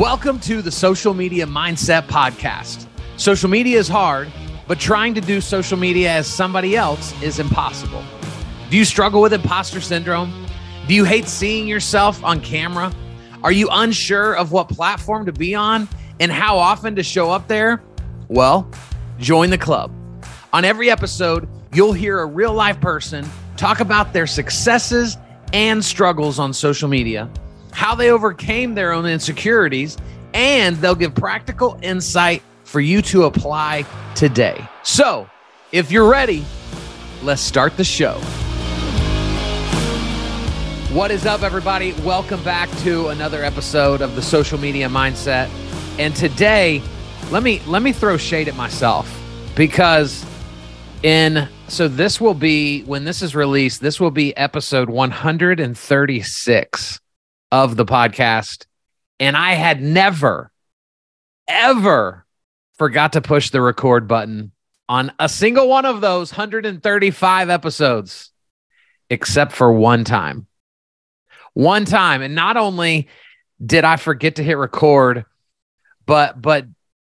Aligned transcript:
Welcome 0.00 0.40
to 0.40 0.62
the 0.62 0.70
Social 0.70 1.12
Media 1.12 1.44
Mindset 1.44 2.06
Podcast. 2.06 2.86
Social 3.18 3.50
media 3.50 3.78
is 3.78 3.86
hard, 3.86 4.32
but 4.66 4.80
trying 4.80 5.12
to 5.12 5.20
do 5.20 5.42
social 5.42 5.76
media 5.76 6.10
as 6.10 6.26
somebody 6.26 6.74
else 6.74 7.12
is 7.20 7.38
impossible. 7.38 8.02
Do 8.70 8.78
you 8.78 8.86
struggle 8.86 9.20
with 9.20 9.34
imposter 9.34 9.78
syndrome? 9.78 10.46
Do 10.88 10.94
you 10.94 11.04
hate 11.04 11.28
seeing 11.28 11.68
yourself 11.68 12.24
on 12.24 12.40
camera? 12.40 12.90
Are 13.42 13.52
you 13.52 13.68
unsure 13.70 14.38
of 14.38 14.52
what 14.52 14.70
platform 14.70 15.26
to 15.26 15.32
be 15.32 15.54
on 15.54 15.86
and 16.18 16.32
how 16.32 16.56
often 16.56 16.96
to 16.96 17.02
show 17.02 17.30
up 17.30 17.46
there? 17.46 17.82
Well, 18.28 18.70
join 19.18 19.50
the 19.50 19.58
club. 19.58 19.92
On 20.54 20.64
every 20.64 20.90
episode, 20.90 21.46
you'll 21.74 21.92
hear 21.92 22.20
a 22.20 22.26
real 22.26 22.54
life 22.54 22.80
person 22.80 23.28
talk 23.58 23.80
about 23.80 24.14
their 24.14 24.26
successes 24.26 25.18
and 25.52 25.84
struggles 25.84 26.38
on 26.38 26.54
social 26.54 26.88
media 26.88 27.30
how 27.80 27.94
they 27.94 28.10
overcame 28.10 28.74
their 28.74 28.92
own 28.92 29.06
insecurities, 29.06 29.96
and 30.34 30.76
they'll 30.76 30.94
give 30.94 31.14
practical 31.14 31.78
insight 31.80 32.42
for 32.64 32.78
you 32.78 33.00
to 33.00 33.24
apply 33.24 33.86
today. 34.14 34.62
So, 34.82 35.26
if 35.72 35.90
you're 35.90 36.06
ready, 36.06 36.44
let's 37.22 37.40
start 37.40 37.78
the 37.78 37.84
show. 37.84 38.18
What 40.92 41.10
is 41.10 41.24
up, 41.24 41.42
everybody? 41.42 41.94
Welcome 42.02 42.44
back 42.44 42.68
to 42.80 43.08
another 43.08 43.42
episode 43.42 44.02
of 44.02 44.14
the 44.14 44.20
Social 44.20 44.58
Media 44.58 44.86
Mindset. 44.86 45.48
And 45.98 46.14
today, 46.14 46.82
let 47.30 47.42
me 47.42 47.62
let 47.66 47.80
me 47.80 47.94
throw 47.94 48.18
shade 48.18 48.48
at 48.48 48.56
myself 48.56 49.10
because 49.56 50.26
in 51.02 51.48
so 51.68 51.88
this 51.88 52.20
will 52.20 52.34
be 52.34 52.82
when 52.82 53.04
this 53.04 53.22
is 53.22 53.34
released, 53.34 53.80
this 53.80 53.98
will 53.98 54.10
be 54.10 54.36
episode 54.36 54.90
136 54.90 56.99
of 57.52 57.76
the 57.76 57.84
podcast. 57.84 58.66
And 59.18 59.36
I 59.36 59.54
had 59.54 59.82
never, 59.82 60.50
ever 61.46 62.24
forgot 62.78 63.14
to 63.14 63.20
push 63.20 63.50
the 63.50 63.60
record 63.60 64.08
button 64.08 64.52
on 64.88 65.12
a 65.18 65.28
single 65.28 65.68
one 65.68 65.84
of 65.84 66.00
those 66.00 66.32
135 66.32 67.50
episodes, 67.50 68.30
except 69.08 69.52
for 69.52 69.72
one 69.72 70.04
time. 70.04 70.46
One 71.52 71.84
time. 71.84 72.22
And 72.22 72.34
not 72.34 72.56
only 72.56 73.08
did 73.64 73.84
I 73.84 73.96
forget 73.96 74.36
to 74.36 74.42
hit 74.42 74.56
record, 74.56 75.26
but, 76.06 76.40
but 76.40 76.66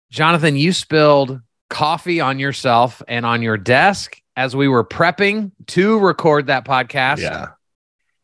Jonathan, 0.09 0.55
you 0.55 0.71
spilled 0.71 1.41
coffee 1.69 2.21
on 2.21 2.39
yourself 2.39 3.01
and 3.07 3.25
on 3.25 3.41
your 3.41 3.57
desk 3.57 4.21
as 4.37 4.55
we 4.55 4.67
were 4.67 4.85
prepping 4.85 5.51
to 5.67 5.99
record 5.99 6.47
that 6.47 6.65
podcast. 6.65 7.19
Yeah 7.19 7.47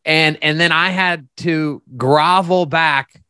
and 0.05 0.37
and 0.41 0.59
then 0.59 0.71
I 0.71 0.89
had 0.89 1.27
to 1.37 1.81
grovel 1.97 2.65
back 2.65 3.21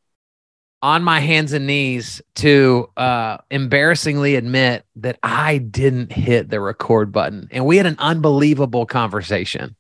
on 0.82 1.02
my 1.02 1.22
hands 1.22 1.54
and 1.54 1.66
knees 1.66 2.22
to 2.36 2.90
uh, 2.98 3.38
embarrassingly 3.50 4.36
admit 4.36 4.86
that 4.98 5.18
I 5.24 5.58
didn't 5.60 6.12
hit 6.12 6.50
the 6.50 6.60
record 6.60 7.12
button, 7.12 7.48
and 7.52 7.66
we 7.66 7.78
had 7.78 7.86
an 7.86 7.96
unbelievable 8.00 8.86
conversation. 8.86 9.76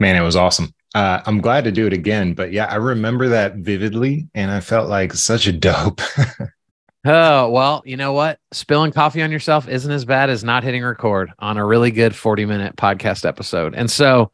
Man, 0.00 0.16
it 0.16 0.22
was 0.22 0.36
awesome. 0.36 0.74
Uh, 0.94 1.20
I'm 1.26 1.40
glad 1.40 1.64
to 1.64 1.72
do 1.72 1.86
it 1.86 1.92
again, 1.92 2.34
but 2.34 2.52
yeah, 2.52 2.66
I 2.66 2.76
remember 2.76 3.28
that 3.28 3.56
vividly, 3.56 4.28
and 4.34 4.50
I 4.50 4.60
felt 4.60 4.88
like 4.88 5.12
such 5.12 5.46
a 5.46 5.52
dope. 5.52 6.00
oh 7.04 7.50
well, 7.50 7.82
you 7.84 7.96
know 7.96 8.12
what? 8.12 8.38
Spilling 8.52 8.92
coffee 8.92 9.22
on 9.22 9.30
yourself 9.30 9.68
isn't 9.68 9.92
as 9.92 10.04
bad 10.04 10.28
as 10.28 10.42
not 10.42 10.64
hitting 10.64 10.82
record 10.82 11.32
on 11.38 11.56
a 11.56 11.64
really 11.64 11.90
good 11.90 12.16
40 12.16 12.46
minute 12.46 12.76
podcast 12.76 13.24
episode, 13.24 13.74
and 13.74 13.90
so 13.90 14.32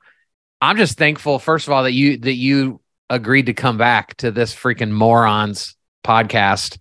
I'm 0.62 0.77
just 0.77 0.96
thankful, 0.96 1.40
first 1.40 1.67
of 1.67 1.73
all, 1.73 1.83
that 1.83 1.92
you 1.92 2.18
that 2.18 2.34
you 2.34 2.80
agreed 3.11 3.46
to 3.46 3.52
come 3.52 3.78
back 3.78 4.14
to 4.18 4.30
this 4.30 4.55
freaking 4.55 4.92
morons 4.92 5.74
podcast. 6.05 6.78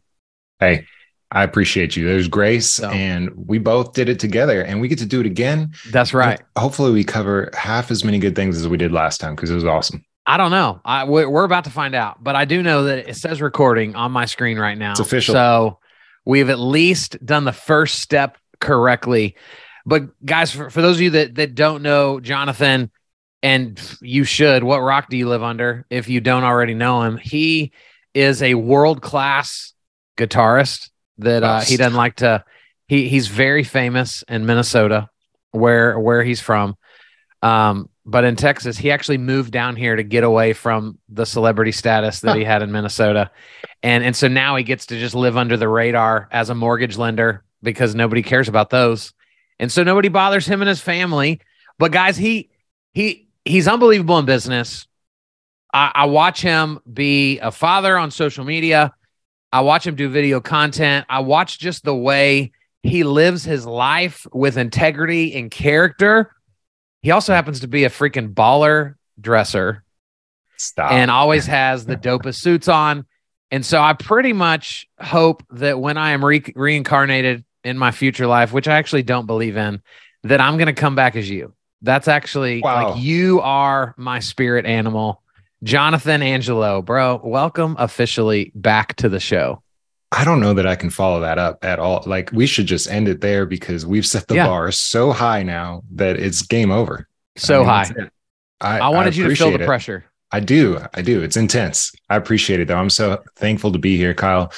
Hey, 0.60 0.86
I 1.32 1.42
appreciate 1.44 1.96
you. 1.96 2.06
There's 2.06 2.28
grace, 2.28 2.70
so, 2.70 2.90
and 2.92 3.32
we 3.36 3.58
both 3.58 3.94
did 3.94 4.08
it 4.08 4.20
together, 4.20 4.62
and 4.62 4.82
we 4.82 4.88
get 4.88 5.00
to 5.00 5.08
do 5.08 5.20
it 5.20 5.26
again. 5.26 5.74
That's 5.90 6.14
right. 6.14 6.40
Hopefully, 6.56 6.92
we 6.92 7.04
cover 7.04 7.50
half 7.58 7.90
as 7.90 8.04
many 8.04 8.20
good 8.20 8.36
things 8.36 8.56
as 8.56 8.68
we 8.68 8.78
did 8.78 8.92
last 8.92 9.20
time 9.20 9.36
because 9.36 9.50
it 9.50 9.56
was 9.56 9.66
awesome. 9.66 10.06
I 10.28 10.38
don't 10.38 10.52
know. 10.52 10.80
I 10.86 11.06
we're 11.06 11.44
about 11.44 11.64
to 11.64 11.72
find 11.72 11.96
out, 11.96 12.24
but 12.24 12.36
I 12.36 12.46
do 12.46 12.62
know 12.62 12.84
that 12.84 13.10
it 13.10 13.16
says 13.16 13.42
recording 13.42 13.96
on 13.96 14.12
my 14.12 14.26
screen 14.26 14.60
right 14.60 14.78
now. 14.78 14.92
It's 14.92 15.00
official. 15.00 15.34
So 15.34 15.80
we've 16.24 16.52
at 16.52 16.60
least 16.60 17.18
done 17.26 17.46
the 17.46 17.52
first 17.52 18.00
step 18.00 18.38
correctly. 18.60 19.38
But 19.88 20.24
guys, 20.24 20.52
for, 20.52 20.70
for 20.70 20.84
those 20.84 20.98
of 20.98 21.02
you 21.02 21.10
that 21.12 21.34
that 21.34 21.56
don't 21.56 21.82
know 21.82 22.20
Jonathan, 22.20 22.92
and 23.44 23.80
you 24.02 24.24
should. 24.24 24.64
What 24.64 24.80
rock 24.80 25.10
do 25.10 25.18
you 25.18 25.28
live 25.28 25.44
under 25.44 25.86
if 25.90 26.10
you 26.10 26.22
don't 26.22 26.44
already 26.44 26.74
know 26.74 27.04
him? 27.04 27.18
He 27.18 27.72
is 28.14 28.42
a 28.42 28.54
world 28.56 29.02
class 29.02 29.74
guitarist 30.18 30.90
that 31.20 31.44
uh, 31.44 31.62
he 31.62 31.78
doesn't 31.78 31.98
like 31.98 32.18
to. 32.18 32.44
He 32.88 33.08
he's 33.08 33.28
very 33.28 33.64
famous 33.64 34.24
in 34.28 34.46
Minnesota, 34.46 35.10
where 35.52 36.00
where 36.00 36.24
he's 36.24 36.42
from. 36.42 36.76
Um, 37.42 37.90
but 38.06 38.24
in 38.24 38.36
Texas, 38.36 38.78
he 38.78 38.92
actually 38.92 39.18
moved 39.18 39.52
down 39.52 39.76
here 39.76 39.96
to 39.96 40.04
get 40.04 40.24
away 40.24 40.54
from 40.54 40.98
the 41.10 41.26
celebrity 41.26 41.72
status 41.72 42.20
that 42.22 42.36
he 42.36 42.44
had 42.44 42.62
in 42.62 42.72
Minnesota, 42.72 43.32
and 43.82 44.04
and 44.04 44.16
so 44.16 44.28
now 44.28 44.56
he 44.56 44.64
gets 44.64 44.88
to 44.88 45.00
just 45.00 45.16
live 45.16 45.38
under 45.38 45.58
the 45.58 45.68
radar 45.68 46.28
as 46.32 46.50
a 46.50 46.56
mortgage 46.56 46.98
lender 46.98 47.44
because 47.64 47.96
nobody 47.96 48.22
cares 48.22 48.50
about 48.50 48.70
those, 48.70 49.14
and 49.60 49.72
so 49.72 49.84
nobody 49.84 50.10
bothers 50.10 50.46
him 50.46 50.62
and 50.62 50.70
his 50.70 50.82
family. 50.82 51.40
But 51.80 51.92
guys, 51.92 52.18
he 52.18 52.50
he 52.94 53.30
he's 53.46 53.68
unbelievable 53.68 54.18
in 54.20 54.26
business. 54.26 54.88
I, 55.74 55.92
I 55.94 56.06
watch 56.06 56.42
him 56.42 56.80
be 56.92 57.40
a 57.40 57.52
father 57.52 57.98
on 57.98 58.12
social 58.12 58.46
media. 58.46 58.94
I 59.52 59.62
watch 59.62 59.86
him 59.86 59.96
do 59.96 60.10
video 60.10 60.40
content. 60.40 61.06
I 61.10 61.20
watch 61.20 61.60
just 61.60 61.84
the 61.84 61.96
way 61.96 62.52
he 62.84 63.04
lives 63.04 63.44
his 63.44 63.66
life 63.66 64.26
with 64.34 64.58
integrity 64.58 65.36
and 65.36 65.52
character. 65.52 66.34
He 67.02 67.12
also 67.12 67.34
happens 67.34 67.62
to 67.62 67.68
be 67.68 67.84
a 67.84 67.90
freaking 67.90 68.34
baller 68.34 68.96
dresser. 69.20 69.84
Stop. 70.58 70.92
And 70.92 71.12
always 71.12 71.46
has 71.48 71.86
the 71.86 71.98
dopest 71.98 72.36
suits 72.36 72.68
on. 72.68 73.06
And 73.50 73.66
so 73.66 73.82
I 73.82 73.94
pretty 73.94 74.34
much 74.34 74.88
hope 75.00 75.44
that 75.52 75.80
when 75.80 75.98
I 75.98 76.12
am 76.12 76.24
re- 76.24 76.54
reincarnated 76.56 77.44
in 77.64 77.78
my 77.78 77.92
future 77.92 78.26
life, 78.26 78.54
which 78.54 78.68
I 78.68 78.78
actually 78.78 79.04
don't 79.04 79.26
believe 79.26 79.58
in, 79.58 79.82
that 80.24 80.40
I'm 80.40 80.58
going 80.58 80.68
to 80.68 80.74
come 80.74 80.96
back 80.96 81.16
as 81.16 81.30
you. 81.30 81.54
That's 81.82 82.08
actually 82.08 82.62
wow. 82.62 82.92
like 82.92 83.02
you 83.02 83.42
are 83.42 83.94
my 83.98 84.20
spirit 84.20 84.66
animal. 84.66 85.22
Jonathan 85.64 86.22
Angulo, 86.22 86.82
bro, 86.82 87.22
welcome 87.24 87.76
officially 87.80 88.52
back 88.56 88.96
to 88.98 89.10
the 89.10 89.20
show. 89.20 89.62
I 90.12 90.26
don't 90.26 90.42
know 90.42 90.54
that 90.54 90.68
I 90.68 90.76
can 90.76 90.90
follow 90.90 91.22
that 91.22 91.38
up 91.38 91.64
at 91.64 91.80
all. 91.80 92.04
Like 92.06 92.32
we 92.34 92.46
should 92.46 92.66
just 92.66 92.90
end 92.90 93.08
it 93.08 93.22
there 93.22 93.46
because 93.46 93.86
we've 93.86 94.06
set 94.06 94.28
the 94.28 94.36
yeah. 94.36 94.48
bar 94.48 94.72
so 94.72 95.12
high 95.12 95.44
now 95.44 95.84
that 95.92 96.18
it's 96.18 96.42
game 96.42 96.72
over. 96.72 97.08
So 97.38 97.64
I 97.64 97.84
mean, 97.84 97.96
high. 97.96 98.80
I, 98.80 98.80
I, 98.80 98.90
wanted 98.90 99.14
I 99.14 99.18
you 99.18 99.30
to 99.30 99.36
feel 99.36 99.52
the 99.52 99.64
it. 99.64 99.66
pressure. 99.66 100.06
I 100.32 100.40
do. 100.40 100.80
I 100.94 101.02
do. 101.02 101.22
It's 101.22 101.38
intense. 101.38 101.94
I 102.10 102.18
appreciate 102.18 102.60
it 102.60 102.68
though. 102.68 102.78
I'm 102.78 102.90
so 102.90 103.24
thankful 103.38 103.72
to 103.72 103.80
be 103.80 103.98
here, 103.98 104.14
Kyle. 104.14 104.52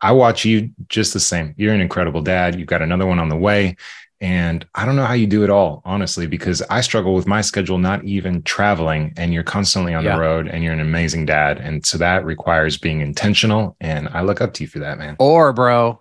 I 0.00 0.12
watch 0.12 0.44
you 0.44 0.70
just 0.88 1.12
the 1.12 1.20
same. 1.20 1.54
You're 1.56 1.74
an 1.74 1.80
incredible 1.80 2.22
dad. 2.22 2.58
You've 2.58 2.68
got 2.68 2.82
another 2.82 3.06
one 3.06 3.18
on 3.18 3.28
the 3.28 3.36
way. 3.36 3.76
And 4.22 4.64
I 4.76 4.86
don't 4.86 4.94
know 4.94 5.04
how 5.04 5.14
you 5.14 5.26
do 5.26 5.42
it 5.42 5.50
all, 5.50 5.82
honestly, 5.84 6.28
because 6.28 6.62
I 6.70 6.80
struggle 6.80 7.12
with 7.12 7.26
my 7.26 7.40
schedule, 7.40 7.76
not 7.76 8.04
even 8.04 8.42
traveling, 8.44 9.12
and 9.16 9.34
you're 9.34 9.42
constantly 9.42 9.94
on 9.94 10.04
yeah. 10.04 10.14
the 10.14 10.20
road 10.20 10.46
and 10.46 10.62
you're 10.62 10.72
an 10.72 10.78
amazing 10.78 11.26
dad. 11.26 11.58
And 11.58 11.84
so 11.84 11.98
that 11.98 12.24
requires 12.24 12.78
being 12.78 13.00
intentional. 13.00 13.76
And 13.80 14.08
I 14.10 14.22
look 14.22 14.40
up 14.40 14.54
to 14.54 14.62
you 14.62 14.68
for 14.68 14.78
that, 14.78 14.96
man. 14.96 15.16
Or, 15.18 15.52
bro, 15.52 16.00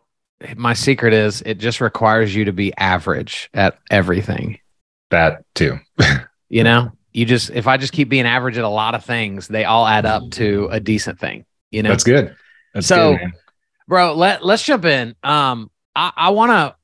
my 0.56 0.74
secret 0.74 1.14
is 1.14 1.42
it 1.48 1.58
just 1.58 1.82
requires 1.82 2.36
you 2.36 2.46
to 2.46 2.54
be 2.54 2.72
average 2.78 3.50
at 3.56 3.80
everything. 3.90 4.60
That 5.10 5.44
too. 5.56 5.80
you 6.50 6.64
know, 6.64 6.92
you 7.14 7.26
just, 7.26 7.50
if 7.50 7.66
I 7.66 7.78
just 7.78 7.92
keep 7.92 8.08
being 8.08 8.28
average 8.28 8.60
at 8.60 8.64
a 8.64 8.70
lot 8.70 8.94
of 8.94 9.04
things, 9.04 9.48
they 9.48 9.66
all 9.66 9.88
add 9.88 10.06
up 10.06 10.30
to 10.34 10.70
a 10.72 10.80
decent 10.80 11.20
thing, 11.20 11.44
you 11.72 11.82
know? 11.82 11.90
That's 11.90 12.04
good. 12.04 12.36
That's 12.76 12.86
so, 12.86 13.18
good, 13.18 13.32
bro, 13.88 14.14
let, 14.14 14.46
let's 14.46 14.62
jump 14.62 14.86
in. 14.86 15.16
Um, 15.24 15.72
I, 15.96 16.12
I 16.16 16.30
want 16.30 16.52
to, 16.52 16.76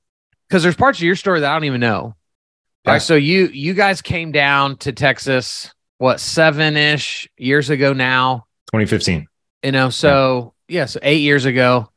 because 0.47 0.63
there's 0.63 0.75
parts 0.75 0.99
of 0.99 1.03
your 1.03 1.15
story 1.15 1.39
that 1.41 1.51
I 1.51 1.55
don't 1.55 1.65
even 1.65 1.81
know. 1.81 2.15
Yeah. 2.85 2.91
All 2.91 2.95
right, 2.95 3.01
so 3.01 3.15
you 3.15 3.47
you 3.47 3.73
guys 3.73 4.01
came 4.01 4.31
down 4.31 4.77
to 4.77 4.91
Texas 4.91 5.71
what 5.97 6.19
seven 6.19 6.77
ish 6.77 7.27
years 7.37 7.69
ago 7.69 7.93
now? 7.93 8.45
2015. 8.67 9.27
You 9.63 9.71
know, 9.71 9.89
so 9.89 10.53
yeah. 10.67 10.81
yeah, 10.81 10.85
so 10.85 10.99
eight 11.03 11.21
years 11.21 11.45
ago. 11.45 11.89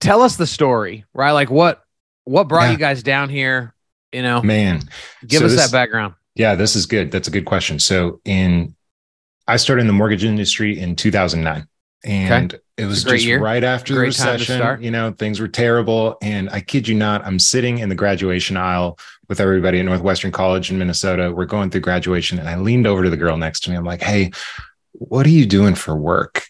Tell 0.00 0.22
us 0.22 0.36
the 0.36 0.46
story, 0.46 1.04
right? 1.12 1.32
Like 1.32 1.50
what 1.50 1.82
what 2.24 2.48
brought 2.48 2.64
yeah. 2.64 2.72
you 2.72 2.78
guys 2.78 3.02
down 3.02 3.30
here? 3.30 3.74
You 4.12 4.22
know, 4.22 4.42
man, 4.42 4.82
give 5.26 5.40
so 5.40 5.46
us 5.46 5.52
this, 5.52 5.70
that 5.70 5.72
background. 5.72 6.14
Yeah, 6.34 6.54
this 6.54 6.76
is 6.76 6.86
good. 6.86 7.10
That's 7.10 7.28
a 7.28 7.32
good 7.32 7.44
question. 7.44 7.78
So 7.80 8.20
in 8.24 8.76
I 9.46 9.56
started 9.56 9.80
in 9.82 9.86
the 9.86 9.92
mortgage 9.92 10.24
industry 10.24 10.78
in 10.78 10.94
2009 10.94 11.66
and 12.04 12.54
okay. 12.54 12.62
it 12.76 12.86
was 12.86 13.02
just 13.02 13.24
year. 13.24 13.40
right 13.40 13.64
after 13.64 13.94
great 13.94 14.14
the 14.14 14.30
recession 14.30 14.82
you 14.82 14.90
know 14.90 15.12
things 15.12 15.40
were 15.40 15.48
terrible 15.48 16.16
and 16.22 16.48
i 16.50 16.60
kid 16.60 16.86
you 16.86 16.94
not 16.94 17.24
i'm 17.26 17.38
sitting 17.38 17.78
in 17.78 17.88
the 17.88 17.94
graduation 17.94 18.56
aisle 18.56 18.98
with 19.28 19.40
everybody 19.40 19.80
at 19.80 19.84
northwestern 19.84 20.30
college 20.30 20.70
in 20.70 20.78
minnesota 20.78 21.32
we're 21.32 21.44
going 21.44 21.70
through 21.70 21.80
graduation 21.80 22.38
and 22.38 22.48
i 22.48 22.56
leaned 22.56 22.86
over 22.86 23.02
to 23.02 23.10
the 23.10 23.16
girl 23.16 23.36
next 23.36 23.60
to 23.60 23.70
me 23.70 23.76
i'm 23.76 23.84
like 23.84 24.02
hey 24.02 24.30
what 24.92 25.26
are 25.26 25.30
you 25.30 25.44
doing 25.44 25.74
for 25.74 25.96
work 25.96 26.48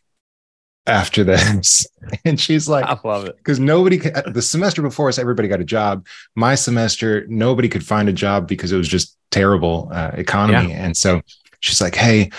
after 0.89 1.23
this. 1.23 1.87
And 2.25 2.41
she's 2.41 2.71
like, 2.71 2.87
I 2.87 2.99
love 3.05 3.27
it. 3.27 3.37
because 3.37 3.61
nobody 3.61 3.99
could, 3.99 4.33
the 4.33 4.41
semester 4.41 4.81
before 4.81 5.11
us, 5.11 5.19
everybody 5.19 5.47
got 5.47 5.61
a 5.61 5.65
job. 5.65 6.07
My 6.35 6.55
semester, 6.55 7.27
nobody 7.29 7.69
could 7.69 7.85
find 7.85 8.09
a 8.09 8.15
job 8.15 8.49
because 8.49 8.73
it 8.73 8.79
was 8.79 8.89
just 8.89 9.15
terrible 9.31 9.91
uh, 9.93 10.13
economy. 10.15 10.73
And 10.73 10.97
so 10.97 11.21
she's 11.61 11.83
like, 11.83 11.95
Hey, 11.95 12.31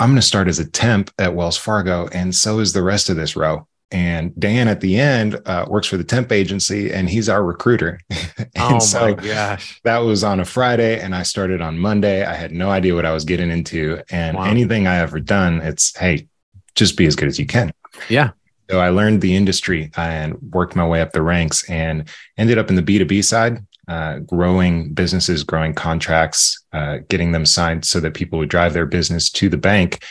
I'm 0.00 0.10
going 0.10 0.16
to 0.20 0.22
start 0.26 0.48
as 0.48 0.58
a 0.58 0.68
temp 0.70 1.10
at 1.18 1.34
Wells 1.34 1.56
Fargo. 1.56 2.08
And 2.12 2.34
so 2.34 2.60
is 2.60 2.72
the 2.72 2.82
rest 2.82 3.08
of 3.10 3.16
this 3.16 3.34
row. 3.36 3.66
And 3.90 4.38
Dan 4.38 4.68
at 4.68 4.80
the 4.80 4.98
end 4.98 5.40
uh, 5.46 5.64
works 5.68 5.86
for 5.86 5.96
the 5.96 6.04
temp 6.04 6.30
agency 6.30 6.92
and 6.92 7.08
he's 7.08 7.28
our 7.28 7.42
recruiter. 7.42 7.98
and 8.38 8.48
oh 8.58 8.78
so 8.78 9.00
my 9.00 9.12
gosh. 9.14 9.80
that 9.84 9.98
was 9.98 10.22
on 10.22 10.40
a 10.40 10.44
Friday 10.44 11.00
and 11.00 11.14
I 11.14 11.22
started 11.22 11.60
on 11.62 11.78
Monday. 11.78 12.24
I 12.24 12.34
had 12.34 12.52
no 12.52 12.70
idea 12.70 12.94
what 12.94 13.06
I 13.06 13.12
was 13.14 13.24
getting 13.24 13.50
into. 13.50 14.02
And 14.10 14.36
Wow. 14.36 14.44
anything 14.44 14.86
I 14.86 14.98
ever 14.98 15.20
done, 15.20 15.60
it's, 15.62 15.96
hey, 15.96 16.28
just 16.74 16.96
be 16.98 17.06
as 17.06 17.16
good 17.16 17.28
as 17.28 17.38
you 17.38 17.46
can. 17.46 17.72
Yeah. 18.08 18.30
So 18.70 18.78
I 18.78 18.90
learned 18.90 19.22
the 19.22 19.34
industry 19.34 19.90
and 19.96 20.36
worked 20.52 20.76
my 20.76 20.86
way 20.86 21.00
up 21.00 21.12
the 21.12 21.22
ranks 21.22 21.68
and 21.70 22.06
ended 22.36 22.58
up 22.58 22.68
in 22.68 22.76
the 22.76 22.82
B2B 22.82 23.24
side, 23.24 23.64
uh, 23.88 24.18
growing 24.20 24.92
businesses, 24.92 25.42
growing 25.44 25.72
contracts, 25.74 26.62
uh, 26.72 26.98
getting 27.08 27.32
them 27.32 27.46
signed 27.46 27.84
so 27.84 27.98
that 28.00 28.14
people 28.14 28.38
would 28.38 28.50
drive 28.50 28.74
their 28.74 28.86
business 28.86 29.30
to 29.30 29.48
the 29.48 29.56
bank. 29.56 30.04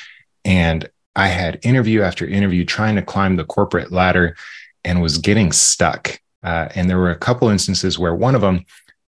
And 0.44 0.90
I 1.16 1.28
had 1.28 1.60
interview 1.64 2.02
after 2.02 2.26
interview 2.28 2.66
trying 2.66 2.96
to 2.96 3.02
climb 3.02 3.36
the 3.36 3.46
corporate 3.46 3.92
ladder 3.92 4.36
and 4.84 5.02
was 5.02 5.18
getting 5.20 5.52
stuck. 5.52 6.20
Uh, 6.44 6.70
and 6.76 6.90
there 6.90 6.98
were 6.98 7.12
a 7.12 7.18
couple 7.18 7.50
instances 7.50 8.00
where 8.00 8.16
one 8.16 8.36
of 8.36 8.42
them, 8.42 8.66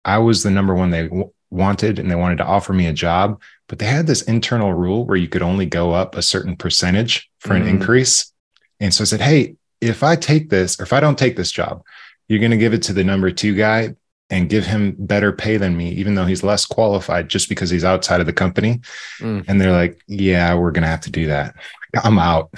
I 0.05 0.17
was 0.17 0.43
the 0.43 0.51
number 0.51 0.73
one 0.75 0.89
they 0.91 1.03
w- 1.03 1.31
wanted 1.51 1.99
and 1.99 2.09
they 2.09 2.15
wanted 2.15 2.37
to 2.39 2.45
offer 2.45 2.73
me 2.73 2.87
a 2.87 2.93
job, 2.93 3.41
but 3.67 3.79
they 3.79 3.85
had 3.85 4.07
this 4.07 4.21
internal 4.23 4.73
rule 4.73 5.05
where 5.05 5.17
you 5.17 5.27
could 5.27 5.41
only 5.41 5.65
go 5.65 5.91
up 5.91 6.15
a 6.15 6.21
certain 6.21 6.55
percentage 6.55 7.29
for 7.39 7.53
an 7.55 7.63
Mm. 7.63 7.69
increase. 7.69 8.31
And 8.79 8.93
so 8.93 9.03
I 9.03 9.05
said, 9.05 9.21
Hey, 9.21 9.55
if 9.81 10.03
I 10.03 10.15
take 10.15 10.49
this, 10.49 10.79
or 10.79 10.83
if 10.83 10.93
I 10.93 10.99
don't 10.99 11.17
take 11.17 11.35
this 11.35 11.51
job, 11.51 11.81
you're 12.27 12.39
going 12.39 12.51
to 12.51 12.57
give 12.57 12.73
it 12.73 12.83
to 12.83 12.93
the 12.93 13.03
number 13.03 13.31
two 13.31 13.55
guy 13.55 13.95
and 14.29 14.49
give 14.49 14.65
him 14.65 14.95
better 14.97 15.31
pay 15.31 15.57
than 15.57 15.75
me, 15.75 15.89
even 15.91 16.15
though 16.15 16.25
he's 16.25 16.43
less 16.43 16.65
qualified 16.65 17.29
just 17.29 17.49
because 17.49 17.69
he's 17.69 17.83
outside 17.83 18.19
of 18.19 18.27
the 18.27 18.33
company. 18.33 18.81
Mm. 19.19 19.45
And 19.47 19.59
they're 19.59 19.71
like, 19.71 19.99
Yeah, 20.07 20.53
we're 20.55 20.71
going 20.71 20.83
to 20.83 20.89
have 20.89 21.01
to 21.01 21.11
do 21.11 21.27
that. 21.27 21.55
I'm 22.03 22.19
out. 22.19 22.53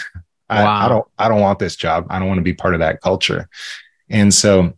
I, 0.49 0.65
I 0.65 0.89
don't, 0.89 1.07
I 1.17 1.29
don't 1.29 1.39
want 1.39 1.59
this 1.59 1.77
job. 1.77 2.07
I 2.09 2.19
don't 2.19 2.27
want 2.27 2.39
to 2.39 2.43
be 2.43 2.53
part 2.53 2.73
of 2.73 2.81
that 2.81 2.99
culture. 2.99 3.47
And 4.09 4.33
so 4.33 4.73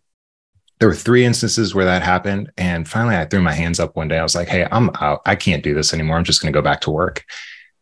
there 0.79 0.87
were 0.87 0.93
three 0.93 1.25
instances 1.25 1.73
where 1.73 1.85
that 1.85 2.03
happened. 2.03 2.51
And 2.57 2.87
finally, 2.87 3.15
I 3.15 3.25
threw 3.25 3.41
my 3.41 3.53
hands 3.53 3.79
up 3.79 3.95
one 3.95 4.07
day. 4.07 4.19
I 4.19 4.23
was 4.23 4.35
like, 4.35 4.47
Hey, 4.47 4.67
I'm 4.71 4.91
out. 5.01 5.21
I 5.25 5.35
can't 5.35 5.63
do 5.63 5.73
this 5.73 5.93
anymore. 5.93 6.17
I'm 6.17 6.23
just 6.23 6.41
going 6.41 6.53
to 6.53 6.57
go 6.57 6.63
back 6.63 6.81
to 6.81 6.91
work. 6.91 7.25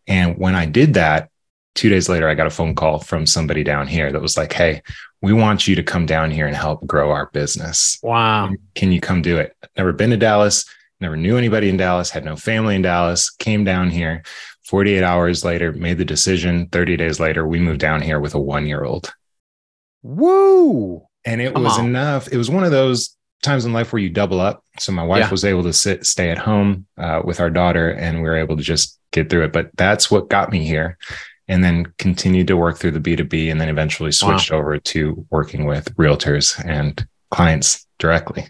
And 0.07 0.37
when 0.37 0.55
I 0.55 0.65
did 0.65 0.93
that, 0.93 1.29
two 1.75 1.89
days 1.89 2.07
later, 2.07 2.29
I 2.29 2.35
got 2.35 2.47
a 2.47 2.51
phone 2.51 2.75
call 2.75 2.99
from 2.99 3.25
somebody 3.25 3.63
down 3.63 3.87
here 3.87 4.11
that 4.11 4.21
was 4.21 4.37
like, 4.37 4.53
Hey, 4.53 4.83
we 5.21 5.33
want 5.33 5.67
you 5.67 5.75
to 5.75 5.83
come 5.83 6.05
down 6.05 6.31
here 6.31 6.47
and 6.47 6.55
help 6.55 6.85
grow 6.87 7.11
our 7.11 7.27
business. 7.27 7.99
Wow. 8.01 8.49
Can 8.75 8.91
you 8.91 8.99
come 8.99 9.21
do 9.21 9.37
it? 9.37 9.55
Never 9.77 9.93
been 9.93 10.09
to 10.09 10.17
Dallas, 10.17 10.65
never 10.99 11.15
knew 11.15 11.37
anybody 11.37 11.69
in 11.69 11.77
Dallas, 11.77 12.09
had 12.09 12.25
no 12.25 12.35
family 12.35 12.75
in 12.75 12.81
Dallas, 12.81 13.29
came 13.29 13.63
down 13.63 13.89
here. 13.89 14.23
48 14.65 15.03
hours 15.03 15.43
later, 15.43 15.71
made 15.73 15.97
the 15.97 16.05
decision. 16.05 16.67
30 16.69 16.95
days 16.97 17.19
later, 17.19 17.45
we 17.45 17.59
moved 17.59 17.79
down 17.81 18.01
here 18.01 18.19
with 18.19 18.33
a 18.35 18.39
one 18.39 18.65
year 18.67 18.83
old. 18.83 19.13
Woo. 20.03 21.03
And 21.25 21.41
it 21.41 21.53
Come 21.53 21.63
was 21.63 21.77
on. 21.77 21.85
enough. 21.87 22.27
It 22.31 22.37
was 22.37 22.49
one 22.49 22.63
of 22.63 22.71
those 22.71 23.15
times 23.43 23.65
in 23.65 23.73
life 23.73 23.91
where 23.91 24.01
you 24.01 24.09
double 24.09 24.39
up. 24.39 24.63
So 24.79 24.91
my 24.91 25.03
wife 25.03 25.19
Yeah. 25.25 25.29
was 25.31 25.45
able 25.45 25.63
to 25.63 25.73
sit, 25.73 26.05
stay 26.05 26.29
at 26.29 26.37
home 26.37 26.85
uh, 26.97 27.21
with 27.23 27.39
our 27.39 27.49
daughter, 27.49 27.89
and 27.91 28.17
we 28.21 28.29
were 28.29 28.37
able 28.37 28.57
to 28.57 28.63
just 28.63 28.99
get 29.11 29.29
through 29.29 29.43
it. 29.45 29.53
But 29.53 29.69
that's 29.75 30.09
what 30.09 30.29
got 30.29 30.51
me 30.51 30.65
here. 30.65 30.97
And 31.51 31.63
then 31.63 31.93
continued 31.97 32.47
to 32.47 32.55
work 32.55 32.77
through 32.77 32.91
the 32.91 32.99
B2B 32.99 33.51
and 33.51 33.59
then 33.59 33.67
eventually 33.67 34.13
switched 34.13 34.53
over 34.53 34.79
to 34.79 35.25
working 35.29 35.65
with 35.65 35.93
realtors 35.97 36.57
and 36.65 37.05
clients 37.29 37.85
directly. 37.99 38.47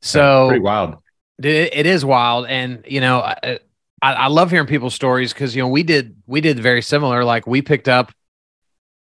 So 0.00 0.46
pretty 0.48 0.62
wild. 0.62 0.96
It, 1.42 1.86
is 1.86 2.04
wild, 2.04 2.46
and 2.46 2.84
you 2.86 3.00
know, 3.00 3.18
I, 3.20 3.58
I 4.00 4.28
love 4.28 4.50
hearing 4.50 4.68
people's 4.68 4.94
stories 4.94 5.32
because 5.32 5.56
you 5.56 5.62
know 5.62 5.68
we 5.68 5.82
did 5.82 6.16
we 6.26 6.40
did 6.40 6.60
very 6.60 6.82
similar. 6.82 7.24
Like 7.24 7.46
we 7.46 7.62
picked 7.62 7.88
up 7.88 8.12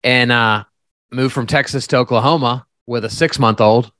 and 0.04 0.31
uh 0.31 0.63
moved 1.12 1.34
from 1.34 1.48
Texas 1.48 1.88
to 1.88 1.98
Oklahoma 1.98 2.66
with 2.86 3.06
a 3.06 3.10
six 3.10 3.38
month 3.38 3.62
old, 3.62 3.92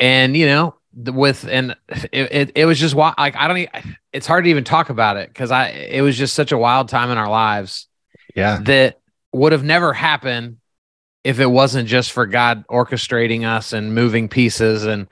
and 0.00 0.36
you 0.36 0.46
know, 0.46 0.74
with 0.94 1.46
and 1.48 1.76
it, 1.88 2.32
it 2.32 2.52
it 2.54 2.66
was 2.66 2.78
just 2.78 2.94
wild. 2.94 3.14
Like 3.18 3.36
I 3.36 3.48
don't, 3.48 3.58
e- 3.58 3.68
it's 4.12 4.26
hard 4.26 4.44
to 4.44 4.50
even 4.50 4.64
talk 4.64 4.90
about 4.90 5.16
it 5.16 5.28
because 5.28 5.50
I 5.50 5.68
it 5.68 6.02
was 6.02 6.16
just 6.18 6.34
such 6.34 6.52
a 6.52 6.58
wild 6.58 6.88
time 6.88 7.10
in 7.10 7.18
our 7.18 7.30
lives 7.30 7.86
Yeah. 8.34 8.58
that 8.64 8.98
would 9.32 9.52
have 9.52 9.62
never 9.64 9.92
happened 9.92 10.56
if 11.22 11.38
it 11.38 11.46
wasn't 11.46 11.86
just 11.88 12.12
for 12.12 12.26
God 12.26 12.64
orchestrating 12.68 13.44
us 13.46 13.72
and 13.72 13.94
moving 13.94 14.28
pieces 14.28 14.84
and 14.84 15.06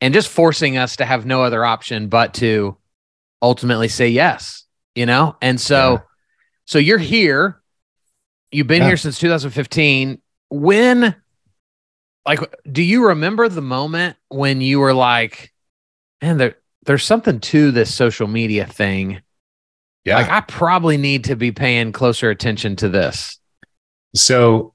and 0.00 0.14
just 0.14 0.28
forcing 0.28 0.76
us 0.76 0.96
to 0.96 1.04
have 1.04 1.26
no 1.26 1.42
other 1.42 1.64
option 1.64 2.08
but 2.08 2.34
to 2.34 2.76
ultimately 3.42 3.88
say 3.88 4.08
yes, 4.08 4.64
you 4.94 5.04
know? 5.06 5.36
And 5.42 5.60
so 5.60 5.92
Yeah. 5.94 5.98
so 6.64 6.78
you're 6.78 6.98
here. 6.98 7.60
You've 8.50 8.66
been 8.66 8.82
Yeah. 8.82 8.88
here 8.88 8.96
since 8.96 9.18
2015. 9.18 10.22
When 10.50 11.14
like 12.26 12.40
do 12.70 12.82
you 12.82 13.06
remember 13.08 13.48
the 13.48 13.62
moment 13.62 14.16
when 14.28 14.60
you 14.60 14.80
were 14.80 14.94
like, 14.94 15.52
man, 16.22 16.38
there 16.38 16.56
there's 16.84 17.04
something 17.04 17.40
to 17.40 17.70
this 17.70 17.94
social 17.94 18.26
media 18.26 18.66
thing. 18.66 19.20
Yeah. 20.04 20.16
Like 20.16 20.30
I 20.30 20.40
probably 20.40 20.96
need 20.96 21.24
to 21.24 21.36
be 21.36 21.52
paying 21.52 21.92
closer 21.92 22.30
attention 22.30 22.76
to 22.76 22.88
this. 22.88 23.38
So 24.14 24.74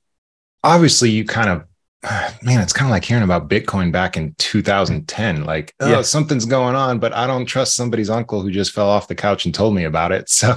obviously 0.64 1.10
you 1.10 1.26
kind 1.26 1.50
of 1.50 1.64
man, 2.44 2.60
it's 2.60 2.74
kind 2.74 2.88
of 2.88 2.92
like 2.92 3.06
hearing 3.06 3.24
about 3.24 3.50
Bitcoin 3.50 3.92
back 3.92 4.18
in 4.18 4.36
2010. 4.38 5.46
Like, 5.46 5.74
oh, 5.80 5.90
Yeah. 5.90 6.02
something's 6.02 6.46
going 6.46 6.76
on, 6.76 7.00
but 7.00 7.14
I 7.14 7.26
don't 7.26 7.46
trust 7.46 7.76
somebody's 7.76 8.10
uncle 8.10 8.42
who 8.42 8.52
just 8.52 8.74
fell 8.74 8.90
off 8.90 9.08
the 9.08 9.16
couch 9.16 9.46
and 9.46 9.54
told 9.56 9.74
me 9.74 9.86
about 9.86 10.12
it. 10.12 10.30
So 10.30 10.56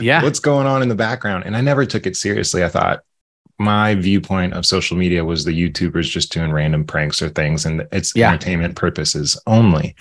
Yeah. 0.00 0.22
what's 0.22 0.38
going 0.40 0.66
on 0.66 0.82
in 0.82 0.88
the 0.88 0.94
background? 0.94 1.44
And 1.46 1.56
I 1.56 1.60
never 1.60 1.84
took 1.86 2.06
it 2.06 2.16
seriously. 2.16 2.62
I 2.64 2.68
thought 2.68 3.00
my 3.58 3.94
viewpoint 3.94 4.52
of 4.54 4.66
social 4.66 4.96
media 4.96 5.24
was 5.24 5.44
the 5.44 5.52
YouTubers 5.52 6.10
just 6.10 6.32
doing 6.32 6.52
random 6.52 6.84
pranks 6.84 7.22
or 7.22 7.28
things, 7.28 7.64
and 7.66 7.86
it's 7.92 8.14
Yeah. 8.14 8.30
entertainment 8.30 8.76
purposes 8.76 9.40
only. 9.46 9.94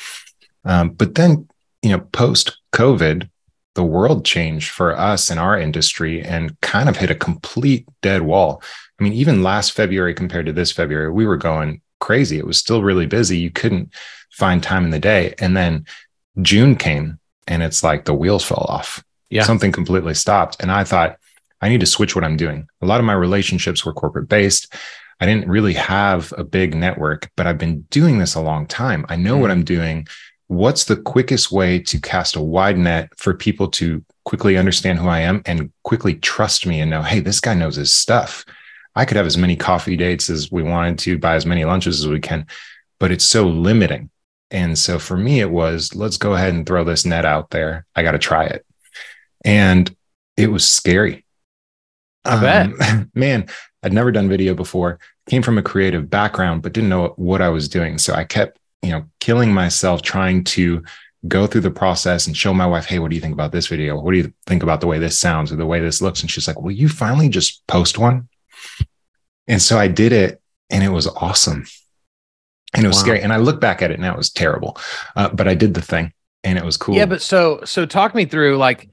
Um, 0.66 0.90
but 0.90 1.16
then, 1.16 1.48
you 1.82 1.92
know, 1.92 2.00
post 2.00 2.58
COVID, 2.72 3.30
the 3.76 3.84
world 3.84 4.24
changed 4.26 4.70
for 4.70 4.98
us 4.98 5.30
in 5.30 5.38
our 5.38 5.60
industry 5.60 6.22
and 6.22 6.60
kind 6.62 6.90
of 6.90 6.98
hit 6.98 7.10
a 7.10 7.16
complete 7.16 7.88
dead 8.02 8.22
wall. 8.22 8.62
I 9.00 9.04
mean, 9.04 9.14
even 9.14 9.44
last 9.44 9.72
February 9.72 10.14
compared 10.14 10.46
to 10.46 10.54
this 10.54 10.72
February, 10.72 11.12
we 11.12 11.26
were 11.26 11.38
going 11.38 11.82
crazy. 12.00 12.38
It 12.38 12.46
was 12.46 12.58
still 12.58 12.84
really 12.84 13.08
busy. 13.08 13.38
You 13.38 13.50
couldn't 13.50 13.94
find 14.32 14.62
time 14.62 14.86
in 14.86 14.92
the 14.92 15.00
day. 15.00 15.34
And 15.40 15.58
then 15.58 15.86
June 16.42 16.76
came 16.76 17.20
and 17.48 17.64
it's 17.64 17.84
like 17.84 18.06
the 18.06 18.14
wheels 18.14 18.44
fell 18.44 18.66
off. 18.70 19.04
Yeah. 19.30 19.44
Something 19.44 19.72
completely 19.72 20.14
stopped. 20.14 20.58
And 20.60 20.72
I 20.72 20.84
thought, 20.84 21.18
I 21.64 21.70
need 21.70 21.80
to 21.80 21.86
switch 21.86 22.14
what 22.14 22.26
I'm 22.26 22.36
doing. 22.36 22.68
A 22.82 22.86
lot 22.86 23.00
of 23.00 23.06
my 23.06 23.14
relationships 23.14 23.86
were 23.86 23.94
corporate 23.94 24.28
based. 24.28 24.74
I 25.22 25.26
didn't 25.26 25.48
really 25.48 25.74
have 25.76 26.34
a 26.38 26.44
big 26.44 26.76
network, 26.76 27.32
but 27.38 27.48
I've 27.48 27.58
been 27.58 27.84
doing 27.84 28.18
this 28.18 28.36
a 28.36 28.42
long 28.42 28.68
time. 28.68 29.06
I 29.08 29.16
know 29.16 29.38
what 29.38 29.48
mm. 29.48 29.54
I'm 29.54 29.64
doing. 29.64 30.08
What's 30.48 30.84
the 30.84 30.98
quickest 30.98 31.54
way 31.54 31.80
to 31.80 32.02
cast 32.02 32.36
a 32.36 32.42
wide 32.42 32.78
net 32.78 33.12
for 33.16 33.34
people 33.34 33.70
to 33.70 34.04
quickly 34.26 34.58
understand 34.58 35.00
who 35.00 35.08
I 35.08 35.20
am 35.20 35.42
and 35.46 35.72
quickly 35.84 36.16
trust 36.16 36.66
me 36.66 36.82
and 36.82 36.92
know, 36.92 37.02
hey, 37.02 37.22
this 37.22 37.40
guy 37.40 37.54
knows 37.54 37.78
his 37.78 37.94
stuff. 37.94 38.44
I 38.94 39.06
could 39.06 39.16
have 39.16 39.26
as 39.26 39.38
many 39.38 39.56
coffee 39.56 39.96
dates 39.96 40.30
as 40.30 40.52
we 40.52 40.64
wanted 40.64 41.00
to, 41.00 41.18
buy 41.18 41.36
as 41.36 41.46
many 41.46 41.64
lunches 41.64 42.02
as 42.02 42.10
we 42.10 42.20
can, 42.20 42.46
but 43.00 43.10
it's 43.10 43.24
so 43.24 43.48
limiting. 43.48 44.10
And 44.52 44.78
so 44.78 45.00
for 45.00 45.16
me, 45.16 45.40
it 45.40 45.50
was 45.50 45.96
let's 45.96 46.18
go 46.18 46.34
ahead 46.34 46.54
and 46.54 46.66
throw 46.68 46.84
this 46.84 47.06
net 47.06 47.24
out 47.24 47.52
there. 47.52 47.86
I 47.96 48.04
got 48.04 48.12
to 48.12 48.20
try 48.20 48.48
it. 48.48 48.66
And 49.46 49.90
it 50.36 50.52
was 50.52 50.68
scary. 50.68 51.23
I 52.26 52.42
bet. 52.42 52.90
Um, 52.90 53.12
man, 53.16 53.48
I'd 53.84 53.94
never 53.94 54.12
done 54.12 54.30
video 54.30 54.54
before, 54.54 55.00
came 55.28 55.42
from 55.42 55.58
a 55.58 55.64
creative 55.64 56.10
background, 56.10 56.62
but 56.62 56.74
didn't 56.74 56.90
know 56.90 57.14
what 57.18 57.42
I 57.42 57.50
was 57.50 57.68
doing. 57.68 57.98
So 57.98 58.14
I 58.14 58.24
kept, 58.24 58.58
you 58.82 58.92
know, 58.92 59.06
killing 59.20 59.54
myself 59.54 60.02
trying 60.02 60.44
to 60.46 60.84
go 61.28 61.48
through 61.48 61.62
the 61.62 61.72
process 61.72 62.28
and 62.28 62.36
show 62.36 62.54
my 62.54 62.66
wife, 62.68 62.86
hey, 62.86 63.00
what 63.00 63.10
do 63.10 63.16
you 63.16 63.22
think 63.22 63.34
about 63.34 63.52
this 63.52 63.68
video? 63.68 64.00
What 64.00 64.12
do 64.12 64.18
you 64.18 64.34
think 64.46 64.62
about 64.64 64.82
the 64.82 64.88
way 64.88 65.00
this 65.00 65.18
sounds 65.18 65.52
or 65.52 65.56
the 65.56 65.66
way 65.66 65.80
this 65.80 66.02
looks? 66.02 66.22
And 66.22 66.30
she's 66.30 66.48
like, 66.48 66.62
will 66.62 66.72
you 66.72 66.90
finally 66.90 67.30
just 67.30 67.66
post 67.68 67.98
one? 67.98 68.28
And 69.48 69.62
so 69.62 69.78
I 69.78 69.88
did 69.88 70.12
it 70.12 70.42
and 70.70 70.84
it 70.84 70.90
was 70.90 71.08
awesome. 71.08 71.66
And 72.74 72.84
it 72.84 72.88
was 72.88 72.98
Wow. 72.98 73.04
scary. 73.04 73.22
And 73.22 73.32
I 73.32 73.38
look 73.38 73.62
back 73.62 73.82
at 73.82 73.92
it 73.92 74.00
now, 74.00 74.14
it 74.14 74.18
was 74.18 74.32
terrible. 74.32 74.78
Uh, 75.16 75.30
but 75.30 75.48
I 75.48 75.54
did 75.54 75.74
the 75.76 75.82
thing 75.82 76.12
and 76.44 76.58
it 76.58 76.66
was 76.66 76.76
cool. 76.78 76.96
Yeah, 76.96 77.06
but 77.06 77.22
so 77.22 77.62
so 77.64 77.86
talk 77.86 78.16
me 78.16 78.26
through 78.26 78.58
like 78.58 78.90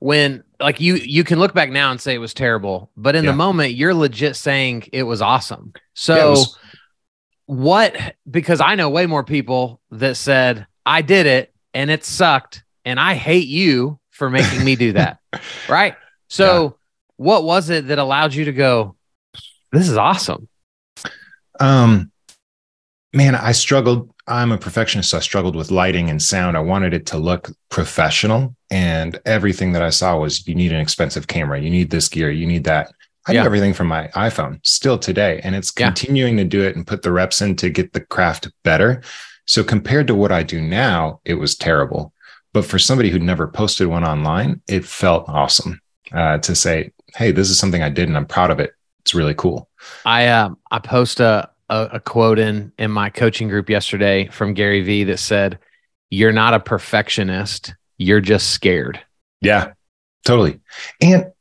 when 0.00 0.44
like 0.60 0.80
you 0.80 0.94
you 0.94 1.24
can 1.24 1.38
look 1.38 1.54
back 1.54 1.70
now 1.70 1.90
and 1.90 2.00
say 2.00 2.14
it 2.14 2.18
was 2.18 2.34
terrible, 2.34 2.90
but 2.96 3.14
in 3.16 3.24
Yeah. 3.24 3.30
the 3.32 3.36
moment 3.36 3.74
you're 3.74 3.94
legit 3.94 4.36
saying 4.36 4.84
it 4.92 5.02
was 5.04 5.20
awesome. 5.22 5.72
So 5.94 6.14
Yeah, 6.16 6.24
was- 6.30 6.58
what 7.46 7.96
because 8.30 8.60
I 8.60 8.74
know 8.74 8.90
way 8.90 9.06
more 9.06 9.24
people 9.24 9.80
that 9.92 10.16
said 10.16 10.66
I 10.84 11.02
did 11.02 11.26
it 11.26 11.52
and 11.74 11.90
it 11.90 12.04
sucked 12.04 12.62
and 12.84 12.98
I 13.00 13.14
hate 13.14 13.48
you 13.48 13.98
for 14.10 14.30
making 14.30 14.64
me 14.64 14.76
do 14.76 14.92
that. 14.92 15.18
right? 15.68 15.94
So 16.28 16.76
what 17.16 17.44
was 17.44 17.70
it 17.70 17.88
that 17.88 17.98
allowed 17.98 18.34
you 18.34 18.44
to 18.46 18.52
go, 18.52 18.96
this 19.72 19.88
is 19.88 19.96
awesome? 19.96 20.48
Um, 21.60 22.10
man, 23.12 23.34
I 23.34 23.52
struggled. 23.52 24.10
I'm 24.28 24.52
a 24.52 24.58
perfectionist. 24.58 25.10
So 25.10 25.16
I 25.16 25.20
struggled 25.20 25.56
with 25.56 25.70
lighting 25.70 26.10
and 26.10 26.20
sound. 26.22 26.56
I 26.56 26.60
wanted 26.60 26.92
it 26.94 27.06
to 27.06 27.18
look 27.18 27.50
professional. 27.70 28.54
And 28.70 29.18
everything 29.24 29.72
that 29.72 29.82
I 29.82 29.90
saw 29.90 30.18
was 30.18 30.46
you 30.46 30.54
need 30.54 30.72
an 30.72 30.80
expensive 30.80 31.26
camera, 31.26 31.60
you 31.60 31.70
need 31.70 31.90
this 31.90 32.08
gear, 32.08 32.30
you 32.30 32.46
need 32.46 32.64
that. 32.64 32.92
I 33.26 33.32
Yeah. 33.32 33.42
do 33.42 33.46
everything 33.46 33.74
from 33.74 33.86
my 33.88 34.08
iPhone 34.08 34.60
still 34.62 34.98
today. 34.98 35.40
And 35.42 35.54
it's 35.54 35.72
Yeah. 35.76 35.86
continuing 35.86 36.36
to 36.36 36.44
do 36.44 36.62
it 36.62 36.76
and 36.76 36.86
put 36.86 37.02
the 37.02 37.12
reps 37.12 37.40
in 37.42 37.56
to 37.56 37.70
get 37.70 37.92
the 37.94 38.00
craft 38.00 38.48
better. 38.64 39.02
So 39.46 39.64
compared 39.64 40.06
to 40.08 40.14
what 40.14 40.30
I 40.32 40.42
do 40.42 40.60
now, 40.60 41.20
it 41.24 41.34
was 41.34 41.56
terrible. 41.56 42.12
But 42.52 42.64
for 42.66 42.78
somebody 42.78 43.10
who'd 43.10 43.22
never 43.22 43.46
posted 43.48 43.86
one 43.88 44.04
online, 44.04 44.60
it 44.68 44.84
felt 44.84 45.24
awesome 45.28 45.80
uh, 46.12 46.38
to 46.38 46.54
say, 46.54 46.90
hey, 47.16 47.30
this 47.32 47.50
is 47.50 47.58
something 47.58 47.82
I 47.82 47.90
did 47.90 48.08
and 48.08 48.16
I'm 48.16 48.26
proud 48.26 48.50
of 48.50 48.60
it. 48.60 48.72
It's 49.00 49.14
really 49.14 49.34
cool. 49.34 49.68
I 50.04 50.28
um 50.28 50.58
I 50.70 50.78
post 50.78 51.20
a, 51.20 51.48
a 51.68 51.88
a 51.92 52.00
quote 52.00 52.38
in 52.38 52.72
in 52.78 52.90
my 52.90 53.10
coaching 53.10 53.48
group 53.48 53.68
yesterday 53.70 54.28
from 54.28 54.54
Gary 54.54 54.82
Vee 54.82 55.04
that 55.04 55.18
said, 55.18 55.58
"You're 56.10 56.32
not 56.32 56.54
a 56.54 56.60
perfectionist. 56.60 57.74
You're 57.96 58.20
just 58.20 58.50
scared." 58.50 59.00
Yeah, 59.40 59.72
totally. 60.24 60.60
And 61.00 61.32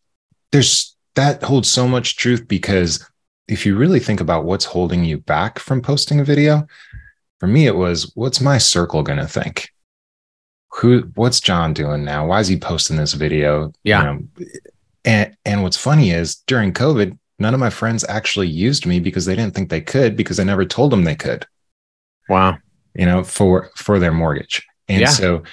there's 0.51 0.95
that 1.15 1.43
holds 1.43 1.69
so 1.69 1.87
much 1.87 2.17
truth 2.17 2.47
because 2.47 3.05
if 3.47 3.65
you 3.65 3.75
really 3.75 3.99
think 3.99 4.19
about 4.19 4.45
what's 4.45 4.65
holding 4.65 5.05
you 5.05 5.17
back 5.17 5.59
from 5.59 5.81
posting 5.81 6.19
a 6.19 6.23
video, 6.23 6.67
for 7.39 7.47
me, 7.47 7.65
it 7.65 7.75
was 7.75 8.11
what's 8.15 8.41
my 8.41 8.57
circle 8.57 9.03
going 9.03 9.19
to 9.19 9.27
think? 9.27 9.71
Who, 10.73 11.11
what's 11.15 11.39
John 11.39 11.73
doing 11.73 12.03
now? 12.03 12.27
Why 12.27 12.39
is 12.39 12.47
he 12.47 12.57
posting 12.57 12.97
this 12.97 13.13
video? 13.13 13.71
Yeah. 13.83 14.03
know, 14.03 14.27
and, 15.05 15.37
and 15.45 15.63
what's 15.63 15.77
funny 15.77 16.11
is 16.11 16.35
during 16.47 16.73
COVID, 16.73 17.17
none 17.39 17.53
of 17.53 17.59
my 17.59 17.69
friends 17.69 18.03
actually 18.09 18.47
used 18.47 18.85
me 18.85 18.99
because 18.99 19.25
they 19.25 19.35
didn't 19.35 19.53
think 19.55 19.69
they 19.69 19.81
could 19.81 20.15
because 20.15 20.39
I 20.39 20.43
never 20.43 20.65
told 20.65 20.91
them 20.91 21.03
they 21.03 21.15
could 21.15 21.45
Wow. 22.29 22.57
you 22.93 23.05
know, 23.05 23.23
for 23.23 23.69
for 23.75 23.99
their 23.99 24.11
mortgage. 24.13 24.65
And 24.89 25.01
Yeah. 25.01 25.07
so 25.09 25.43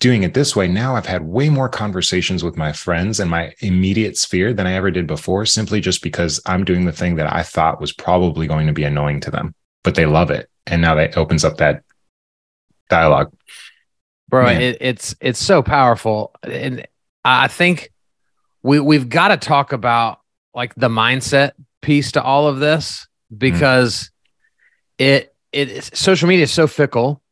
doing 0.00 0.22
it 0.22 0.32
this 0.32 0.56
way, 0.56 0.66
now 0.68 0.96
I've 0.96 1.04
had 1.06 1.22
way 1.26 1.50
more 1.50 1.68
conversations 1.68 2.42
with 2.42 2.56
my 2.56 2.72
friends 2.72 3.20
and 3.20 3.30
my 3.30 3.52
immediate 3.60 4.16
sphere 4.16 4.54
than 4.54 4.66
I 4.66 4.72
ever 4.72 4.90
did 4.90 5.06
before, 5.06 5.44
simply 5.44 5.80
just 5.80 6.02
because 6.02 6.40
I'm 6.46 6.64
doing 6.64 6.86
the 6.86 6.92
thing 6.92 7.16
that 7.16 7.30
I 7.30 7.42
thought 7.42 7.80
was 7.80 7.92
probably 7.92 8.46
going 8.46 8.66
to 8.66 8.72
be 8.72 8.84
annoying 8.84 9.20
to 9.20 9.30
them, 9.30 9.54
but 9.84 9.94
they 9.94 10.06
love 10.06 10.30
it. 10.30 10.48
And 10.66 10.80
now 10.80 10.94
that 10.94 11.16
opens 11.18 11.44
up 11.44 11.58
that 11.58 11.82
dialogue. 12.88 13.30
bro 14.30 14.46
it, 14.48 14.78
it's 14.80 15.14
it's 15.20 15.38
so 15.38 15.62
powerful 15.62 16.34
and 16.42 16.86
i 17.24 17.48
think 17.48 17.90
we 18.62 18.80
we've 18.80 19.08
got 19.10 19.28
to 19.28 19.36
talk 19.36 19.72
about 19.74 20.20
like 20.58 20.74
the 20.74 20.88
mindset 20.88 21.52
piece 21.80 22.12
to 22.12 22.22
all 22.22 22.48
of 22.48 22.58
this 22.58 23.06
because 23.36 24.10
it 24.98 25.34
it 25.52 25.96
social 25.96 26.28
media 26.28 26.42
is 26.42 26.50
so 26.52 26.66
fickle 26.66 27.22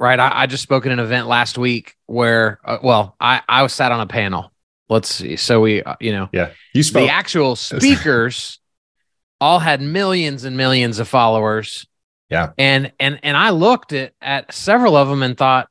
right 0.00 0.18
I, 0.18 0.42
I 0.42 0.46
just 0.46 0.62
spoke 0.64 0.84
at 0.84 0.92
an 0.92 0.98
event 0.98 1.28
last 1.28 1.56
week 1.56 1.94
where 2.06 2.58
uh, 2.64 2.78
well 2.82 3.14
i 3.20 3.40
i 3.48 3.62
was 3.62 3.72
sat 3.72 3.92
on 3.92 4.00
a 4.00 4.06
panel 4.06 4.52
let's 4.88 5.08
see 5.08 5.36
so 5.36 5.60
we 5.60 5.82
uh, 5.82 5.94
you 6.00 6.12
know 6.12 6.28
Yeah. 6.32 6.50
You 6.74 6.82
spoke. 6.82 7.04
the 7.06 7.08
actual 7.12 7.54
speakers 7.56 8.58
all 9.40 9.58
had 9.58 9.80
millions 9.80 10.44
and 10.44 10.56
millions 10.56 10.98
of 10.98 11.08
followers. 11.08 11.86
Yeah. 12.30 12.52
And 12.58 12.92
and 12.98 13.20
and 13.22 13.36
I 13.36 13.50
looked 13.50 13.92
at 13.92 14.12
at 14.20 14.52
several 14.52 14.96
of 14.96 15.08
them 15.08 15.22
and 15.22 15.36
thought, 15.36 15.68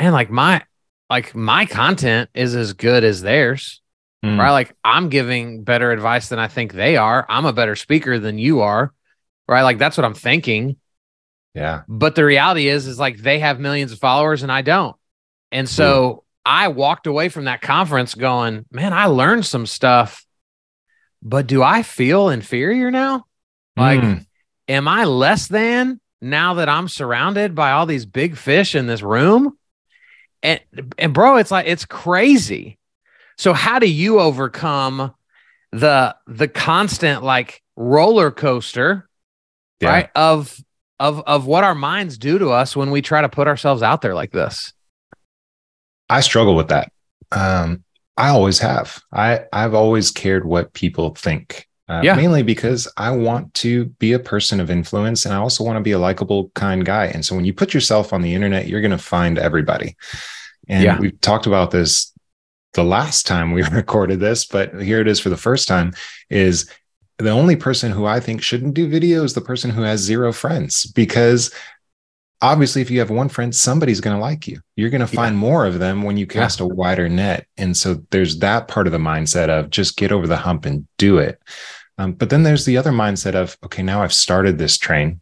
man, 0.00 0.12
like 0.12 0.30
my 0.30 0.62
like 1.10 1.34
my 1.34 1.66
content 1.66 2.30
is 2.34 2.54
as 2.54 2.72
good 2.72 3.04
as 3.04 3.20
theirs. 3.20 3.81
Mm, 4.24 4.38
Right. 4.38 4.50
Like 4.50 4.76
I'm 4.84 5.08
giving 5.08 5.64
better 5.64 5.90
advice 5.90 6.28
than 6.28 6.38
I 6.38 6.48
think 6.48 6.72
they 6.72 6.96
are. 6.96 7.26
I'm 7.28 7.44
a 7.44 7.52
better 7.52 7.76
speaker 7.76 8.18
than 8.18 8.38
you 8.38 8.60
are. 8.60 8.92
Right. 9.48 9.62
Like 9.62 9.78
that's 9.78 9.96
what 9.96 10.04
I'm 10.04 10.14
thinking. 10.14 10.76
Yeah. 11.54 11.82
But 11.88 12.14
the 12.14 12.24
reality 12.24 12.68
is, 12.68 12.86
is 12.86 12.98
like 12.98 13.18
they 13.18 13.40
have 13.40 13.60
millions 13.60 13.92
of 13.92 13.98
followers 13.98 14.42
and 14.42 14.50
I 14.50 14.62
don't. 14.62 14.96
And 15.50 15.68
so 15.68 16.24
I 16.46 16.68
walked 16.68 17.06
away 17.06 17.28
from 17.28 17.44
that 17.44 17.60
conference 17.60 18.14
going, 18.14 18.64
man, 18.70 18.92
I 18.92 19.06
learned 19.06 19.44
some 19.44 19.66
stuff, 19.66 20.24
but 21.22 21.46
do 21.46 21.62
I 21.62 21.82
feel 21.82 22.30
inferior 22.30 22.90
now? 22.90 23.26
Like, 23.76 24.00
Mm, 24.00 24.26
am 24.68 24.88
I 24.88 25.04
less 25.04 25.48
than 25.48 26.00
now 26.20 26.54
that 26.54 26.68
I'm 26.68 26.88
surrounded 26.88 27.54
by 27.54 27.72
all 27.72 27.86
these 27.86 28.06
big 28.06 28.36
fish 28.36 28.74
in 28.74 28.86
this 28.86 29.02
room? 29.02 29.58
And, 30.42 30.60
and 30.98 31.12
bro, 31.12 31.36
it's 31.36 31.50
like, 31.50 31.66
it's 31.68 31.84
crazy. 31.84 32.78
So 33.38 33.52
how 33.52 33.78
do 33.78 33.90
you 33.90 34.20
overcome 34.20 35.14
the, 35.72 36.14
the 36.26 36.48
constant 36.48 37.22
like 37.22 37.62
roller 37.76 38.30
coaster 38.30 39.08
yeah. 39.80 39.88
right 39.88 40.10
of 40.14 40.56
of 41.00 41.20
of 41.26 41.46
what 41.46 41.64
our 41.64 41.74
minds 41.74 42.18
do 42.18 42.38
to 42.38 42.50
us 42.50 42.76
when 42.76 42.90
we 42.90 43.02
try 43.02 43.22
to 43.22 43.28
put 43.28 43.48
ourselves 43.48 43.82
out 43.82 44.02
there 44.02 44.14
like 44.14 44.30
this 44.30 44.72
I 46.10 46.20
struggle 46.20 46.54
with 46.54 46.68
that. 46.68 46.92
Um, 47.30 47.84
I 48.18 48.28
always 48.28 48.58
have. 48.58 49.00
I 49.12 49.44
I've 49.52 49.72
always 49.72 50.10
cared 50.10 50.44
what 50.44 50.74
people 50.74 51.14
think. 51.14 51.66
Uh, 51.88 52.02
Yeah. 52.04 52.14
Mainly 52.14 52.42
because 52.42 52.86
I 52.98 53.10
want 53.12 53.54
to 53.54 53.86
be 53.86 54.12
a 54.12 54.18
person 54.18 54.60
of 54.60 54.70
influence, 54.70 55.24
and 55.24 55.34
I 55.34 55.38
also 55.38 55.64
want 55.64 55.78
to 55.78 55.82
be 55.82 55.92
a 55.92 55.98
likable, 55.98 56.50
kind 56.54 56.84
guy. 56.84 57.06
And 57.06 57.24
so 57.24 57.34
when 57.34 57.46
you 57.46 57.54
put 57.54 57.72
yourself 57.72 58.12
on 58.12 58.20
the 58.20 58.34
internet, 58.34 58.68
you're 58.68 58.82
going 58.82 58.90
to 58.90 58.98
find 58.98 59.38
everybody. 59.38 59.96
And 60.68 60.84
Yeah. 60.84 60.98
we've 60.98 61.18
talked 61.22 61.46
about 61.46 61.70
this 61.70 62.11
the 62.74 62.84
last 62.84 63.26
time 63.26 63.52
we 63.52 63.62
recorded 63.72 64.20
this, 64.20 64.44
but 64.44 64.80
here 64.80 65.00
it 65.00 65.08
is 65.08 65.20
for 65.20 65.28
the 65.30 65.36
first 65.36 65.68
time. 65.68 65.92
Is 66.30 66.70
the 67.18 67.30
only 67.30 67.56
person 67.56 67.92
who 67.92 68.06
I 68.06 68.20
think 68.20 68.42
shouldn't 68.42 68.74
do 68.74 68.88
video 68.88 69.22
is 69.24 69.34
the 69.34 69.40
person 69.40 69.70
who 69.70 69.82
has 69.82 70.00
zero 70.00 70.32
friends 70.32 70.86
because 70.86 71.54
obviously 72.40 72.82
if 72.82 72.90
you 72.90 72.98
have 72.98 73.10
one 73.10 73.28
friend 73.28 73.54
somebody's 73.54 74.00
going 74.00 74.16
to 74.16 74.20
like 74.20 74.48
you. 74.48 74.60
You're 74.74 74.90
going 74.90 75.06
to 75.06 75.12
Yeah. 75.12 75.20
find 75.22 75.36
more 75.36 75.64
of 75.64 75.78
them 75.78 76.02
when 76.02 76.16
you 76.16 76.26
cast 76.26 76.58
a 76.60 76.66
wider 76.66 77.08
net. 77.08 77.46
And 77.56 77.76
so 77.76 78.02
there's 78.10 78.38
that 78.38 78.66
part 78.66 78.88
of 78.88 78.92
the 78.92 78.98
mindset 78.98 79.48
of 79.48 79.70
just 79.70 79.96
get 79.96 80.10
over 80.10 80.26
the 80.26 80.38
hump 80.38 80.64
and 80.66 80.88
do 80.98 81.18
it. 81.18 81.38
Um, 81.98 82.14
but 82.14 82.30
then 82.30 82.42
there's 82.42 82.64
the 82.64 82.76
other 82.78 82.90
mindset 82.90 83.34
of 83.36 83.56
okay 83.64 83.82
now 83.82 84.02
i've 84.02 84.14
started 84.14 84.58
this 84.58 84.76
train. 84.78 85.20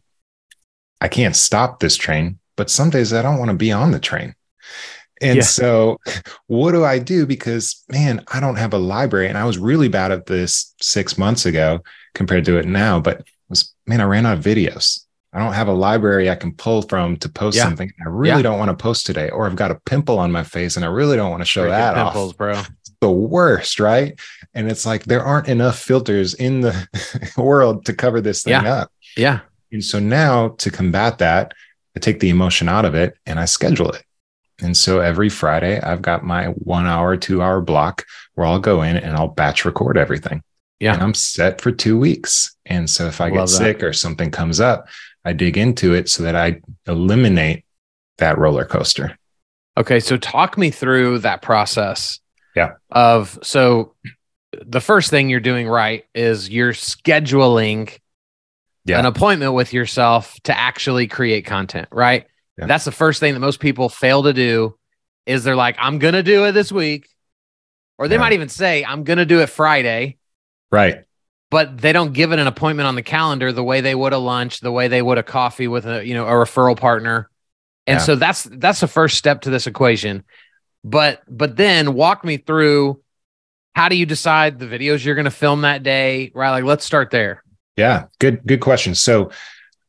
I 1.01 1.07
can't 1.09 1.35
stop 1.35 1.79
this 1.79 1.97
train 1.97 2.39
but 2.55 2.69
some 2.69 2.89
days 2.89 3.11
i 3.13 3.21
don't 3.21 3.37
want 3.39 3.49
to 3.51 3.57
be 3.57 3.71
on 3.71 3.91
the 3.91 3.99
train 3.99 4.33
and 5.21 5.37
Yeah. 5.37 5.43
so 5.43 5.97
what 6.47 6.71
do 6.71 6.83
i 6.83 6.97
do 6.99 7.25
because 7.25 7.83
man 7.89 8.23
i 8.31 8.39
don't 8.39 8.57
have 8.57 8.73
a 8.73 8.77
library 8.77 9.27
and 9.27 9.37
i 9.37 9.45
was 9.45 9.57
really 9.57 9.87
bad 9.89 10.11
at 10.11 10.25
this 10.25 10.73
six 10.81 11.17
months 11.17 11.45
ago 11.45 11.79
compared 12.15 12.45
to 12.45 12.57
it 12.57 12.65
now 12.67 12.99
but 12.99 13.23
was 13.49 13.73
man 13.87 14.01
i 14.01 14.03
ran 14.03 14.25
out 14.25 14.37
of 14.37 14.43
videos 14.43 15.01
I 15.33 15.39
don't 15.39 15.53
have 15.53 15.69
a 15.69 15.73
library 15.73 16.29
I 16.29 16.35
can 16.35 16.51
pull 16.53 16.81
from 16.81 17.15
to 17.23 17.29
post 17.29 17.55
Yeah. 17.55 17.63
something. 17.63 17.89
I 18.05 18.09
really 18.09 18.39
Yeah. 18.39 18.41
don't 18.41 18.59
want 18.59 18.67
to 18.69 18.75
post 18.75 19.05
today, 19.05 19.29
or 19.29 19.45
I've 19.45 19.55
got 19.55 19.71
a 19.71 19.79
pimple 19.85 20.19
on 20.19 20.29
my 20.29 20.43
face 20.43 20.75
and 20.75 20.83
I 20.83 20.89
really 20.89 21.15
don't 21.15 21.31
want 21.31 21.39
to 21.39 21.45
show 21.45 21.67
Freaking 21.67 21.69
that 21.69 21.95
pimples 21.95 22.31
off. 22.31 22.37
bro 22.37 22.51
It's 22.59 22.91
the 22.99 23.09
worst, 23.09 23.79
right? 23.79 24.19
And 24.53 24.69
it's 24.69 24.85
like 24.85 25.05
there 25.05 25.23
aren't 25.23 25.47
enough 25.47 25.79
filters 25.79 26.33
in 26.33 26.59
the 26.59 26.75
world 27.37 27.85
to 27.85 27.93
cover 27.93 28.19
this 28.19 28.43
thing 28.43 28.55
up. 28.55 28.91
yeah 29.15 29.39
And 29.71 29.81
so 29.81 29.99
now 29.99 30.49
to 30.57 30.69
combat 30.69 31.19
that, 31.19 31.53
I 31.95 32.01
take 32.01 32.19
the 32.19 32.29
emotion 32.29 32.67
out 32.67 32.83
of 32.83 32.93
it 32.93 33.13
and 33.25 33.39
I 33.39 33.45
schedule 33.45 33.89
it. 33.91 34.03
And 34.61 34.75
so 34.77 34.99
every 34.99 35.29
Friday, 35.29 35.79
I've 35.81 36.01
got 36.01 36.23
my 36.23 36.45
one 36.47 36.85
hour, 36.87 37.17
two 37.17 37.41
hour 37.41 37.61
block 37.61 38.05
where 38.35 38.45
I'll 38.47 38.59
go 38.59 38.81
in 38.83 38.97
and 38.97 39.15
I'll 39.15 39.27
batch 39.27 39.65
record 39.65 39.97
everything. 39.97 40.43
Yeah. 40.79 40.93
And 40.93 41.01
I'm 41.03 41.13
set 41.13 41.61
for 41.61 41.71
two 41.71 41.97
weeks. 41.97 42.55
And 42.65 42.89
so 42.89 43.05
if 43.07 43.21
I 43.21 43.29
get 43.29 43.37
Love 43.39 43.49
that. 43.49 43.55
sick 43.57 43.83
or 43.83 43.93
something 43.93 44.31
comes 44.31 44.59
up, 44.59 44.87
I 45.25 45.33
dig 45.33 45.57
into 45.57 45.93
it 45.93 46.09
so 46.09 46.23
that 46.23 46.35
I 46.35 46.61
eliminate 46.87 47.65
that 48.17 48.37
roller 48.37 48.65
coaster. 48.65 49.17
okay 49.77 49.99
so 49.99 50.17
talk 50.17 50.57
me 50.57 50.69
through 50.69 51.19
that 51.19 51.41
process 51.41 52.19
Yeah. 52.55 52.73
of 52.91 53.39
so 53.41 53.95
the 54.51 54.81
first 54.81 55.09
thing 55.09 55.29
you're 55.29 55.39
doing 55.39 55.67
right 55.67 56.03
is 56.13 56.49
you're 56.49 56.73
scheduling 56.73 57.97
Yeah. 58.85 58.99
an 58.99 59.05
appointment 59.05 59.53
with 59.53 59.73
yourself 59.73 60.35
to 60.43 60.57
actually 60.57 61.07
create 61.07 61.45
content 61.45 61.87
right 61.91 62.25
Yeah. 62.61 62.67
that's 62.67 62.85
the 62.85 62.91
first 62.91 63.19
thing 63.19 63.33
that 63.33 63.39
most 63.39 63.59
people 63.59 63.89
fail 63.89 64.23
to 64.23 64.33
do 64.33 64.77
is 65.25 65.43
they're 65.43 65.55
like 65.55 65.75
i'm 65.79 65.97
gonna 65.99 66.23
do 66.23 66.45
it 66.45 66.51
this 66.53 66.71
week 66.71 67.07
or 67.97 68.07
they 68.07 68.15
Yeah. 68.15 68.21
might 68.21 68.33
even 68.33 68.49
say 68.49 68.85
i'm 68.85 69.03
gonna 69.03 69.25
do 69.25 69.41
it 69.41 69.47
friday 69.47 70.17
Right. 70.71 71.03
but 71.49 71.77
they 71.79 71.91
don't 71.91 72.13
give 72.13 72.31
it 72.31 72.39
an 72.39 72.47
appointment 72.47 72.87
on 72.87 72.95
the 72.95 73.01
calendar 73.03 73.51
the 73.51 73.63
way 73.63 73.81
they 73.81 73.93
would 73.95 74.13
a 74.13 74.17
lunch, 74.17 74.59
the 74.61 74.71
way 74.71 74.87
they 74.87 75.01
would 75.01 75.17
a 75.17 75.23
coffee 75.23 75.67
with 75.67 75.85
a 75.85 76.05
you 76.05 76.13
know 76.13 76.25
a 76.25 76.31
referral 76.31 76.77
partner. 76.79 77.29
And 77.87 77.95
Yeah. 77.95 78.03
so 78.05 78.15
that's 78.15 78.43
that's 78.43 78.79
the 78.79 78.87
first 78.87 79.17
step 79.17 79.41
to 79.41 79.49
this 79.49 79.67
equation. 79.67 80.23
But 80.83 81.21
but 81.27 81.57
then 81.57 81.93
walk 81.93 82.23
me 82.23 82.37
through 82.37 83.01
how 83.75 83.89
do 83.89 83.95
you 83.97 84.05
decide 84.05 84.59
the 84.59 84.65
videos 84.65 85.03
you're 85.03 85.15
going 85.15 85.25
to 85.25 85.31
film 85.31 85.61
that 85.61 85.81
day? 85.83 86.31
Right, 86.33 86.51
like 86.51 86.63
let's 86.63 86.85
start 86.85 87.09
there. 87.11 87.43
Yeah, 87.77 88.05
good, 88.19 88.45
good 88.45 88.59
question. 88.61 88.95
So, 88.95 89.31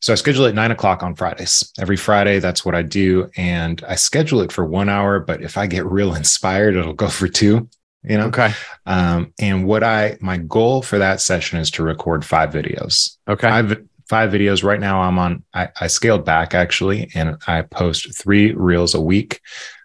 so 0.03 0.13
I 0.13 0.17
schedule 0.17 0.47
it 0.47 0.55
nine 0.55 0.73
o'clock 0.73 1.05
on 1.05 1.15
Fridays. 1.15 1.73
Every 1.79 1.97
Friday, 1.97 2.41
that's 2.41 2.65
what 2.65 2.75
I 2.75 2.83
do, 2.83 3.31
and 3.37 3.83
I 3.87 3.95
schedule 3.95 4.41
it 4.41 4.51
for 4.51 4.65
one 4.65 4.89
hour. 4.89 5.21
But 5.21 5.43
if 5.43 5.57
I 5.57 5.69
get 5.69 5.87
real 5.87 6.15
inspired, 6.17 6.75
it'll 6.75 6.93
go 6.93 7.09
for 7.09 7.29
two. 7.29 7.69
you 8.03 8.19
know? 8.19 8.27
Okay. 8.27 8.53
Um, 8.85 9.33
and 9.39 9.65
what 9.65 9.85
I, 9.85 10.19
my 10.21 10.39
goal 10.39 10.83
for 10.83 10.99
that 10.99 11.21
session 11.21 11.61
is 11.61 11.71
to 11.73 11.85
record 11.85 12.25
five 12.25 12.51
videos. 12.51 13.17
Okay. 13.29 13.49
Five, 13.49 13.87
five 14.09 14.33
videos 14.33 14.65
right 14.65 14.81
now. 14.81 15.03
I'm 15.03 15.21
on, 15.21 15.45
I, 15.55 15.69
I 15.81 15.87
scaled 15.87 16.25
back 16.25 16.53
actually, 16.53 17.09
and 17.15 17.37
I 17.47 17.63
post 17.63 18.19
three 18.21 18.53
reels 18.55 18.95
a 18.95 19.01
week. 19.01 19.41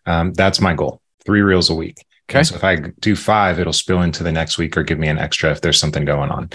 Um, 0.08 0.34
that's 0.34 0.60
my 0.60 0.74
goal, 0.74 1.00
three 1.26 1.42
reels 1.42 1.70
a 1.70 1.76
week. 1.76 2.04
Okay. 2.28 2.40
And 2.40 2.48
so 2.48 2.56
if 2.56 2.64
I 2.64 2.78
do 3.00 3.16
five, 3.16 3.60
it'll 3.60 3.72
spill 3.72 4.02
into 4.02 4.24
the 4.24 4.32
next 4.32 4.58
week 4.58 4.76
or 4.76 4.84
give 4.84 4.98
me 4.98 5.10
an 5.10 5.20
extra 5.20 5.52
if 5.52 5.62
there's 5.62 5.80
something 5.80 6.06
going 6.06 6.32
on. 6.32 6.50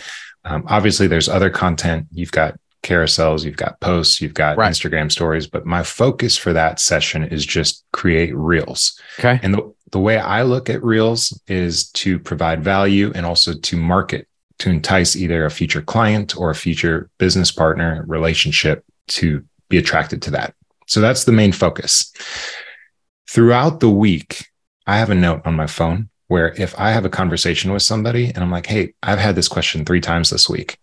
Um, 0.45 0.65
obviously, 0.67 1.07
there's 1.07 1.29
other 1.29 1.51
content. 1.51 2.09
You've 2.11 2.33
got 2.33 2.59
carousels, 2.83 3.45
you've 3.45 3.57
got 3.57 3.81
posts, 3.81 4.21
you've 4.21 4.35
got 4.35 4.57
Right. 4.57 4.71
Instagram 4.71 5.11
stories, 5.11 5.47
but 5.47 5.65
my 5.65 5.83
focus 5.83 6.37
for 6.37 6.53
that 6.53 6.81
session 6.81 7.25
is 7.25 7.47
just 7.47 7.85
create 7.93 8.35
reels. 8.35 9.01
Okay. 9.19 9.39
And 9.43 9.55
the, 9.55 9.73
the 9.93 10.01
way 10.01 10.19
I 10.19 10.43
look 10.43 10.69
at 10.69 10.83
reels 10.83 11.39
is 11.47 11.91
to 11.93 12.19
provide 12.19 12.65
value 12.65 13.13
and 13.15 13.25
also 13.25 13.55
to 13.55 13.77
market, 13.77 14.27
to 14.59 14.71
entice 14.71 15.17
either 15.17 15.45
a 15.45 15.51
future 15.51 15.83
client 15.83 16.37
or 16.37 16.51
a 16.51 16.55
future 16.55 17.09
business 17.19 17.53
partner 17.53 18.05
relationship 18.07 18.85
to 19.09 19.45
be 19.69 19.79
attracted 19.79 20.23
to 20.23 20.31
that. 20.33 20.55
So 20.87 21.01
that's 21.01 21.25
the 21.25 21.33
main 21.33 21.53
focus. 21.53 22.13
Throughout 23.29 23.81
the 23.81 23.91
week, 23.91 24.47
I 24.87 24.99
have 24.99 25.11
a 25.11 25.15
note 25.15 25.43
on 25.45 25.55
my 25.55 25.67
phone 25.67 26.09
where 26.29 26.55
if 26.61 26.79
I 26.79 26.91
have 26.91 27.05
a 27.05 27.11
conversation 27.11 27.73
with 27.73 27.83
somebody 27.83 28.27
and 28.27 28.39
I'm 28.39 28.51
like, 28.51 28.67
hey, 28.67 28.95
I've 29.03 29.19
had 29.19 29.37
this 29.37 29.49
question 29.49 29.85
three 29.85 30.01
times 30.01 30.31
this 30.31 30.49
week, 30.49 30.79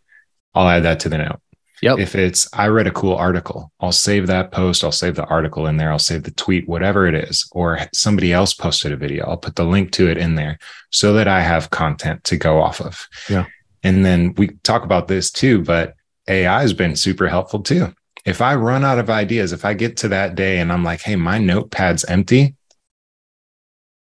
I'll 0.53 0.67
add 0.67 0.83
that 0.83 0.99
to 1.01 1.09
the 1.09 1.17
note. 1.17 1.39
Yep. 1.81 1.99
If 1.99 2.15
it's, 2.15 2.47
I 2.53 2.67
read 2.67 2.87
a 2.87 2.91
cool 2.91 3.15
article, 3.15 3.71
I'll 3.79 3.91
save 3.91 4.27
that 4.27 4.51
post, 4.51 4.83
I'll 4.83 4.91
save 4.91 5.15
the 5.15 5.25
article 5.25 5.65
in 5.67 5.77
there, 5.77 5.91
I'll 5.91 5.99
save 5.99 6.23
the 6.23 6.31
tweet, 6.31 6.67
whatever 6.67 7.07
it 7.07 7.15
is, 7.15 7.47
or 7.53 7.79
somebody 7.93 8.33
else 8.33 8.53
posted 8.53 8.91
a 8.91 8.97
video, 8.97 9.25
I'll 9.25 9.37
put 9.37 9.55
the 9.55 9.63
link 9.63 9.91
to 9.93 10.09
it 10.09 10.17
in 10.17 10.35
there 10.35 10.59
so 10.89 11.13
that 11.13 11.27
I 11.27 11.41
have 11.41 11.69
content 11.69 12.23
to 12.25 12.37
go 12.37 12.61
off 12.61 12.81
of. 12.81 13.07
Yeah. 13.29 13.45
And 13.83 14.03
then 14.05 14.33
we 14.35 14.49
talk 14.63 14.83
about 14.83 15.07
this 15.07 15.31
too, 15.31 15.63
but 15.63 15.95
AI 16.27 16.61
has 16.61 16.73
been 16.73 16.95
super 16.97 17.29
helpful 17.29 17.61
too. 17.61 17.93
If 18.25 18.41
I 18.41 18.55
run 18.55 18.83
out 18.83 18.99
of 18.99 19.09
ideas, 19.09 19.53
if 19.53 19.63
I 19.63 19.73
get 19.73 19.95
to 19.97 20.09
that 20.09 20.35
day 20.35 20.59
and 20.59 20.73
I'm 20.73 20.83
like, 20.83 21.01
hey, 21.01 21.15
my 21.15 21.39
notepad's 21.39 22.03
empty, 22.05 22.55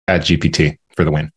add 0.08 0.22
GPT 0.22 0.78
for 0.96 1.04
the 1.04 1.12
win. 1.12 1.32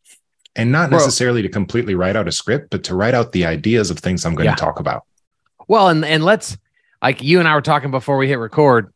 And 0.57 0.73
not 0.73 0.91
Bro. 0.91 0.99
necessarily 0.99 1.43
to 1.43 1.49
completely 1.49 1.95
write 1.95 2.17
out 2.17 2.27
a 2.27 2.33
script, 2.33 2.71
but 2.71 2.83
to 2.85 2.95
write 2.95 3.15
out 3.15 3.33
the 3.33 3.45
ideas 3.45 3.91
of 3.91 3.99
things 3.99 4.25
I'm 4.25 4.35
going 4.35 4.47
Yeah. 4.47 4.55
to 4.55 4.61
talk 4.61 4.81
about. 4.81 5.05
Well, 5.71 5.89
and 5.89 6.05
and 6.05 6.25
let's 6.25 6.59
like 7.01 7.23
you 7.23 7.39
and 7.39 7.47
I 7.47 7.55
were 7.55 7.63
talking 7.63 7.93
before 7.93 8.17
we 8.17 8.27
hit 8.27 8.41
record 8.41 8.93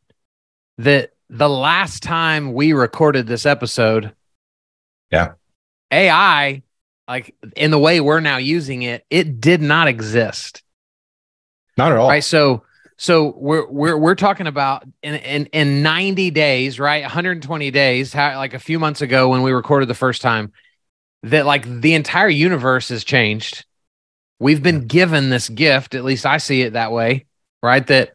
that 0.78 1.10
the 1.30 1.48
last 1.48 2.02
time 2.02 2.52
we 2.52 2.72
recorded 2.72 3.28
this 3.28 3.46
episode, 3.46 4.12
Yeah. 5.08 5.34
AI, 5.92 6.64
like 7.06 7.36
in 7.54 7.70
the 7.70 7.78
way 7.78 8.00
we're 8.00 8.18
now 8.18 8.38
using 8.38 8.82
it, 8.82 9.04
it 9.08 9.40
did 9.40 9.62
not 9.62 9.86
exist. 9.86 10.64
Not 11.76 11.92
at 11.92 11.98
all. 11.98 12.08
Right. 12.08 12.24
So 12.24 12.64
so 12.96 13.32
we're 13.36 13.70
we're 13.70 13.96
we're 13.96 14.16
talking 14.16 14.48
about 14.48 14.82
in 15.00 15.14
in 15.14 15.46
in 15.46 15.82
90 15.84 16.32
days, 16.32 16.80
right? 16.80 17.02
120 17.02 17.70
days, 17.70 18.12
how, 18.12 18.36
like 18.36 18.52
a 18.52 18.58
few 18.58 18.80
months 18.80 19.00
ago 19.00 19.28
when 19.28 19.42
we 19.42 19.52
recorded 19.52 19.88
the 19.88 19.94
first 19.94 20.22
time, 20.22 20.52
that 21.22 21.46
like 21.46 21.68
the 21.82 21.94
entire 21.94 22.28
universe 22.28 22.88
has 22.88 23.04
changed. 23.04 23.64
We've 24.38 24.62
been 24.62 24.86
given 24.86 25.30
this 25.30 25.48
gift, 25.48 25.94
at 25.94 26.04
least 26.04 26.26
I 26.26 26.38
see 26.38 26.62
it 26.62 26.72
that 26.74 26.92
way, 26.92 27.26
right? 27.62 27.86
That 27.86 28.14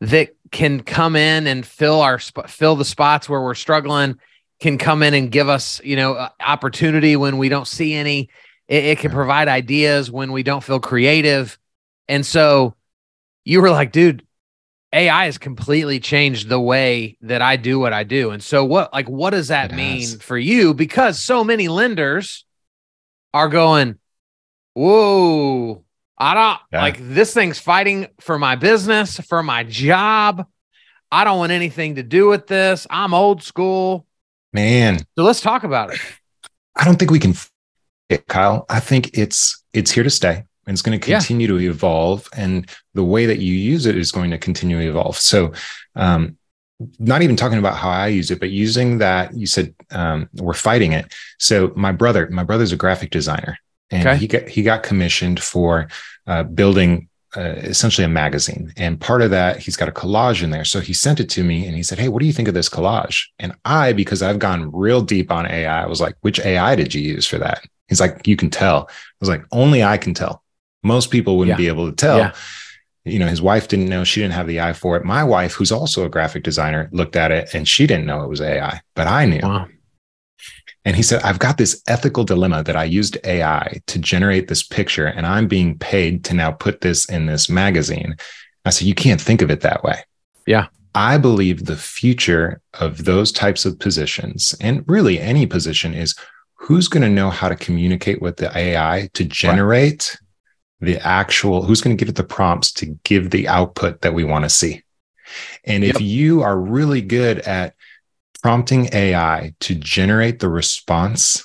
that 0.00 0.30
can 0.50 0.82
come 0.82 1.16
in 1.16 1.46
and 1.46 1.64
fill 1.64 2.00
our 2.00 2.18
fill 2.18 2.76
the 2.76 2.84
spots 2.84 3.28
where 3.28 3.40
we're 3.40 3.54
struggling, 3.54 4.18
can 4.60 4.78
come 4.78 5.02
in 5.02 5.14
and 5.14 5.30
give 5.30 5.48
us, 5.48 5.80
you 5.84 5.96
know, 5.96 6.28
opportunity 6.40 7.16
when 7.16 7.38
we 7.38 7.48
don't 7.48 7.66
see 7.68 7.94
any. 7.94 8.28
It, 8.68 8.84
it 8.84 8.98
can 8.98 9.12
provide 9.12 9.48
ideas 9.48 10.10
when 10.10 10.32
we 10.32 10.42
don't 10.42 10.64
feel 10.64 10.80
creative. 10.80 11.58
And 12.08 12.24
so 12.26 12.74
you 13.44 13.60
were 13.62 13.70
like, 13.70 13.92
dude, 13.92 14.24
AI 14.92 15.26
has 15.26 15.38
completely 15.38 16.00
changed 16.00 16.48
the 16.48 16.60
way 16.60 17.16
that 17.22 17.42
I 17.42 17.56
do 17.56 17.78
what 17.78 17.92
I 17.92 18.04
do. 18.04 18.30
And 18.30 18.42
so 18.42 18.64
what 18.64 18.92
like 18.92 19.08
what 19.08 19.30
does 19.30 19.48
that 19.48 19.72
It 19.72 19.76
mean 19.76 20.00
has. 20.00 20.14
for 20.16 20.36
you? 20.36 20.74
Because 20.74 21.22
so 21.22 21.44
many 21.44 21.68
lenders 21.68 22.44
are 23.32 23.48
going, 23.48 23.98
Whoa, 24.76 25.82
I 26.18 26.34
don't 26.34 26.58
Yeah. 26.70 26.82
like 26.82 26.98
this 27.00 27.32
thing's 27.32 27.58
fighting 27.58 28.08
for 28.20 28.38
my 28.38 28.56
business, 28.56 29.18
for 29.20 29.42
my 29.42 29.64
job. 29.64 30.46
I 31.10 31.24
don't 31.24 31.38
want 31.38 31.50
anything 31.50 31.94
to 31.94 32.02
do 32.02 32.28
with 32.28 32.46
this. 32.46 32.86
I'm 32.90 33.14
old 33.14 33.42
school. 33.42 34.06
Man, 34.52 34.98
So 35.16 35.24
let's 35.24 35.40
talk 35.40 35.64
about 35.64 35.94
it. 35.94 36.00
I 36.76 36.84
don't 36.84 36.98
think 36.98 37.10
we 37.10 37.18
can 37.18 37.32
it, 38.10 38.26
Kyle. 38.26 38.66
I 38.68 38.80
think 38.80 39.16
it's 39.16 39.64
it's 39.72 39.90
here 39.90 40.04
to 40.04 40.10
stay 40.10 40.44
and 40.66 40.74
it's 40.74 40.82
going 40.82 41.00
to 41.00 41.10
Yeah. 41.10 41.20
continue 41.20 41.46
to 41.46 41.56
evolve 41.58 42.28
and 42.36 42.70
the 42.92 43.02
way 43.02 43.24
that 43.24 43.38
you 43.38 43.54
use 43.54 43.86
it 43.86 43.96
is 43.96 44.12
going 44.12 44.30
to 44.30 44.38
continue 44.38 44.78
to 44.78 44.86
evolve. 44.88 45.16
So 45.16 45.52
um 45.94 46.36
not 46.98 47.22
even 47.22 47.36
talking 47.36 47.58
about 47.58 47.78
how 47.78 47.88
I 47.88 48.08
use 48.08 48.30
it, 48.30 48.40
but 48.40 48.50
using 48.50 48.98
that 48.98 49.32
you 49.34 49.46
said 49.46 49.74
um, 49.90 50.28
we're 50.34 50.52
fighting 50.52 50.92
it. 50.92 51.14
So 51.38 51.72
my 51.74 51.92
brother, 51.92 52.28
my 52.30 52.44
brother's 52.44 52.72
a 52.72 52.76
graphic 52.76 53.10
designer, 53.10 53.56
and 53.90 54.06
Okay. 54.06 54.16
he 54.18 54.26
got 54.26 54.48
he 54.48 54.62
got 54.62 54.82
commissioned 54.82 55.40
for 55.42 55.88
uh, 56.26 56.42
building 56.42 57.08
uh, 57.36 57.54
essentially 57.58 58.04
a 58.04 58.08
magazine. 58.08 58.72
And 58.78 58.98
part 59.00 59.20
of 59.20 59.30
that, 59.30 59.58
he's 59.58 59.76
got 59.76 59.88
a 59.88 59.92
collage 59.92 60.42
in 60.42 60.50
there. 60.50 60.64
So 60.64 60.80
he 60.80 60.92
sent 60.94 61.20
it 61.20 61.28
to 61.30 61.44
me, 61.44 61.66
and 61.66 61.76
he 61.76 61.82
said, 61.82 61.98
"Hey, 61.98 62.08
what 62.08 62.20
do 62.20 62.26
you 62.26 62.32
think 62.32 62.48
of 62.48 62.54
this 62.54 62.68
collage?" 62.68 63.26
And 63.38 63.52
I, 63.64 63.92
because 63.92 64.22
I've 64.22 64.38
gone 64.38 64.70
real 64.72 65.02
deep 65.02 65.30
on 65.30 65.46
AI, 65.46 65.82
I 65.82 65.86
was 65.86 66.00
like, 66.00 66.14
"Which 66.22 66.40
AI 66.40 66.74
did 66.76 66.94
you 66.94 67.02
use 67.02 67.26
for 67.26 67.38
that?" 67.38 67.64
He's 67.88 68.00
like, 68.00 68.26
"You 68.26 68.36
can 68.36 68.50
tell." 68.50 68.86
I 68.88 68.92
was 69.20 69.28
like, 69.28 69.44
"Only 69.52 69.84
I 69.84 69.98
can 69.98 70.14
tell. 70.14 70.42
Most 70.82 71.10
people 71.10 71.36
wouldn't 71.36 71.58
Yeah. 71.58 71.64
be 71.64 71.68
able 71.68 71.88
to 71.90 71.94
tell." 71.96 72.18
Yeah. 72.18 72.32
you 73.04 73.20
know, 73.20 73.28
his 73.28 73.40
wife 73.40 73.68
didn't 73.68 73.88
know 73.88 74.02
she 74.02 74.20
didn't 74.20 74.34
have 74.34 74.48
the 74.48 74.60
eye 74.60 74.72
for 74.72 74.96
it. 74.96 75.04
My 75.04 75.22
wife, 75.22 75.52
who's 75.52 75.70
also 75.70 76.04
a 76.04 76.08
graphic 76.08 76.42
designer, 76.42 76.88
looked 76.90 77.14
at 77.14 77.30
it 77.30 77.54
and 77.54 77.68
she 77.68 77.86
didn't 77.86 78.04
know 78.04 78.24
it 78.24 78.28
was 78.28 78.40
AI, 78.40 78.80
but 78.96 79.06
I 79.06 79.26
knew. 79.26 79.38
Wow. 79.44 79.68
And 80.86 80.94
he 80.94 81.02
said, 81.02 81.20
I've 81.22 81.40
got 81.40 81.58
this 81.58 81.82
ethical 81.88 82.22
dilemma 82.22 82.62
that 82.62 82.76
I 82.76 82.84
used 82.84 83.18
AI 83.24 83.80
to 83.88 83.98
generate 83.98 84.46
this 84.46 84.62
picture 84.62 85.06
and 85.06 85.26
I'm 85.26 85.48
being 85.48 85.76
paid 85.76 86.24
to 86.26 86.34
now 86.34 86.52
put 86.52 86.80
this 86.80 87.04
in 87.06 87.26
this 87.26 87.50
magazine. 87.50 88.14
I 88.64 88.70
said, 88.70 88.86
You 88.86 88.94
can't 88.94 89.20
think 89.20 89.42
of 89.42 89.50
it 89.50 89.62
that 89.62 89.82
way. 89.82 90.04
Yeah. 90.46 90.68
I 90.94 91.18
believe 91.18 91.64
the 91.64 91.76
future 91.76 92.62
of 92.74 93.04
those 93.04 93.32
types 93.32 93.66
of 93.66 93.80
positions 93.80 94.54
and 94.60 94.84
really 94.86 95.20
any 95.20 95.44
position 95.44 95.92
is 95.92 96.14
who's 96.54 96.86
going 96.86 97.02
to 97.02 97.10
know 97.10 97.30
how 97.30 97.48
to 97.48 97.56
communicate 97.56 98.22
with 98.22 98.36
the 98.36 98.56
AI 98.56 99.10
to 99.14 99.24
generate 99.24 100.16
the 100.80 100.98
actual, 101.00 101.62
who's 101.62 101.80
going 101.80 101.96
to 101.96 102.00
give 102.00 102.08
it 102.08 102.16
the 102.16 102.24
prompts 102.24 102.70
to 102.72 102.86
give 103.02 103.30
the 103.30 103.48
output 103.48 104.02
that 104.02 104.14
we 104.14 104.22
want 104.22 104.44
to 104.44 104.48
see. 104.48 104.84
And 105.64 105.82
if 105.82 106.00
you 106.00 106.42
are 106.42 106.58
really 106.58 107.02
good 107.02 107.40
at 107.40 107.74
prompting 108.46 108.88
AI 108.92 109.52
to 109.58 109.74
generate 109.74 110.38
the 110.38 110.48
response, 110.48 111.44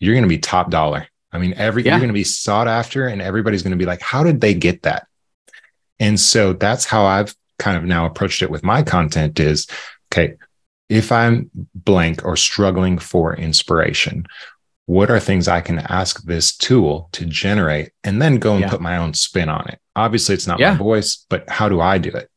you're 0.00 0.12
going 0.12 0.22
to 0.22 0.28
be 0.28 0.36
top 0.36 0.70
dollar. 0.70 1.06
I 1.32 1.38
mean, 1.38 1.54
every 1.56 1.82
Yeah. 1.82 1.92
you're 1.92 2.00
going 2.00 2.10
to 2.10 2.12
be 2.12 2.24
sought 2.24 2.68
after, 2.68 3.06
and 3.06 3.22
everybody's 3.22 3.62
going 3.62 3.70
to 3.70 3.78
be 3.78 3.86
like, 3.86 4.02
"How 4.02 4.22
did 4.22 4.42
they 4.42 4.52
get 4.52 4.82
that?" 4.82 5.06
And 5.98 6.20
so 6.20 6.52
that's 6.52 6.84
how 6.84 7.06
I've 7.06 7.34
kind 7.58 7.78
of 7.78 7.84
now 7.84 8.04
approached 8.04 8.42
it 8.42 8.50
with 8.50 8.62
my 8.62 8.82
content. 8.82 9.40
Is 9.40 9.66
okay 10.12 10.34
if 10.90 11.10
I'm 11.10 11.50
blank 11.74 12.22
or 12.22 12.36
struggling 12.36 12.98
for 12.98 13.34
inspiration. 13.34 14.26
What 14.84 15.10
are 15.10 15.20
things 15.20 15.48
I 15.48 15.62
can 15.62 15.78
ask 15.78 16.22
this 16.24 16.54
tool 16.54 17.08
to 17.12 17.24
generate, 17.24 17.92
and 18.04 18.20
then 18.20 18.36
go 18.36 18.52
and 18.52 18.60
Yeah. 18.64 18.68
put 18.68 18.82
my 18.82 18.98
own 18.98 19.14
spin 19.14 19.48
on 19.48 19.66
it? 19.68 19.78
Obviously, 19.96 20.34
it's 20.34 20.46
not 20.46 20.60
Yeah. 20.60 20.72
my 20.72 20.76
voice, 20.76 21.24
but 21.30 21.48
how 21.48 21.70
do 21.70 21.80
I 21.80 21.96
do 21.96 22.10
it? 22.10 22.28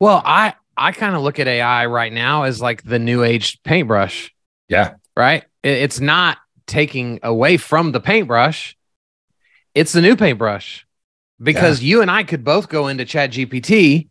Well, 0.00 0.22
I 0.24 0.54
I 0.82 0.92
kind 0.92 1.14
of 1.14 1.22
look 1.22 1.38
at 1.38 1.46
AI 1.46 1.86
right 1.86 2.12
now 2.12 2.42
as 2.42 2.60
like 2.60 2.82
the 2.82 2.98
new 2.98 3.22
age 3.22 3.62
paintbrush, 3.62 4.32
Yeah, 4.68 4.94
right? 5.16 5.44
It- 5.62 5.78
It's 5.82 6.00
not 6.00 6.38
taking 6.66 7.20
away 7.22 7.56
from 7.56 7.92
the 7.92 8.00
paintbrush. 8.00 8.76
It's 9.74 9.92
the 9.92 10.02
new 10.02 10.16
paintbrush. 10.16 10.84
Because 11.40 11.82
you 11.82 12.02
and 12.02 12.10
I 12.10 12.24
could 12.24 12.44
both 12.44 12.68
go 12.68 12.88
into 12.88 13.04
Chat 13.04 13.30
GPT 13.32 14.08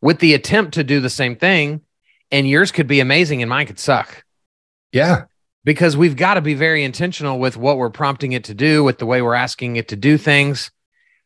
with 0.00 0.18
the 0.20 0.34
attempt 0.34 0.74
to 0.74 0.84
do 0.84 1.00
the 1.00 1.10
same 1.10 1.36
thing, 1.36 1.80
and 2.30 2.48
yours 2.48 2.70
could 2.72 2.86
be 2.86 3.00
amazing 3.00 3.42
and 3.42 3.48
mine 3.48 3.66
could 3.66 3.78
suck. 3.78 4.24
yeah, 4.92 5.24
Because 5.64 5.96
we've 5.96 6.16
got 6.16 6.34
to 6.34 6.40
be 6.42 6.54
very 6.54 6.84
intentional 6.84 7.38
with 7.38 7.56
what 7.56 7.78
we're 7.78 7.90
prompting 7.90 8.32
it 8.32 8.44
to 8.44 8.54
do, 8.54 8.84
with 8.84 8.98
the 8.98 9.06
way 9.06 9.22
we're 9.22 9.34
asking 9.34 9.76
it 9.76 9.88
to 9.88 9.96
do 9.96 10.18
things. 10.18 10.70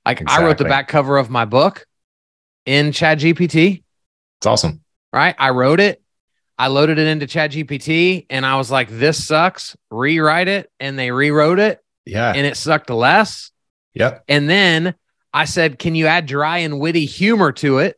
Like 0.06 0.22
I 0.26 0.42
wrote 0.44 0.58
the 0.58 0.64
back 0.70 0.88
cover 0.88 1.16
of 1.18 1.28
my 1.28 1.44
book 1.44 1.86
in 2.66 2.92
Chat 2.92 3.18
GPT. 3.18 3.82
It's 4.38 4.46
awesome. 4.46 4.82
right? 5.12 5.34
I 5.38 5.50
wrote 5.50 5.80
it, 5.80 6.02
I 6.58 6.66
loaded 6.68 6.98
it 6.98 7.06
into 7.06 7.26
ChatGPT, 7.26 8.26
and 8.30 8.44
I 8.44 8.56
was 8.56 8.70
like, 8.70 8.88
"This 8.90 9.24
sucks." 9.26 9.76
Rewrite 9.90 10.48
it, 10.48 10.70
and 10.80 10.98
they 10.98 11.10
rewrote 11.12 11.58
it, 11.60 11.80
Yeah, 12.04 12.32
and 12.34 12.46
it 12.46 12.56
sucked 12.56 12.90
less. 12.90 13.50
yep, 13.94 14.24
And 14.28 14.48
then 14.50 14.94
I 15.32 15.44
said, 15.44 15.78
"Can 15.78 15.94
you 15.94 16.06
add 16.06 16.26
dry 16.26 16.58
and 16.58 16.80
witty 16.80 17.04
humor 17.04 17.52
to 17.52 17.78
it?" 17.78 17.96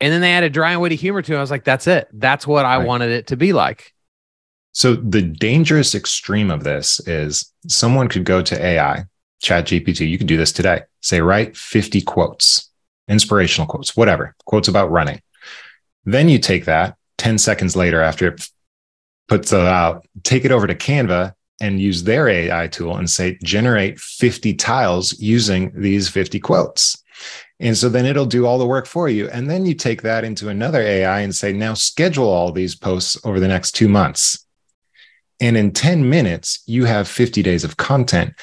And 0.00 0.12
then 0.12 0.20
they 0.20 0.32
added 0.32 0.52
dry 0.52 0.72
and 0.72 0.80
witty 0.80 0.96
humor 0.96 1.22
to 1.22 1.34
it. 1.34 1.38
I 1.38 1.40
was 1.40 1.50
like, 1.50 1.64
"That's 1.64 1.86
it. 1.86 2.08
That's 2.12 2.46
what 2.46 2.64
I 2.66 2.78
Right. 2.78 2.86
wanted 2.86 3.10
it 3.10 3.28
to 3.28 3.36
be 3.36 3.52
like." 3.52 3.92
So 4.72 4.94
the 4.94 5.22
dangerous 5.22 5.94
extreme 5.94 6.50
of 6.50 6.64
this 6.64 7.00
is 7.06 7.50
someone 7.68 8.08
could 8.08 8.24
go 8.24 8.42
to 8.42 8.62
AI, 8.62 9.04
Chat 9.40 9.66
GPT. 9.66 10.04
You 10.06 10.18
could 10.18 10.26
do 10.26 10.36
this 10.36 10.52
today. 10.52 10.82
Say, 11.00 11.20
write 11.20 11.56
50 11.56 12.02
quotes, 12.02 12.70
inspirational 13.08 13.66
quotes, 13.66 13.96
whatever, 13.96 14.34
quotes 14.44 14.68
about 14.68 14.90
running. 14.90 15.20
Then 16.04 16.28
you 16.28 16.38
take 16.38 16.64
that 16.66 16.96
10 17.18 17.38
seconds 17.38 17.76
later 17.76 18.00
after 18.00 18.28
it 18.28 18.48
puts 19.28 19.52
it 19.52 19.60
out, 19.60 20.06
take 20.22 20.44
it 20.44 20.52
over 20.52 20.66
to 20.66 20.74
Canva 20.74 21.34
and 21.60 21.80
use 21.80 22.04
their 22.04 22.28
AI 22.28 22.68
tool 22.68 22.96
and 22.96 23.08
say, 23.08 23.38
generate 23.42 23.98
50 23.98 24.54
tiles 24.54 25.18
using 25.18 25.72
these 25.74 26.08
50 26.08 26.38
quotes. 26.40 27.02
And 27.58 27.76
so 27.76 27.88
then 27.88 28.04
it'll 28.04 28.26
do 28.26 28.46
all 28.46 28.58
the 28.58 28.66
work 28.66 28.86
for 28.86 29.08
you. 29.08 29.30
And 29.30 29.48
then 29.48 29.64
you 29.64 29.74
take 29.74 30.02
that 30.02 30.24
into 30.24 30.50
another 30.50 30.82
AI 30.82 31.20
and 31.20 31.34
say, 31.34 31.52
now 31.52 31.72
schedule 31.74 32.28
all 32.28 32.52
these 32.52 32.74
posts 32.74 33.16
over 33.24 33.40
the 33.40 33.48
next 33.48 33.72
two 33.72 33.88
months. 33.88 34.44
And 35.40 35.56
in 35.56 35.72
10 35.72 36.08
minutes, 36.08 36.62
you 36.66 36.84
have 36.84 37.08
50 37.08 37.42
days 37.42 37.64
of 37.64 37.78
content. 37.78 38.34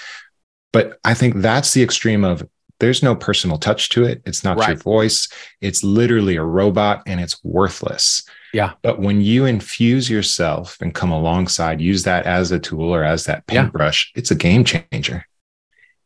But 0.72 1.00
I 1.04 1.14
think 1.14 1.36
that's 1.36 1.74
the 1.74 1.84
extreme 1.84 2.24
of 2.24 2.48
there's 2.84 3.02
no 3.02 3.16
personal 3.16 3.58
touch 3.58 3.88
to 3.88 4.04
it. 4.04 4.22
It's 4.26 4.44
not 4.44 4.58
right. 4.58 4.68
your 4.68 4.78
voice. 4.78 5.30
It's 5.62 5.86
literally 5.86 6.36
a 6.36 6.44
robot 6.44 7.02
and 7.08 7.22
it's 7.22 7.42
worthless. 7.42 8.28
Yeah. 8.54 8.74
But 8.82 9.00
when 9.00 9.22
you 9.22 9.46
infuse 9.46 10.10
yourself 10.10 10.78
and 10.82 10.94
come 10.94 11.10
alongside, 11.10 11.80
use 11.80 12.04
that 12.04 12.26
as 12.26 12.52
a 12.52 12.60
tool 12.60 12.94
or 12.94 13.02
as 13.02 13.24
that 13.24 13.48
paintbrush, 13.48 14.12
yeah. 14.14 14.20
it's 14.20 14.32
a 14.32 14.36
game 14.36 14.66
changer. 14.66 15.26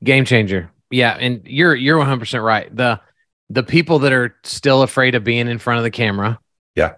Game 0.03 0.23
changer. 0.23 0.69
Yeah, 0.91 1.17
and 1.19 1.41
you're 1.47 1.73
you're 1.73 1.97
100% 1.97 2.43
right. 2.43 2.73
The 2.73 3.01
the 3.49 3.63
people 3.63 3.99
that 3.99 4.13
are 4.13 4.35
still 4.43 4.83
afraid 4.83 5.15
of 5.15 5.23
being 5.23 5.47
in 5.47 5.57
front 5.57 5.79
of 5.79 5.83
the 5.83 5.91
camera, 5.91 6.39
yeah, 6.75 6.93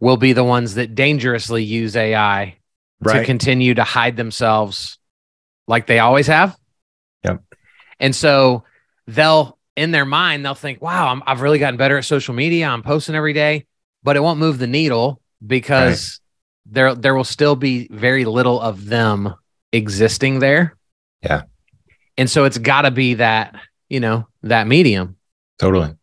will 0.00 0.16
be 0.16 0.32
the 0.32 0.42
ones 0.42 0.74
that 0.76 0.94
dangerously 0.94 1.62
use 1.62 1.94
AI 1.94 2.56
right. 3.00 3.20
to 3.20 3.24
continue 3.26 3.74
to 3.74 3.84
hide 3.84 4.16
themselves 4.16 4.98
like 5.68 5.86
they 5.86 5.98
always 5.98 6.26
have. 6.28 6.56
Yep. 7.24 7.42
And 8.00 8.16
so 8.16 8.64
they'll 9.08 9.58
in 9.74 9.90
their 9.90 10.04
mind 10.04 10.44
they'll 10.44 10.54
think, 10.54 10.80
"Wow, 10.80 11.20
i 11.26 11.30
have 11.30 11.40
really 11.40 11.58
gotten 11.58 11.76
better 11.76 11.98
at 11.98 12.04
social 12.04 12.34
media. 12.34 12.68
I'm 12.68 12.82
posting 12.82 13.16
every 13.16 13.32
day," 13.32 13.66
but 14.04 14.16
it 14.16 14.20
won't 14.20 14.38
move 14.38 14.58
the 14.58 14.66
needle 14.66 15.20
because 15.44 16.20
right. 16.66 16.74
there 16.74 16.94
there 16.94 17.14
will 17.14 17.24
still 17.24 17.56
be 17.56 17.88
very 17.90 18.24
little 18.24 18.60
of 18.60 18.86
them 18.86 19.34
existing 19.72 20.38
there. 20.38 20.76
Yeah. 21.22 21.42
And 22.16 22.28
so 22.28 22.44
it's 22.44 22.58
got 22.58 22.82
to 22.82 22.90
be 22.90 23.14
that, 23.14 23.54
you 23.88 24.00
know, 24.00 24.26
that 24.42 24.66
medium. 24.66 25.16
Totally. 25.58 25.94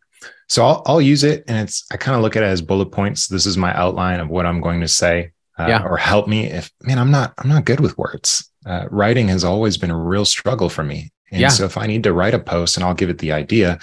So 0.48 0.64
I'll, 0.64 0.82
I'll 0.86 1.00
use 1.02 1.24
it 1.24 1.44
and 1.48 1.58
it's, 1.58 1.84
I 1.90 1.96
kind 1.96 2.16
of 2.16 2.22
look 2.22 2.36
at 2.36 2.42
it 2.42 2.46
as 2.46 2.62
bullet 2.62 2.86
points. 2.86 3.28
This 3.28 3.46
is 3.46 3.56
my 3.56 3.76
outline 3.76 4.20
of 4.20 4.28
what 4.28 4.46
I'm 4.46 4.60
going 4.60 4.80
to 4.80 4.88
say 4.88 5.32
uh, 5.58 5.66
yeah. 5.68 5.82
or 5.82 5.96
help 5.96 6.28
me 6.28 6.46
if, 6.46 6.70
man, 6.82 6.98
I'm 6.98 7.10
not, 7.10 7.34
I'm 7.38 7.48
not 7.48 7.64
good 7.64 7.80
with 7.80 7.98
words. 7.98 8.50
Uh, 8.64 8.86
writing 8.90 9.28
has 9.28 9.44
always 9.44 9.76
been 9.76 9.90
a 9.90 9.98
real 9.98 10.24
struggle 10.24 10.68
for 10.68 10.84
me. 10.84 11.10
And 11.30 11.40
yeah. 11.40 11.48
so 11.48 11.64
if 11.64 11.76
I 11.76 11.86
need 11.86 12.04
to 12.04 12.12
write 12.12 12.34
a 12.34 12.38
post 12.38 12.76
and 12.76 12.84
I'll 12.84 12.94
give 12.94 13.10
it 13.10 13.18
the 13.18 13.32
idea, 13.32 13.78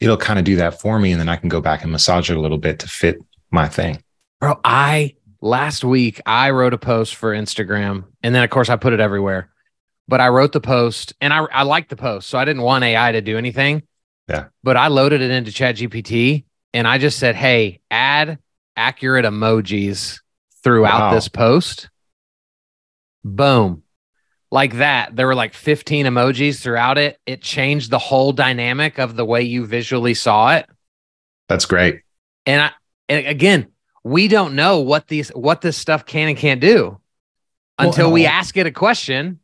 it'll 0.00 0.16
kind 0.16 0.38
of 0.38 0.44
do 0.44 0.56
that 0.56 0.80
for 0.80 0.98
me. 0.98 1.12
And 1.12 1.20
then 1.20 1.28
I 1.28 1.36
can 1.36 1.48
go 1.48 1.60
back 1.60 1.82
and 1.82 1.92
massage 1.92 2.30
it 2.30 2.36
a 2.36 2.40
little 2.40 2.58
bit 2.58 2.78
to 2.80 2.88
fit 2.88 3.18
my 3.50 3.68
thing. 3.68 4.02
Bro, 4.40 4.60
I 4.64 5.16
last 5.40 5.84
week 5.84 6.20
I 6.26 6.50
wrote 6.50 6.74
a 6.74 6.78
post 6.78 7.14
for 7.14 7.32
Instagram 7.32 8.04
and 8.22 8.34
then 8.34 8.42
of 8.44 8.50
course 8.50 8.68
I 8.68 8.76
put 8.76 8.92
it 8.92 9.00
everywhere 9.00 9.52
but 10.08 10.20
I 10.20 10.28
wrote 10.28 10.52
the 10.52 10.60
post 10.60 11.14
and 11.20 11.32
I, 11.32 11.44
I 11.44 11.62
liked 11.62 11.90
the 11.90 11.96
post. 11.96 12.28
So 12.28 12.38
I 12.38 12.44
didn't 12.44 12.62
want 12.62 12.84
AI 12.84 13.12
to 13.12 13.20
do 13.20 13.38
anything. 13.38 13.82
Yeah. 14.28 14.46
But 14.62 14.76
I 14.76 14.88
loaded 14.88 15.20
it 15.20 15.30
into 15.30 15.52
Chat 15.52 15.76
GPT 15.76 16.44
and 16.74 16.86
I 16.86 16.98
just 16.98 17.18
said, 17.18 17.34
hey, 17.34 17.80
add 17.90 18.38
accurate 18.76 19.24
emojis 19.24 20.20
throughout 20.62 21.00
wow. 21.00 21.14
this 21.14 21.28
post. 21.28 21.88
Boom. 23.24 23.82
Like 24.52 24.74
that. 24.74 25.16
There 25.16 25.26
were 25.26 25.34
like 25.34 25.54
15 25.54 26.04
emojis 26.04 26.60
throughout 26.60 26.98
it. 26.98 27.18
It 27.24 27.40
changed 27.40 27.90
the 27.90 27.98
whole 27.98 28.32
dynamic 28.32 28.98
of 28.98 29.16
the 29.16 29.24
way 29.24 29.42
you 29.42 29.64
visually 29.64 30.12
saw 30.12 30.54
it. 30.56 30.68
That's 31.48 31.64
great. 31.64 32.02
And 32.44 32.60
I 32.60 32.70
and 33.08 33.26
again, 33.26 33.68
we 34.04 34.28
don't 34.28 34.54
know 34.54 34.80
what 34.80 35.08
these 35.08 35.30
what 35.30 35.62
this 35.62 35.78
stuff 35.78 36.04
can 36.04 36.28
and 36.28 36.36
can't 36.36 36.60
do 36.60 37.00
until 37.78 38.08
well, 38.08 38.12
we 38.12 38.26
ask 38.26 38.56
it 38.58 38.66
a 38.66 38.70
question 38.70 39.40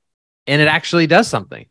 and 0.46 0.60
it 0.60 0.68
actually 0.68 1.06
does 1.06 1.26
something. 1.26 1.66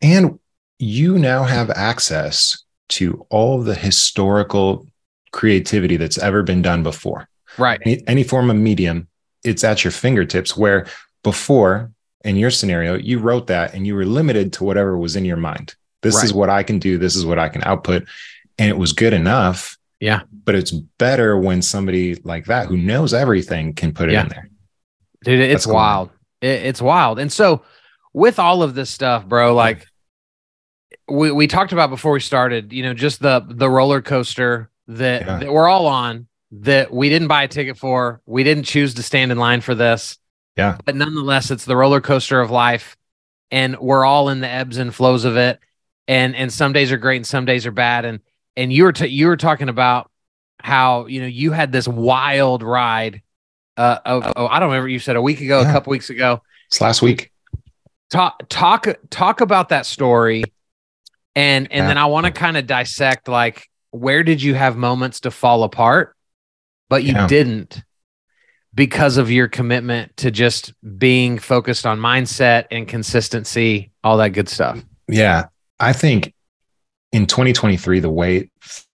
And 0.00 0.38
you 0.78 1.18
now 1.18 1.44
have 1.44 1.70
access 1.70 2.64
to 2.90 3.26
all 3.28 3.60
the 3.60 3.74
historical 3.74 4.86
creativity 5.32 5.98
that's 5.98 6.16
ever 6.16 6.42
been 6.42 6.62
done 6.62 6.82
before. 6.82 7.28
Right. 7.58 7.80
Any, 7.84 8.06
any, 8.06 8.24
form 8.24 8.50
of 8.50 8.56
medium, 8.56 9.08
it's 9.44 9.64
at 9.64 9.84
your 9.84 9.90
fingertips. 9.90 10.56
Where 10.56 10.86
before, 11.22 11.92
in 12.24 12.36
your 12.36 12.50
scenario, 12.50 12.96
you 12.96 13.18
wrote 13.18 13.46
that 13.48 13.74
and 13.74 13.86
you 13.86 13.94
were 13.94 14.04
limited 14.04 14.52
to 14.54 14.64
whatever 14.64 14.98
was 14.98 15.16
in 15.16 15.24
your 15.24 15.36
mind. 15.36 15.74
This 16.02 16.16
right. 16.16 16.24
is 16.24 16.32
what 16.32 16.50
I 16.50 16.62
can 16.62 16.78
do. 16.78 16.98
This 16.98 17.16
is 17.16 17.24
what 17.24 17.38
I 17.38 17.48
can 17.48 17.62
output. 17.64 18.06
And 18.58 18.68
it 18.68 18.76
was 18.76 18.92
good 18.92 19.12
enough. 19.12 19.76
Yeah. 20.00 20.22
But 20.44 20.54
it's 20.54 20.70
better 20.70 21.38
when 21.38 21.62
somebody 21.62 22.16
like 22.16 22.46
that 22.46 22.66
who 22.66 22.76
knows 22.76 23.12
everything 23.14 23.74
can 23.74 23.92
put 23.92 24.08
it 24.08 24.12
yeah. 24.12 24.22
in 24.22 24.28
there. 24.28 24.50
Dude, 25.24 25.40
it's 25.40 25.66
wild. 25.66 26.10
It, 26.40 26.66
it's 26.66 26.80
wild. 26.80 27.18
And 27.18 27.32
so, 27.32 27.62
with 28.12 28.38
all 28.38 28.62
of 28.62 28.74
this 28.74 28.90
stuff, 28.90 29.26
bro, 29.26 29.54
like 29.54 29.86
we, 31.08 31.30
we 31.32 31.46
talked 31.46 31.72
about 31.72 31.90
before 31.90 32.12
we 32.12 32.20
started, 32.20 32.72
you 32.72 32.82
know, 32.82 32.94
just 32.94 33.20
the 33.20 33.44
the 33.46 33.68
roller 33.68 34.00
coaster 34.00 34.70
that, 34.86 35.26
yeah. 35.26 35.38
that 35.38 35.52
we're 35.52 35.68
all 35.68 35.86
on 35.86 36.28
that 36.52 36.92
we 36.92 37.08
didn't 37.08 37.28
buy 37.28 37.42
a 37.42 37.48
ticket 37.48 37.76
for. 37.76 38.20
We 38.24 38.44
didn't 38.44 38.64
choose 38.64 38.94
to 38.94 39.02
stand 39.02 39.32
in 39.32 39.38
line 39.38 39.60
for 39.60 39.74
this. 39.74 40.16
Yeah. 40.58 40.76
But 40.84 40.96
nonetheless, 40.96 41.50
it's 41.50 41.64
the 41.64 41.76
roller 41.76 42.00
coaster 42.00 42.40
of 42.40 42.50
life. 42.50 42.96
And 43.50 43.78
we're 43.78 44.04
all 44.04 44.28
in 44.28 44.40
the 44.40 44.48
ebbs 44.48 44.76
and 44.76 44.94
flows 44.94 45.24
of 45.24 45.36
it. 45.36 45.58
And 46.06 46.36
and 46.36 46.52
some 46.52 46.72
days 46.72 46.92
are 46.92 46.98
great 46.98 47.16
and 47.16 47.26
some 47.26 47.46
days 47.46 47.64
are 47.64 47.70
bad. 47.70 48.04
And 48.04 48.20
and 48.56 48.72
you 48.72 48.84
were 48.84 48.92
t- 48.92 49.06
you 49.06 49.26
were 49.26 49.36
talking 49.36 49.70
about 49.70 50.10
how 50.60 51.06
you 51.06 51.20
know 51.20 51.26
you 51.26 51.52
had 51.52 51.72
this 51.72 51.88
wild 51.88 52.62
ride 52.62 53.22
uh 53.76 53.98
of, 54.04 54.32
oh 54.36 54.46
I 54.46 54.58
don't 54.58 54.70
remember 54.70 54.88
you 54.88 54.98
said 54.98 55.16
a 55.16 55.22
week 55.22 55.40
ago, 55.40 55.60
yeah. 55.60 55.70
a 55.70 55.72
couple 55.72 55.92
weeks 55.92 56.10
ago. 56.10 56.42
It's 56.66 56.80
last 56.80 57.00
week 57.00 57.30
talk 58.10 58.42
talk 58.48 58.86
talk 59.10 59.40
about 59.40 59.68
that 59.68 59.86
story 59.86 60.44
and 61.36 61.70
and 61.70 61.88
then 61.88 61.98
i 61.98 62.06
want 62.06 62.24
to 62.26 62.32
kind 62.32 62.56
of 62.56 62.66
dissect 62.66 63.28
like 63.28 63.68
where 63.90 64.22
did 64.22 64.42
you 64.42 64.54
have 64.54 64.76
moments 64.76 65.20
to 65.20 65.30
fall 65.30 65.62
apart 65.62 66.16
but 66.88 67.04
you 67.04 67.12
yeah. 67.12 67.26
didn't 67.26 67.82
because 68.78 69.16
of 69.16 69.30
your 69.30 69.48
commitment 69.48 70.16
to 70.16 70.30
just 70.30 70.72
being 70.98 71.38
focused 71.38 71.84
on 71.84 71.98
mindset 71.98 72.66
and 72.70 72.86
consistency 72.86 73.90
all 74.04 74.16
that 74.16 74.30
good 74.30 74.48
stuff 74.48 74.82
yeah 75.08 75.46
i 75.80 75.92
think 75.92 76.32
in 77.12 77.26
2023 77.26 78.00
the 78.00 78.08
way 78.08 78.48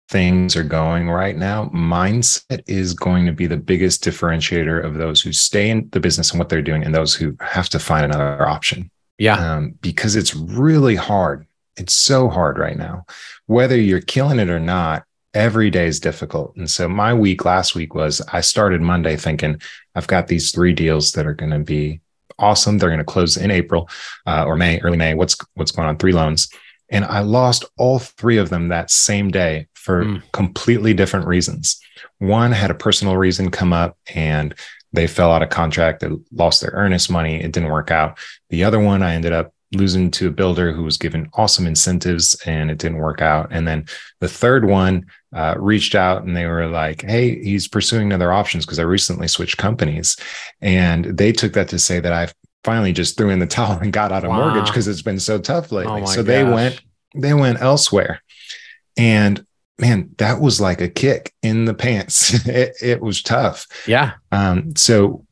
things 0.09 0.55
are 0.55 0.63
going 0.63 1.11
right 1.11 1.37
now 1.37 1.67
mindset 1.71 2.63
is 2.67 2.95
going 2.95 3.27
to 3.27 3.33
be 3.33 3.47
the 3.47 3.57
biggest 3.57 4.05
differentiator 4.05 4.85
of 4.85 4.95
those 4.95 5.21
who 5.21 5.33
stay 5.33 5.69
in 5.69 5.89
the 5.91 6.01
business 6.01 6.31
and 6.31 6.39
what 6.39 6.49
they're 6.49 6.63
doing 6.63 6.85
and 6.85 6.95
those 6.95 7.15
who 7.15 7.37
have 7.41 7.69
to 7.69 7.79
find 7.79 8.05
another 8.05 8.47
option 8.47 8.91
yeah. 9.23 9.55
Um, 9.55 9.79
because 9.81 10.17
it's 10.17 10.35
really 10.35 10.97
hard. 10.97 11.47
It's 11.77 11.95
so 11.95 12.29
hard 12.29 12.59
right 12.59 12.77
now. 12.77 13.05
Whether 13.47 13.77
you're 13.77 14.01
killing 14.01 14.41
it 14.41 14.51
or 14.51 14.59
not, 14.59 15.05
every 15.35 15.71
day 15.71 15.87
is 15.87 16.01
difficult. 16.01 16.55
And 16.57 16.71
so 16.71 16.89
my 16.89 17.15
week 17.15 17.45
last 17.45 17.75
week 17.75 17.95
was 17.95 18.21
I 18.33 18.41
started 18.41 18.81
Monday 18.81 19.17
thinking 19.17 19.61
I've 19.95 20.07
got 20.07 20.29
these 20.29 20.53
three 20.53 20.73
deals 20.73 21.13
that 21.13 21.27
are 21.27 21.35
going 21.35 21.53
to 21.53 21.59
be 21.59 22.01
awesome. 22.39 22.79
They're 22.79 22.91
going 22.91 22.99
to 22.99 23.05
close 23.05 23.37
in 23.37 23.51
April 23.51 23.89
uh, 24.27 24.45
or 24.45 24.57
May, 24.57 24.81
early 24.81 24.97
May. 24.97 25.15
What's 25.15 25.37
what's 25.55 25.71
going 25.71 25.89
on? 25.89 25.97
Three 25.99 26.13
loans, 26.13 26.49
and 26.91 27.05
I 27.05 27.21
lost 27.21 27.65
all 27.79 27.99
three 27.99 28.37
of 28.37 28.51
them 28.51 28.69
that 28.69 28.91
same 28.91 29.31
day 29.31 29.69
for 29.75 30.05
mm. 30.05 30.23
completely 30.33 30.95
different 30.95 31.27
reasons. 31.27 31.81
One 32.19 32.53
had 32.53 32.71
a 32.71 32.75
personal 32.75 33.17
reason 33.17 33.51
come 33.51 33.73
up, 33.73 33.97
and 34.15 34.55
they 34.93 35.07
fell 35.07 35.33
out 35.33 35.43
of 35.43 35.49
contract, 35.49 36.01
they 36.01 36.11
lost 36.33 36.61
their 36.61 36.73
earnest 36.75 37.11
money, 37.11 37.43
it 37.43 37.53
didn't 37.53 37.71
work 37.71 37.91
out. 37.91 38.19
The 38.51 38.65
other 38.65 38.79
one, 38.79 39.03
I 39.03 39.15
ended 39.15 39.33
up 39.33 39.55
losing 39.73 40.11
to 40.11 40.29
a 40.29 40.31
builder 40.31 40.73
who 40.73 40.83
was 40.83 40.97
given 40.97 41.29
awesome 41.35 41.67
incentives 41.67 42.41
and 42.47 42.71
it 42.71 42.79
didn't 42.79 42.99
work 42.99 43.23
out. 43.23 43.49
And 43.51 43.67
then 43.67 43.87
the 44.21 44.29
third 44.29 44.65
one 44.67 45.07
uh, 45.35 45.55
reached 45.59 45.95
out 45.95 46.25
and 46.25 46.37
they 46.37 46.47
were 46.47 46.69
like, 46.69 47.03
Hey, 47.03 47.43
he's 47.43 47.69
pursuing 47.69 48.13
other 48.13 48.33
options 48.33 48.67
because 48.67 48.79
I 48.79 48.85
recently 48.85 49.29
switched 49.29 49.57
companies. 49.57 50.17
And 50.61 51.05
they 51.05 51.33
took 51.33 51.55
that 51.55 51.69
to 51.69 51.79
say 51.79 52.01
that 52.01 52.13
I 52.13 52.29
finally 52.65 52.93
just 52.93 53.17
threw 53.17 53.31
in 53.31 53.39
the 53.39 53.47
towel 53.59 53.79
and 53.79 53.93
got 53.93 54.13
out 54.13 54.25
of 54.25 54.31
wow. 54.31 54.51
mortgage 54.51 54.71
because 54.71 54.89
it's 54.89 55.03
been 55.03 55.21
so 55.21 55.39
tough 55.39 55.73
lately. 55.73 56.03
Oh 56.03 56.07
so 56.07 56.23
gosh. 56.23 56.27
they 56.27 56.45
went, 56.45 56.81
they 57.15 57.35
went 57.35 57.61
elsewhere. 57.61 58.23
And 58.97 59.45
man, 59.79 60.11
that 60.19 60.41
was 60.41 60.61
like 60.61 60.81
a 60.81 60.89
kick 60.89 61.33
in 61.43 61.65
the 61.65 61.75
pants. 61.75 62.47
it, 62.47 62.75
it 62.83 63.01
was 63.01 63.23
tough. 63.23 63.67
Yeah. 63.87 64.13
Um, 64.31 64.77
so, 64.77 65.27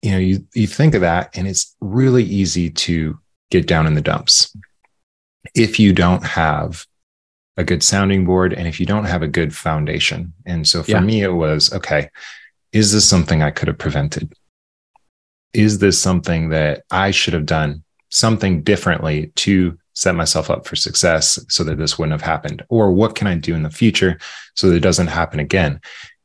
you 0.00 0.10
know, 0.12 0.18
you, 0.18 0.46
you 0.54 0.66
think 0.66 0.94
of 0.94 1.02
that 1.02 1.36
and 1.36 1.46
it's 1.46 1.76
really 1.80 2.24
easy 2.24 2.70
to 2.70 3.18
get 3.52 3.66
down 3.66 3.86
in 3.86 3.94
the 3.94 4.00
dumps 4.00 4.56
if 5.54 5.78
you 5.78 5.92
don't 5.92 6.24
have 6.24 6.86
a 7.56 7.64
good 7.64 7.82
sounding 7.82 8.24
board 8.24 8.52
and 8.52 8.66
if 8.66 8.80
you 8.80 8.86
don't 8.86 9.04
have 9.04 9.22
a 9.22 9.28
good 9.28 9.54
foundation. 9.54 10.32
And 10.46 10.66
so 10.66 10.82
for 10.82 10.92
yeah. 10.92 11.00
me, 11.00 11.22
it 11.22 11.34
was 11.34 11.72
okay, 11.72 12.08
is 12.72 12.92
this 12.92 13.08
something 13.08 13.42
I 13.42 13.50
could 13.50 13.68
have 13.68 13.78
prevented? 13.78 14.32
is 15.52 15.78
this 15.78 16.00
something 16.00 16.50
that 16.50 16.84
I 16.90 17.10
should 17.10 17.34
have 17.34 17.46
done 17.46 17.84
something 18.10 18.62
differently 18.62 19.32
to 19.36 19.78
set 19.94 20.14
myself 20.14 20.50
up 20.50 20.66
for 20.66 20.76
success 20.76 21.38
so 21.48 21.64
that 21.64 21.78
this 21.78 21.98
wouldn't 21.98 22.12
have 22.12 22.26
happened? 22.26 22.64
Or 22.68 22.92
what 22.92 23.14
can 23.14 23.26
I 23.26 23.34
do 23.34 23.54
in 23.54 23.62
the 23.62 23.70
future 23.70 24.18
so 24.54 24.68
that 24.68 24.76
it 24.76 24.80
doesn't 24.80 25.08
happen 25.08 25.40
again? 25.40 25.80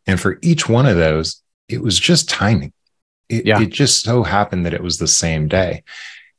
And 0.06 0.20
for 0.20 0.40
each 0.42 0.70
one 0.70 0.86
of 0.86 0.96
those, 0.96 1.42
it 1.68 1.82
was 1.82 2.00
just 2.00 2.30
timing. 2.30 2.72
It, 3.30 3.46
yeah. 3.46 3.62
it 3.62 3.70
just 3.70 4.04
so 4.04 4.24
happened 4.24 4.66
that 4.66 4.74
it 4.74 4.84
was 4.84 4.98
the 4.98 5.08
same 5.08 5.50
day. 5.50 5.84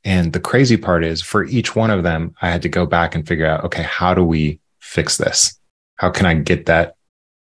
And 0.05 0.33
the 0.33 0.41
crazy 0.41 0.77
part 0.77 1.05
is 1.05 1.21
for 1.21 1.45
each 1.45 1.75
one 1.75 1.91
of 1.91 2.03
them, 2.03 2.35
I 2.41 2.51
had 2.51 2.63
to 2.63 2.69
go 2.69 2.87
back 2.87 3.15
and 3.15 3.27
figure 3.27 3.47
out, 3.47 3.65
okay, 3.65 3.83
how 3.83 4.15
do 4.15 4.25
we 4.25 4.61
fix 4.81 5.17
this? 5.17 5.59
How 5.97 6.11
can 6.11 6.27
I 6.27 6.35
get 6.35 6.67
that 6.67 6.95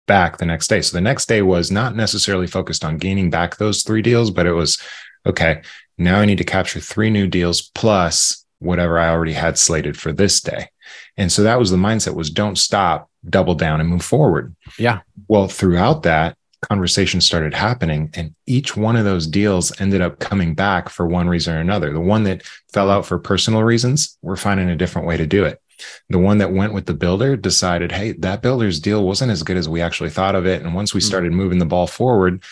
back 0.08 0.38
the 0.38 0.46
next 0.46 0.68
day? 0.68 0.82
So 0.82 0.96
the 0.96 1.02
next 1.02 1.28
day 1.28 1.42
was 1.42 1.72
not 1.72 1.96
necessarily 1.96 2.48
focused 2.48 2.86
on 2.86 2.98
gaining 2.98 3.30
back 3.30 3.58
those 3.58 3.84
three 3.84 4.02
deals, 4.02 4.32
but 4.32 4.46
it 4.46 4.54
was, 4.54 4.82
okay, 5.26 5.62
now 5.98 6.20
I 6.20 6.26
need 6.26 6.38
to 6.38 6.46
capture 6.46 6.80
three 6.80 7.10
new 7.10 7.28
deals 7.28 7.62
plus 7.62 8.46
whatever 8.60 8.98
I 9.00 9.10
already 9.10 9.34
had 9.34 9.58
slated 9.58 9.98
for 9.98 10.12
this 10.12 10.42
day. 10.42 10.70
And 11.18 11.32
so 11.32 11.44
that 11.44 11.60
was 11.60 11.72
the 11.72 11.78
mindset 11.78 12.16
was 12.16 12.30
don't 12.30 12.58
stop, 12.58 13.10
double 13.30 13.56
down 13.56 13.82
and 13.82 13.90
move 13.90 14.04
forward. 14.04 14.56
Yeah. 14.78 15.02
Well, 15.28 15.48
throughout 15.48 16.04
that, 16.04 16.38
conversations 16.62 17.26
started 17.26 17.54
happening 17.54 18.10
and 18.14 18.36
each 18.46 18.76
one 18.76 18.96
of 18.96 19.06
those 19.06 19.28
deals 19.28 19.80
ended 19.80 20.02
up 20.02 20.20
coming 20.20 20.54
back 20.54 20.90
for 20.90 21.08
one 21.08 21.30
reason 21.30 21.56
or 21.56 21.60
another. 21.60 21.94
The 21.94 22.00
one 22.00 22.24
that 22.24 22.44
fell 22.74 22.90
out 22.90 23.06
for 23.06 23.18
personal 23.18 23.64
reasons, 23.64 24.18
we're 24.22 24.36
finding 24.36 24.70
a 24.70 24.76
different 24.76 25.08
way 25.08 25.18
to 25.18 25.26
do 25.26 25.46
it. 25.46 25.62
The 26.10 26.20
one 26.20 26.40
that 26.40 26.52
went 26.52 26.74
with 26.74 26.86
the 26.86 26.94
builder 26.94 27.38
decided, 27.38 27.92
hey, 27.92 28.12
that 28.14 28.42
builder's 28.42 28.80
deal 28.80 29.06
wasn't 29.06 29.32
as 29.32 29.44
good 29.44 29.56
as 29.56 29.70
we 29.70 29.82
actually 29.82 30.10
thought 30.10 30.36
of 30.36 30.46
it. 30.46 30.62
And 30.62 30.76
once 30.76 30.94
we 30.94 31.00
hmm. 31.00 31.08
started 31.08 31.32
moving 31.32 31.60
the 31.60 31.66
ball 31.66 31.88
forward, 31.88 32.44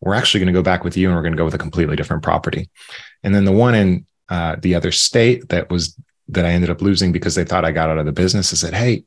we're 0.00 0.14
actually 0.14 0.40
going 0.40 0.52
to 0.52 0.58
go 0.58 0.62
back 0.62 0.84
with 0.84 0.96
you 0.96 1.08
and 1.08 1.16
we're 1.16 1.22
going 1.22 1.32
to 1.32 1.38
go 1.38 1.44
with 1.44 1.54
a 1.54 1.58
completely 1.58 1.96
different 1.96 2.22
property. 2.22 2.70
And 3.24 3.34
then 3.34 3.44
the 3.44 3.52
one 3.52 3.74
in 3.74 4.06
uh, 4.28 4.56
the 4.60 4.74
other 4.74 4.92
state 4.92 5.48
that 5.48 5.70
was 5.70 5.96
that 6.28 6.44
I 6.44 6.50
ended 6.50 6.70
up 6.70 6.82
losing 6.82 7.12
because 7.12 7.34
they 7.34 7.44
thought 7.44 7.64
I 7.64 7.72
got 7.72 7.88
out 7.88 7.98
of 7.98 8.06
the 8.06 8.12
business. 8.12 8.52
I 8.52 8.56
said, 8.56 8.74
hey, 8.74 9.04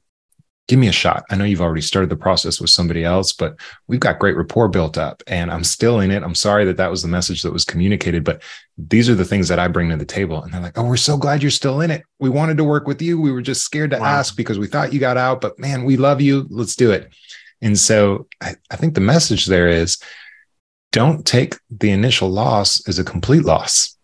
give 0.70 0.80
me 0.80 0.88
a 0.88 0.92
shot. 0.92 1.26
I 1.32 1.36
know 1.36 1.46
you've 1.46 1.64
already 1.64 1.82
started 1.82 2.12
the 2.12 2.16
process 2.16 2.62
with 2.62 2.70
somebody 2.70 3.04
else, 3.04 3.34
but 3.34 3.60
we've 3.88 4.00
got 4.00 4.20
great 4.20 4.38
rapport 4.38 4.68
built 4.68 5.00
up 5.00 5.24
and 5.26 5.52
I'm 5.52 5.64
still 5.64 6.00
in 6.00 6.12
it. 6.12 6.22
I'm 6.22 6.36
sorry 6.36 6.64
that 6.66 6.78
that 6.78 6.92
was 6.92 7.02
the 7.02 7.08
message 7.08 7.42
that 7.42 7.52
was 7.52 7.66
communicated, 7.66 8.24
but 8.24 8.44
these 8.78 9.10
are 9.10 9.16
the 9.16 9.26
things 9.26 9.48
that 9.48 9.58
I 9.58 9.68
bring 9.68 9.90
to 9.90 9.98
the 9.98 10.06
table. 10.06 10.44
And 10.44 10.54
they're 10.54 10.62
like, 10.62 10.78
oh, 10.78 10.84
we're 10.84 10.96
so 10.96 11.18
glad 11.18 11.42
you're 11.42 11.50
still 11.50 11.82
in 11.82 11.90
it. 11.90 12.04
We 12.20 12.30
wanted 12.30 12.56
to 12.58 12.64
work 12.64 12.86
with 12.86 13.02
you. 13.02 13.20
We 13.20 13.32
were 13.32 13.42
just 13.42 13.64
scared 13.64 13.90
to 13.92 13.98
wow. 13.98 14.06
ask 14.06 14.38
because 14.38 14.60
we 14.60 14.68
thought 14.68 14.94
you 14.94 15.00
got 15.00 15.18
out, 15.18 15.42
but 15.42 15.58
man, 15.58 15.86
we 15.86 15.98
love 15.98 16.22
you. 16.22 16.46
Let's 16.52 16.76
do 16.76 16.92
it. 16.92 17.12
And 17.64 17.78
so 17.78 18.28
I, 18.40 18.54
I 18.70 18.76
think 18.76 18.94
the 18.94 19.02
message 19.02 19.48
there 19.48 19.68
is 19.68 19.98
don't 20.92 21.26
take 21.26 21.56
the 21.72 21.90
initial 21.90 22.30
loss 22.30 22.88
as 22.88 23.00
a 23.00 23.04
complete 23.04 23.44
loss. 23.44 23.98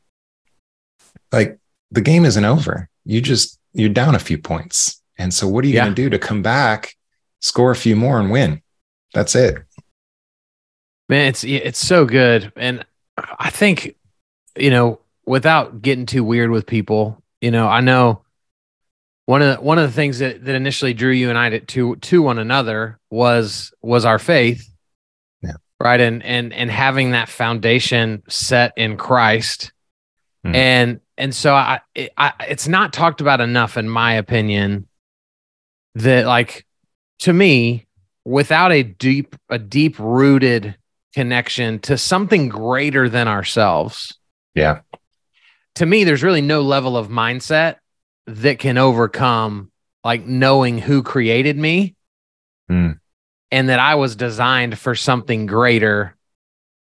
Like 1.32 1.60
the 1.92 2.02
game 2.02 2.26
isn't 2.26 2.44
over. 2.44 2.90
You 3.04 3.22
just, 3.22 3.60
you're 3.74 3.90
down 3.90 4.16
a 4.16 4.20
few 4.20 4.40
points 4.40 5.00
and 5.18 5.34
so, 5.34 5.48
what 5.48 5.64
are 5.64 5.68
you 5.68 5.76
yeah. 5.76 5.86
going 5.86 5.96
to 5.96 6.02
do 6.02 6.10
to 6.10 6.20
come 6.20 6.42
back, 6.42 6.96
score 7.40 7.72
a 7.72 7.76
few 7.76 7.96
more, 7.96 8.20
and 8.20 8.32
win? 8.32 8.62
That's 9.14 9.36
it. 9.36 9.58
Man, 11.08 11.28
it's 11.28 11.44
it's 11.44 11.86
so 11.86 12.06
good, 12.06 12.52
and 12.56 12.86
I 13.18 13.50
think 13.50 13.96
you 14.58 14.70
know, 14.70 15.00
without 15.26 15.82
getting 15.82 16.06
too 16.06 16.24
weird 16.24 16.50
with 16.50 16.66
people, 16.66 17.22
you 17.42 17.52
know, 17.52 17.68
I 17.68 17.82
know 17.82 18.22
one 19.26 19.42
of 19.42 19.58
the, 19.58 19.64
one 19.64 19.78
of 19.78 19.88
the 19.90 19.94
things 19.94 20.20
that, 20.20 20.44
that 20.46 20.56
initially 20.56 20.94
drew 20.94 21.12
you 21.12 21.30
and 21.30 21.38
I 21.38 21.58
to 21.58 21.96
to 21.96 22.22
one 22.22 22.40
another 22.40 23.00
was 23.10 23.74
was 23.82 24.06
our 24.06 24.20
faith, 24.20 24.70
yeah. 25.42 25.54
right, 25.80 26.00
and 26.00 26.24
and 26.24 26.54
and 26.54 26.70
having 26.70 27.12
that 27.12 27.30
foundation 27.30 28.24
set 28.28 28.74
in 28.78 28.98
Christ, 28.98 29.72
mm. 30.46 30.56
and 30.56 31.00
and 31.18 31.34
so 31.34 31.56
I, 31.56 31.80
I 32.18 32.34
it's 32.48 32.68
not 32.68 32.94
talked 32.94 33.22
about 33.22 33.42
enough, 33.42 33.78
in 33.78 33.90
my 33.90 34.14
opinion, 34.14 34.88
that 35.96 36.26
like 36.26 36.66
to 37.20 37.34
me 37.34 37.86
without 38.24 38.72
a 38.72 38.84
deep 38.84 39.36
a 39.50 39.58
deep 39.60 39.98
rooted 40.00 40.76
connection 41.14 41.80
to 41.80 41.98
something 41.98 42.50
greater 42.50 43.08
than 43.08 43.28
ourselves 43.28 44.18
yeah. 44.54 44.80
to 45.76 45.86
me 45.86 46.04
there's 46.04 46.24
really 46.24 46.42
no 46.42 46.62
level 46.62 46.98
of 46.98 47.08
mindset 47.08 47.78
that 48.28 48.60
can 48.60 48.78
overcome 48.78 49.72
like 50.04 50.26
knowing 50.26 50.78
who 50.78 51.02
created 51.04 51.58
me 51.58 51.96
mm. 52.70 53.00
and 53.52 53.70
that 53.70 53.80
i 53.80 53.96
was 53.96 54.16
designed 54.16 54.78
for 54.78 54.96
something 54.96 55.46
greater 55.46 56.16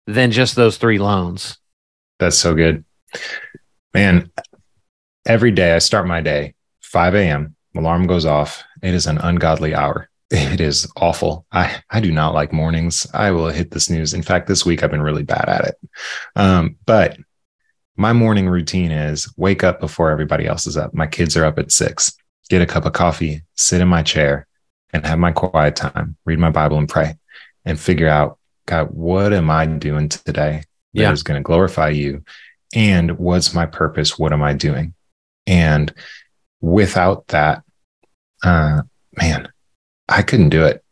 than 0.08 0.30
just 0.30 0.56
those 0.56 0.78
three 0.78 1.00
loans. 1.00 1.58
That's 2.20 2.38
so 2.38 2.54
good. 2.54 2.86
Man 3.96 4.30
every 5.26 5.52
day 5.52 5.74
i 5.74 5.80
start 5.80 6.06
my 6.06 6.22
day 6.22 6.54
5 6.84 7.16
a.m 7.16 7.56
alarm 7.76 8.08
goes 8.08 8.26
off 8.26 8.64
it 8.86 8.94
is 8.94 9.08
an 9.08 9.18
ungodly 9.18 9.74
hour. 9.74 10.10
It 10.32 10.60
is 10.60 10.92
awful. 10.96 11.46
I, 11.52 11.82
I 11.90 12.00
do 12.00 12.12
not 12.12 12.34
like 12.34 12.52
mornings. 12.52 13.08
I 13.14 13.32
will 13.32 13.50
hit 13.50 13.72
the 13.72 13.80
snooze. 13.80 14.14
In 14.14 14.24
fact, 14.24 14.48
this 14.48 14.66
week 14.66 14.84
I've 14.84 14.92
been 14.92 15.02
really 15.02 15.24
bad 15.24 15.48
at 15.48 15.66
it. 15.66 15.76
Um, 16.36 16.78
but 16.86 17.18
my 17.96 18.12
morning 18.12 18.50
routine 18.50 18.92
is 18.92 19.32
wake 19.38 19.64
up 19.64 19.80
before 19.80 20.10
everybody 20.10 20.46
else 20.46 20.68
is 20.68 20.78
up. 20.78 20.94
My 20.94 21.08
kids 21.08 21.38
are 21.38 21.46
up 21.46 21.60
at 21.60 21.72
six, 21.72 22.16
get 22.50 22.62
a 22.62 22.66
cup 22.66 22.86
of 22.86 22.94
coffee, 22.94 23.44
sit 23.56 23.82
in 23.82 23.88
my 23.88 24.04
chair 24.04 24.48
and 24.92 25.06
have 25.06 25.20
my 25.20 25.32
quiet 25.32 25.76
time, 25.76 26.18
read 26.26 26.40
my 26.40 26.50
Bible 26.50 26.78
and 26.78 26.90
pray 26.90 27.16
and 27.64 27.80
figure 27.80 28.10
out, 28.10 28.38
God, 28.66 28.88
what 28.92 29.32
am 29.32 29.50
I 29.50 29.66
doing 29.66 30.10
today 30.10 30.64
that 30.94 31.02
yeah. 31.02 31.12
is 31.12 31.24
going 31.24 31.40
to 31.40 31.44
glorify 31.44 31.90
you? 31.90 32.24
And 32.74 33.18
what's 33.18 33.54
my 33.54 33.66
purpose? 33.66 34.18
What 34.18 34.34
am 34.34 34.44
I 34.44 34.54
doing? 34.54 34.94
And 35.48 35.94
without 36.62 37.28
that, 37.28 37.64
uh, 38.46 38.82
man, 39.18 39.48
I 40.08 40.22
couldn't 40.22 40.50
do 40.50 40.66
it. 40.66 40.84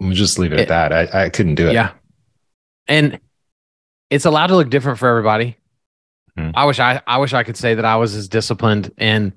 We'll 0.00 0.12
just 0.12 0.38
leave 0.38 0.52
it, 0.52 0.60
it 0.60 0.70
at 0.70 0.90
that. 0.90 1.14
I, 1.14 1.24
I 1.24 1.28
couldn't 1.30 1.54
do 1.54 1.68
it. 1.68 1.74
Yeah. 1.74 1.92
And 2.88 3.20
it's 4.10 4.24
allowed 4.24 4.48
to 4.48 4.56
look 4.56 4.70
different 4.70 4.98
for 4.98 5.08
everybody. 5.08 5.56
Mm. 6.38 6.52
I 6.54 6.64
wish 6.66 6.78
I 6.78 7.00
I 7.06 7.18
wish 7.18 7.32
I 7.32 7.42
could 7.42 7.56
say 7.56 7.74
that 7.74 7.84
I 7.84 7.96
was 7.96 8.14
as 8.14 8.28
disciplined 8.28 8.92
and 8.98 9.32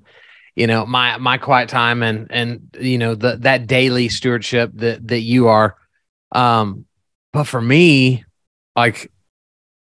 you 0.56 0.68
know 0.68 0.86
my 0.86 1.18
my 1.18 1.38
quiet 1.38 1.70
time 1.70 2.04
and 2.04 2.28
and 2.30 2.76
you 2.80 2.98
know 2.98 3.16
the 3.16 3.38
that 3.38 3.68
daily 3.68 4.10
stewardship 4.10 4.72
that 4.76 5.08
that 5.08 5.22
you 5.22 5.48
are 5.48 5.78
um 6.34 6.86
but 7.32 7.46
for 7.46 7.62
me 7.62 8.26
like 8.76 9.12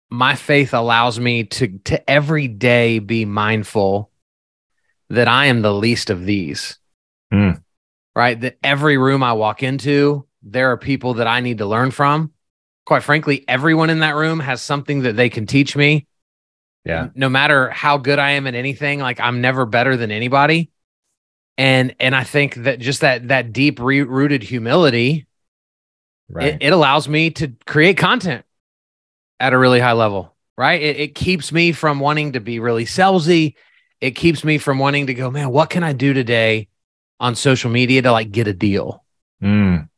my 0.08 0.36
faith 0.36 0.72
allows 0.72 1.18
me 1.18 1.44
to 1.44 1.78
to 1.84 2.08
every 2.08 2.46
day 2.46 3.00
be 3.00 3.24
mindful 3.24 4.10
that 5.08 5.26
I 5.26 5.46
am 5.46 5.62
the 5.62 5.74
least 5.74 6.10
of 6.10 6.24
these 6.24 6.78
Mm. 7.32 7.62
Right. 8.14 8.40
That 8.40 8.58
every 8.62 8.98
room 8.98 9.22
I 9.22 9.32
walk 9.34 9.62
into, 9.62 10.26
there 10.42 10.72
are 10.72 10.76
people 10.76 11.14
that 11.14 11.26
I 11.26 11.40
need 11.40 11.58
to 11.58 11.66
learn 11.66 11.90
from. 11.90 12.32
Quite 12.86 13.02
frankly, 13.02 13.44
everyone 13.46 13.90
in 13.90 14.00
that 14.00 14.16
room 14.16 14.40
has 14.40 14.62
something 14.62 15.02
that 15.02 15.16
they 15.16 15.28
can 15.28 15.46
teach 15.46 15.76
me. 15.76 16.06
Yeah. 16.84 17.08
No 17.14 17.28
matter 17.28 17.70
how 17.70 17.98
good 17.98 18.18
I 18.18 18.32
am 18.32 18.46
at 18.46 18.54
anything, 18.54 19.00
like 19.00 19.20
I'm 19.20 19.40
never 19.40 19.66
better 19.66 19.96
than 19.96 20.10
anybody. 20.10 20.70
And 21.58 21.94
and 22.00 22.16
I 22.16 22.24
think 22.24 22.54
that 22.54 22.80
just 22.80 23.02
that 23.02 23.28
that 23.28 23.52
deep 23.52 23.78
rooted 23.78 24.42
humility, 24.42 25.26
right. 26.30 26.54
it, 26.54 26.62
it 26.62 26.72
allows 26.72 27.06
me 27.06 27.30
to 27.32 27.52
create 27.66 27.98
content 27.98 28.46
at 29.38 29.52
a 29.52 29.58
really 29.58 29.78
high 29.78 29.92
level. 29.92 30.34
Right. 30.56 30.80
It, 30.80 30.96
it 30.96 31.14
keeps 31.14 31.52
me 31.52 31.72
from 31.72 32.00
wanting 32.00 32.32
to 32.32 32.40
be 32.40 32.60
really 32.60 32.86
salesy. 32.86 33.54
It 34.00 34.12
keeps 34.12 34.42
me 34.42 34.56
from 34.56 34.78
wanting 34.78 35.06
to 35.08 35.14
go, 35.14 35.30
man, 35.30 35.50
what 35.50 35.68
can 35.68 35.84
I 35.84 35.92
do 35.92 36.14
today 36.14 36.69
on 37.20 37.36
social 37.36 37.70
media 37.70 38.02
to 38.02 38.10
like 38.10 38.32
get 38.32 38.48
a 38.48 38.52
deal? 38.52 39.04
Mm. 39.42 39.88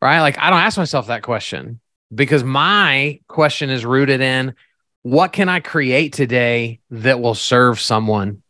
Right. 0.00 0.20
Like 0.20 0.38
I 0.38 0.48
don't 0.48 0.60
ask 0.60 0.78
myself 0.78 1.08
that 1.08 1.22
question 1.22 1.80
because 2.14 2.42
my 2.42 3.20
question 3.28 3.68
is 3.68 3.84
rooted 3.84 4.20
in 4.20 4.54
what 5.02 5.32
can 5.32 5.48
I 5.48 5.60
create 5.60 6.12
today 6.12 6.80
that 6.90 7.20
will 7.20 7.34
serve 7.34 7.80
someone? 7.80 8.42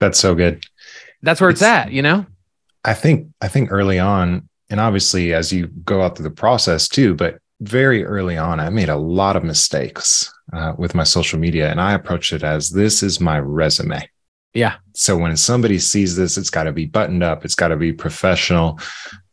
That's 0.00 0.18
so 0.18 0.34
good. 0.34 0.64
That's 1.22 1.40
where 1.40 1.50
it's, 1.50 1.60
it's 1.60 1.68
at, 1.68 1.92
you 1.92 2.02
know? 2.02 2.26
I 2.84 2.94
think, 2.94 3.28
I 3.40 3.48
think 3.48 3.70
early 3.70 3.98
on, 3.98 4.48
and 4.70 4.80
obviously 4.80 5.34
as 5.34 5.52
you 5.52 5.66
go 5.66 6.02
out 6.02 6.16
through 6.16 6.24
the 6.24 6.30
process 6.30 6.88
too, 6.88 7.14
but 7.14 7.38
very 7.60 8.04
early 8.04 8.38
on, 8.38 8.60
I 8.60 8.70
made 8.70 8.88
a 8.88 8.96
lot 8.96 9.36
of 9.36 9.44
mistakes 9.44 10.32
uh, 10.52 10.74
with 10.78 10.94
my 10.94 11.04
social 11.04 11.38
media 11.38 11.70
and 11.70 11.80
I 11.80 11.92
approached 11.92 12.32
it 12.32 12.42
as 12.42 12.70
this 12.70 13.02
is 13.02 13.20
my 13.20 13.38
resume. 13.38 14.08
Yeah. 14.54 14.76
So 14.94 15.16
when 15.16 15.36
somebody 15.36 15.78
sees 15.78 16.16
this, 16.16 16.36
it's 16.36 16.50
got 16.50 16.64
to 16.64 16.72
be 16.72 16.86
buttoned 16.86 17.22
up. 17.22 17.44
It's 17.44 17.54
got 17.54 17.68
to 17.68 17.76
be 17.76 17.92
professional, 17.92 18.80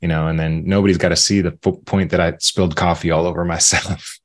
you 0.01 0.07
know, 0.07 0.27
and 0.27 0.39
then 0.39 0.63
nobody's 0.65 0.97
got 0.97 1.09
to 1.09 1.15
see 1.15 1.41
the 1.41 1.51
point 1.51 2.11
that 2.11 2.19
I 2.19 2.35
spilled 2.39 2.75
coffee 2.75 3.11
all 3.11 3.25
over 3.25 3.43
myself. 3.45 4.19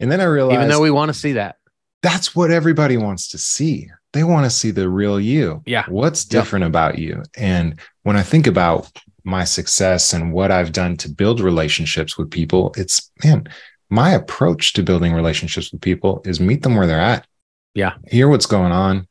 And 0.00 0.10
then 0.10 0.20
I 0.20 0.24
realized, 0.24 0.56
even 0.56 0.68
though 0.68 0.80
we 0.80 0.90
want 0.90 1.10
to 1.10 1.18
see 1.18 1.32
that, 1.32 1.56
that's 2.02 2.34
what 2.34 2.50
everybody 2.50 2.96
wants 2.96 3.28
to 3.30 3.38
see. 3.38 3.88
They 4.12 4.24
want 4.24 4.44
to 4.44 4.50
see 4.50 4.72
the 4.72 4.88
real 4.88 5.20
you. 5.20 5.62
Yeah. 5.64 5.84
What's 5.88 6.24
different 6.24 6.64
yep. 6.64 6.70
about 6.70 6.98
you? 6.98 7.22
And 7.36 7.78
when 8.02 8.16
I 8.16 8.22
think 8.22 8.46
about 8.46 8.90
my 9.24 9.44
success 9.44 10.12
and 10.12 10.32
what 10.32 10.50
I've 10.50 10.72
done 10.72 10.96
to 10.98 11.08
build 11.08 11.40
relationships 11.40 12.18
with 12.18 12.30
people, 12.30 12.74
it's 12.76 13.10
man, 13.24 13.46
my 13.88 14.10
approach 14.10 14.72
to 14.72 14.82
building 14.82 15.12
relationships 15.12 15.72
with 15.72 15.80
people 15.80 16.22
is 16.24 16.40
meet 16.40 16.62
them 16.62 16.74
where 16.74 16.86
they're 16.86 17.00
at. 17.00 17.26
Yeah. 17.74 17.94
Hear 18.08 18.28
what's 18.28 18.46
going 18.46 18.72
on, 18.72 19.06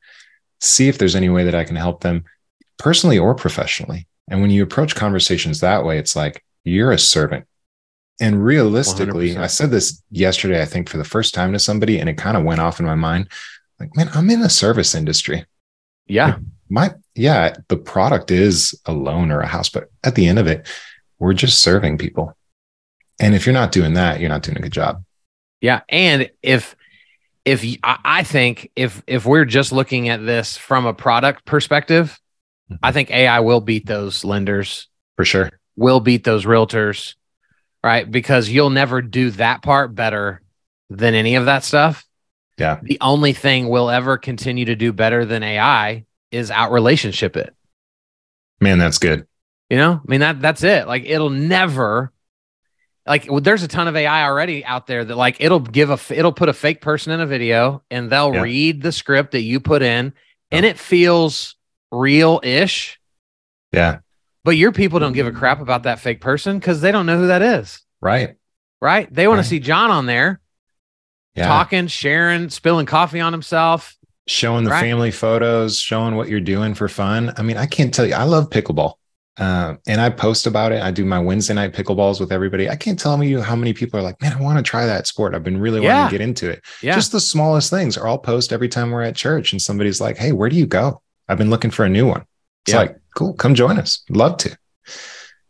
see 0.61 0.87
if 0.87 0.97
there's 0.97 1.15
any 1.15 1.29
way 1.29 1.43
that 1.43 1.55
I 1.55 1.63
can 1.63 1.75
help 1.75 2.01
them 2.01 2.23
personally 2.77 3.17
or 3.17 3.35
professionally. 3.35 4.07
And 4.27 4.41
when 4.41 4.51
you 4.51 4.63
approach 4.63 4.95
conversations 4.95 5.59
that 5.59 5.83
way, 5.83 5.97
it's 5.97 6.15
like 6.15 6.43
you're 6.63 6.91
a 6.91 6.99
servant. 6.99 7.45
And 8.19 8.43
realistically, 8.43 9.31
100%. 9.31 9.37
I 9.37 9.47
said 9.47 9.71
this 9.71 10.01
yesterday, 10.11 10.61
I 10.61 10.65
think, 10.65 10.89
for 10.89 10.97
the 10.97 11.03
first 11.03 11.33
time 11.33 11.53
to 11.53 11.59
somebody, 11.59 11.99
and 11.99 12.07
it 12.07 12.17
kind 12.17 12.37
of 12.37 12.43
went 12.43 12.61
off 12.61 12.79
in 12.79 12.85
my 12.85 12.95
mind. 12.95 13.29
Like, 13.79 13.95
man, 13.95 14.09
I'm 14.13 14.29
in 14.29 14.41
the 14.41 14.49
service 14.49 14.93
industry. 14.93 15.45
Yeah. 16.05 16.37
My, 16.69 16.93
yeah, 17.15 17.55
the 17.67 17.77
product 17.77 18.29
is 18.29 18.79
a 18.85 18.93
loan 18.93 19.31
or 19.31 19.41
a 19.41 19.47
house, 19.47 19.69
but 19.69 19.89
at 20.03 20.13
the 20.13 20.27
end 20.27 20.37
of 20.37 20.45
it, 20.45 20.67
we're 21.17 21.33
just 21.33 21.59
serving 21.59 21.97
people. 21.97 22.37
And 23.19 23.33
if 23.33 23.45
you're 23.45 23.53
not 23.53 23.71
doing 23.71 23.95
that, 23.95 24.19
you're 24.19 24.29
not 24.29 24.43
doing 24.43 24.57
a 24.57 24.61
good 24.61 24.71
job. 24.71 25.03
Yeah. 25.59 25.81
And 25.89 26.29
if, 26.43 26.75
if 27.45 27.65
I 27.83 28.23
think 28.23 28.71
if, 28.75 29.01
if 29.07 29.25
we're 29.25 29.45
just 29.45 29.71
looking 29.71 30.09
at 30.09 30.25
this 30.25 30.57
from 30.57 30.85
a 30.85 30.93
product 30.93 31.45
perspective, 31.45 32.19
I 32.69 32.73
mm-hmm. 32.73 32.93
think 32.93 33.11
AI 33.11 33.39
will 33.39 33.61
beat 33.61 33.85
those 33.85 34.23
lenders, 34.23 34.87
For 35.17 35.25
sure. 35.25 35.51
will 35.75 35.99
beat 35.99 36.23
those 36.23 36.45
realtors, 36.45 37.15
right? 37.83 38.09
Because 38.09 38.49
you'll 38.49 38.69
never 38.69 39.01
do 39.01 39.31
that 39.31 39.61
part 39.61 39.95
better 39.95 40.41
than 40.89 41.13
any 41.13 41.35
of 41.35 41.45
that 41.45 41.63
stuff. 41.63 42.05
Yeah. 42.57 42.79
The 42.81 42.99
only 43.01 43.33
thing 43.33 43.69
we'll 43.69 43.89
ever 43.89 44.17
continue 44.17 44.65
to 44.65 44.75
do 44.75 44.93
better 44.93 45.25
than 45.25 45.41
AI 45.41 46.05
is 46.31 46.51
out 46.51 46.71
relationship 46.71 47.35
it. 47.35 47.55
Man, 48.59 48.77
that's 48.77 48.99
good. 48.99 49.25
You 49.69 49.77
know, 49.77 49.93
I 49.93 50.11
mean 50.11 50.19
that 50.19 50.41
that's 50.41 50.63
it. 50.63 50.87
Like 50.87 51.05
it'll 51.05 51.29
never 51.29 52.11
like 53.11 53.29
well, 53.29 53.41
there's 53.41 53.61
a 53.61 53.67
ton 53.67 53.89
of 53.89 53.95
AI 53.97 54.23
already 54.23 54.63
out 54.63 54.87
there 54.87 55.03
that 55.03 55.17
like 55.17 55.35
it'll 55.41 55.59
give 55.59 55.89
a 55.89 55.99
it'll 56.17 56.31
put 56.31 56.47
a 56.47 56.53
fake 56.53 56.79
person 56.79 57.11
in 57.11 57.19
a 57.19 57.25
video 57.25 57.83
and 57.91 58.09
they'll 58.09 58.33
Yeah. 58.33 58.41
read 58.41 58.81
the 58.81 58.93
script 58.93 59.31
that 59.33 59.41
you 59.41 59.59
put 59.59 59.81
in 59.81 60.13
and 60.49 60.65
it 60.65 60.79
feels 60.79 61.55
real-ish, 61.91 63.01
Yeah. 63.73 63.97
but 64.45 64.51
your 64.51 64.71
people 64.71 64.99
don't 64.99 65.11
give 65.11 65.27
a 65.27 65.31
crap 65.33 65.59
about 65.59 65.83
that 65.83 65.99
fake 65.99 66.21
person 66.21 66.61
cuz 66.61 66.79
they 66.79 66.93
don't 66.93 67.05
know 67.05 67.17
who 67.17 67.27
that 67.27 67.41
is, 67.41 67.81
Right. 67.99 68.35
right? 68.81 69.13
They 69.13 69.27
want 69.27 69.39
Right. 69.39 69.43
to 69.43 69.49
see 69.49 69.59
John 69.59 69.91
on 69.91 70.05
there 70.05 70.39
Yeah. 71.35 71.47
talking, 71.47 71.87
sharing, 71.87 72.49
spilling 72.49 72.85
coffee 72.85 73.19
on 73.19 73.33
himself. 73.33 73.97
showing 74.27 74.63
the 74.63 74.69
Right. 74.71 74.79
family 74.79 75.11
photos, 75.11 75.77
showing 75.79 76.15
what 76.15 76.29
you're 76.29 76.39
doing 76.39 76.75
for 76.75 76.87
fun. 76.87 77.33
I 77.37 77.41
mean, 77.41 77.57
I 77.57 77.65
can't 77.65 77.93
tell 77.93 78.05
you, 78.05 78.13
I 78.13 78.23
love 78.23 78.49
pickleball. 78.51 78.93
Uh, 79.41 79.75
and 79.87 79.99
I 79.99 80.09
post 80.11 80.45
about 80.45 80.71
it. 80.71 80.81
I 80.83 80.91
do 80.91 81.03
my 81.03 81.19
Wednesday 81.19 81.55
night 81.55 81.73
pickleballs 81.73 82.19
with 82.19 82.31
everybody. 82.31 82.69
I 82.69 82.75
can't 82.75 82.99
tell 82.99 83.21
you 83.23 83.41
how 83.41 83.55
many 83.55 83.73
people 83.73 83.99
are 83.99 84.03
like, 84.03 84.21
man, 84.21 84.33
I 84.33 84.39
want 84.39 84.57
to 84.57 84.63
try 84.63 84.85
that 84.85 85.07
sport. 85.07 85.33
I've 85.33 85.43
been 85.43 85.59
really 85.59 85.79
wanting 85.79 86.05
to 86.05 86.11
get 86.11 86.21
into 86.21 86.47
it. 86.49 86.61
Yeah. 86.83 86.93
Just 86.93 87.11
the 87.11 87.19
smallest 87.19 87.69
things 87.71 87.97
are 87.97 88.05
all 88.07 88.19
post 88.19 88.53
every 88.53 88.69
time 88.69 88.91
we're 88.91 89.01
at 89.01 89.15
church 89.15 89.51
and 89.51 89.59
somebody's 89.61 89.99
like, 89.99 90.15
hey, 90.17 90.31
where 90.31 90.47
do 90.47 90.55
you 90.55 90.67
go? 90.67 91.01
I've 91.27 91.39
been 91.39 91.49
looking 91.49 91.71
for 91.71 91.83
a 91.85 91.89
new 91.89 92.07
one. 92.07 92.23
It's 92.65 92.73
Yeah. 92.73 92.81
like, 92.81 92.99
cool, 93.15 93.33
come 93.33 93.55
join 93.55 93.79
us. 93.79 94.03
Love 94.09 94.37
to. 94.37 94.55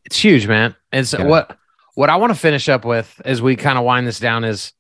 it's 0.06 0.18
huge, 0.18 0.48
man. 0.48 0.76
And 0.92 1.08
so 1.08 1.20
Yeah. 1.20 1.26
what 1.26 1.58
what 1.96 2.10
I 2.10 2.16
want 2.16 2.32
to 2.34 2.40
finish 2.40 2.70
up 2.70 2.86
with 2.86 3.22
as 3.26 3.42
we 3.42 3.58
kind 3.58 3.78
of 3.78 3.84
wind 3.84 4.08
this 4.08 4.20
down 4.20 4.46
is, 4.46 4.72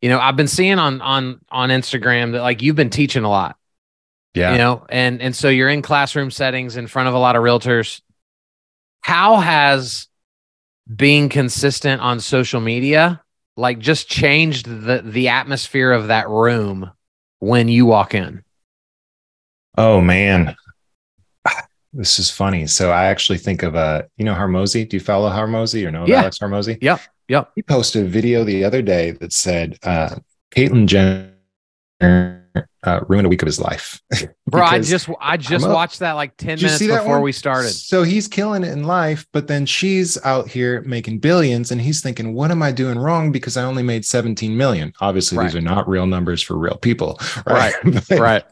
you 0.00 0.08
know, 0.08 0.18
I've 0.18 0.36
been 0.36 0.48
seeing 0.48 0.78
on 0.78 1.02
on 1.02 1.40
on 1.50 1.68
Instagram 1.68 2.32
that 2.32 2.40
like 2.40 2.62
you've 2.62 2.76
been 2.76 2.88
teaching 2.90 3.24
a 3.24 3.28
lot, 3.28 3.56
Yeah. 4.34 4.52
you 4.52 4.58
know, 4.58 4.86
and 4.88 5.20
and 5.20 5.36
so 5.36 5.48
you're 5.50 5.68
in 5.68 5.82
classroom 5.82 6.30
settings 6.30 6.76
in 6.78 6.86
front 6.86 7.08
of 7.08 7.14
a 7.14 7.18
lot 7.18 7.36
of 7.36 7.42
realtors. 7.42 8.00
How 9.04 9.36
has 9.36 10.08
being 10.96 11.28
consistent 11.28 12.00
on 12.00 12.20
social 12.20 12.62
media 12.62 13.22
like 13.54 13.78
just 13.78 14.08
changed 14.08 14.66
the 14.66 15.02
the 15.04 15.28
atmosphere 15.28 15.92
of 15.92 16.06
that 16.06 16.26
room 16.30 16.90
when 17.38 17.68
you 17.68 17.84
walk 17.84 18.14
in? 18.14 18.42
Oh 19.76 20.00
man. 20.00 20.56
This 21.96 22.18
is 22.18 22.28
funny. 22.28 22.66
So 22.66 22.90
I 22.90 23.04
actually 23.04 23.38
think 23.38 23.62
of 23.62 23.76
uh, 23.76 24.02
you 24.16 24.24
know 24.24 24.34
Hormozi. 24.34 24.88
Do 24.88 24.96
you 24.96 25.00
follow 25.00 25.30
Hormozi 25.30 25.86
or 25.86 25.92
know 25.92 26.02
of 26.02 26.08
Yeah. 26.08 26.22
Alex 26.22 26.38
Hormozi? 26.38 26.76
Yep, 26.80 27.00
yep. 27.28 27.52
He 27.54 27.62
posted 27.62 28.06
a 28.06 28.08
video 28.08 28.42
the 28.42 28.64
other 28.64 28.82
day 28.82 29.12
that 29.12 29.32
said 29.34 29.78
uh 29.84 30.16
Caitlyn 30.50 30.86
Jenner 30.86 32.43
uh, 32.84 33.00
ruined 33.08 33.26
a 33.26 33.28
week 33.28 33.42
of 33.42 33.46
his 33.46 33.60
life. 33.60 34.00
Bro, 34.46 34.62
I 34.62 34.78
just 34.80 35.08
I 35.20 35.36
just 35.36 35.66
watched 35.68 35.98
that 36.00 36.12
like 36.12 36.36
10 36.36 36.58
you 36.58 36.64
minutes 36.64 36.78
see 36.78 36.86
that 36.88 36.98
before 36.98 37.20
we 37.20 37.32
started. 37.32 37.70
So 37.70 38.02
he's 38.02 38.28
killing 38.28 38.62
it 38.62 38.70
in 38.70 38.84
life, 38.84 39.26
but 39.32 39.48
then 39.48 39.66
she's 39.66 40.22
out 40.24 40.48
here 40.48 40.82
making 40.82 41.18
billions 41.18 41.70
and 41.70 41.80
he's 41.80 42.00
thinking, 42.00 42.34
what 42.34 42.50
am 42.50 42.62
I 42.62 42.72
doing 42.72 42.98
wrong? 42.98 43.32
Because 43.32 43.56
I 43.56 43.64
only 43.64 43.82
made 43.82 44.04
17 44.04 44.56
million. 44.56 44.92
Obviously, 45.00 45.42
these 45.44 45.54
are 45.56 45.60
not 45.60 45.88
real 45.88 46.06
numbers 46.06 46.42
for 46.42 46.56
real 46.56 46.76
people. 46.76 47.18
Right, 47.46 47.74
But- 48.08 48.18
Right. 48.18 48.44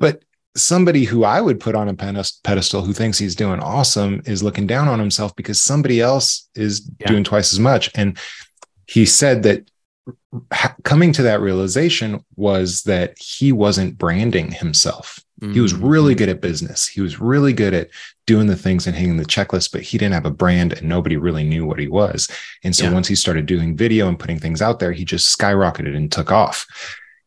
But 0.00 0.22
somebody 0.56 1.04
who 1.04 1.22
I 1.24 1.40
would 1.40 1.60
put 1.60 1.74
on 1.76 1.88
a 1.88 1.94
pedestal 1.94 2.82
who 2.82 2.92
thinks 2.92 3.18
he's 3.18 3.36
doing 3.36 3.60
awesome 3.60 4.22
is 4.26 4.42
looking 4.42 4.66
down 4.66 4.88
on 4.88 4.98
himself 4.98 5.36
because 5.36 5.62
somebody 5.62 6.00
else 6.00 6.48
is 6.56 6.90
Yeah. 6.98 7.08
doing 7.08 7.22
twice 7.24 7.52
as 7.52 7.60
much. 7.60 7.90
And 7.94 8.18
he 8.88 9.04
said 9.06 9.42
that 9.44 9.58
ha- 9.60 9.64
coming 10.84 11.12
to 11.12 11.22
that 11.22 11.40
realization 11.40 12.24
was 12.36 12.82
that 12.84 13.16
he 13.18 13.52
wasn't 13.52 13.98
branding 13.98 14.50
himself. 14.50 15.18
He 15.52 15.60
was 15.60 15.72
really 15.72 16.14
Mm-hmm. 16.14 16.18
good 16.18 16.28
at 16.30 16.40
business. 16.40 16.88
He 16.88 17.00
was 17.00 17.20
really 17.20 17.52
good 17.52 17.72
at 17.72 17.90
doing 18.26 18.48
the 18.48 18.56
things 18.56 18.88
and 18.88 18.96
hitting 18.96 19.18
the 19.18 19.24
checklist, 19.24 19.70
but 19.70 19.82
he 19.82 19.96
didn't 19.96 20.14
have 20.14 20.26
a 20.26 20.32
brand 20.32 20.72
and 20.72 20.88
nobody 20.88 21.16
really 21.16 21.44
knew 21.44 21.64
what 21.64 21.78
he 21.78 21.86
was. 21.86 22.28
And 22.64 22.74
so 22.74 22.84
Yeah. 22.86 22.92
once 22.92 23.06
he 23.06 23.14
started 23.14 23.46
doing 23.46 23.76
video 23.76 24.08
and 24.08 24.18
putting 24.18 24.40
things 24.40 24.60
out 24.60 24.80
there, 24.80 24.90
he 24.90 25.04
just 25.04 25.36
skyrocketed 25.38 25.94
and 25.96 26.10
took 26.10 26.32
off. 26.32 26.66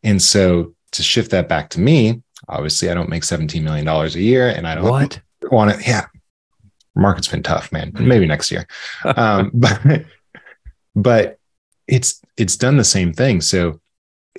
And 0.03 0.21
so 0.21 0.75
to 0.91 1.03
shift 1.03 1.31
that 1.31 1.47
back 1.47 1.69
to 1.69 1.79
me, 1.79 2.21
obviously 2.49 2.89
I 2.91 2.95
don't 2.95 3.07
make 3.09 3.23
$17 3.23 3.61
million 3.63 3.87
a 3.87 4.07
year 4.09 4.49
and 4.49 4.67
I 4.67 4.75
don't 4.75 4.89
What? 4.89 5.21
want 5.49 5.71
to, 5.73 5.81
yeah. 5.89 6.07
Market's 6.95 7.29
been 7.29 7.43
tough, 7.43 7.71
man. 7.71 7.93
Maybe 7.97 8.25
next 8.25 8.51
year. 8.51 8.67
Um, 9.05 9.51
but 9.53 9.79
but 10.95 11.39
it's 11.91 12.19
it's 12.37 12.55
done 12.55 12.77
the 12.77 12.83
same 12.83 13.13
thing. 13.13 13.41
So 13.41 13.79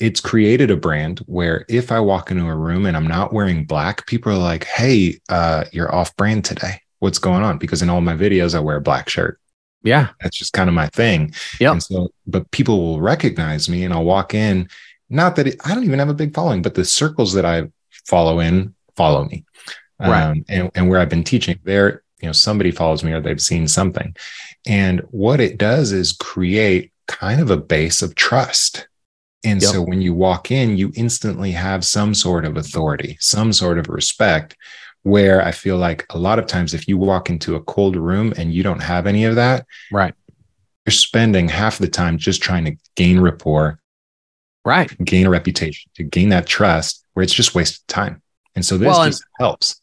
it's 0.00 0.20
created 0.20 0.70
a 0.70 0.76
brand 0.76 1.20
where 1.26 1.64
if 1.68 1.92
I 1.92 2.00
walk 2.00 2.30
into 2.30 2.46
a 2.46 2.56
room 2.56 2.86
and 2.86 2.96
I'm 2.96 3.06
not 3.06 3.32
wearing 3.32 3.64
black, 3.66 4.06
people 4.06 4.32
are 4.32 4.38
like, 4.38 4.64
"Hey, 4.64 5.20
uh, 5.28 5.64
you're 5.70 5.94
off 5.94 6.16
brand 6.16 6.44
today. 6.44 6.80
What's 6.98 7.18
going 7.18 7.42
on?" 7.44 7.58
Because 7.58 7.82
in 7.82 7.90
all 7.90 8.00
my 8.00 8.14
videos, 8.16 8.54
I 8.56 8.60
wear 8.60 8.76
a 8.78 8.80
black 8.80 9.08
shirt. 9.08 9.38
Yeah. 9.84 10.08
That's 10.20 10.36
just 10.38 10.52
kind 10.54 10.68
of 10.68 10.74
my 10.74 10.86
thing. 10.86 11.34
Yeah. 11.60 11.76
So, 11.78 12.08
but 12.26 12.50
people 12.52 12.78
will 12.80 13.00
recognize 13.00 13.68
me, 13.68 13.84
and 13.84 13.92
I'll 13.92 14.04
walk 14.04 14.32
in. 14.32 14.68
Not 15.10 15.36
that 15.36 15.48
it, 15.48 15.60
I 15.64 15.74
don't 15.74 15.84
even 15.84 15.98
have 15.98 16.08
a 16.08 16.14
big 16.14 16.34
following, 16.34 16.62
but 16.62 16.74
the 16.74 16.84
circles 16.84 17.34
that 17.34 17.44
I 17.44 17.64
follow 18.06 18.40
in 18.40 18.74
follow 18.96 19.24
me, 19.26 19.44
Right. 20.00 20.22
um, 20.22 20.44
and 20.48 20.70
and 20.74 20.88
where 20.88 21.00
I've 21.00 21.10
been 21.10 21.24
teaching, 21.24 21.58
there, 21.64 22.02
you 22.22 22.28
know, 22.28 22.32
somebody 22.32 22.70
follows 22.70 23.04
me 23.04 23.12
or 23.12 23.20
they've 23.20 23.42
seen 23.42 23.68
something, 23.68 24.16
and 24.66 25.00
what 25.10 25.38
it 25.40 25.58
does 25.58 25.92
is 25.92 26.12
create 26.12 26.91
kind 27.12 27.40
of 27.40 27.50
a 27.50 27.56
base 27.56 28.02
of 28.02 28.14
trust. 28.14 28.88
And 29.44 29.60
Yep. 29.60 29.70
so 29.72 29.82
when 29.82 30.00
you 30.00 30.14
walk 30.14 30.50
in, 30.50 30.76
you 30.76 30.92
instantly 30.94 31.52
have 31.52 31.84
some 31.84 32.14
sort 32.14 32.44
of 32.44 32.56
authority, 32.56 33.16
some 33.20 33.52
sort 33.52 33.78
of 33.78 33.88
respect. 33.88 34.56
Where 35.04 35.44
I 35.44 35.50
feel 35.50 35.78
like 35.78 36.06
a 36.10 36.18
lot 36.18 36.38
of 36.38 36.46
times, 36.46 36.74
if 36.74 36.86
you 36.86 36.96
walk 36.96 37.28
into 37.28 37.56
a 37.56 37.60
cold 37.64 37.96
room 37.96 38.32
and 38.36 38.54
you 38.54 38.62
don't 38.62 38.82
have 38.82 39.08
any 39.08 39.24
of 39.24 39.34
that, 39.34 39.66
Right. 39.90 40.14
you're 40.86 40.92
spending 40.92 41.48
half 41.48 41.78
the 41.78 41.88
time 41.88 42.18
just 42.18 42.40
trying 42.40 42.64
to 42.66 42.76
gain 42.94 43.18
rapport, 43.18 43.80
Right. 44.64 44.96
gain 45.04 45.26
a 45.26 45.30
reputation, 45.30 45.90
to 45.96 46.04
gain 46.04 46.28
that 46.28 46.46
trust, 46.46 47.04
where 47.14 47.24
it's 47.24 47.34
just 47.34 47.52
wasted 47.52 47.86
time. 47.88 48.22
And 48.54 48.64
so 48.64 48.78
this 48.78 48.86
Well, 48.86 49.02
and- 49.02 49.20
helps. 49.40 49.81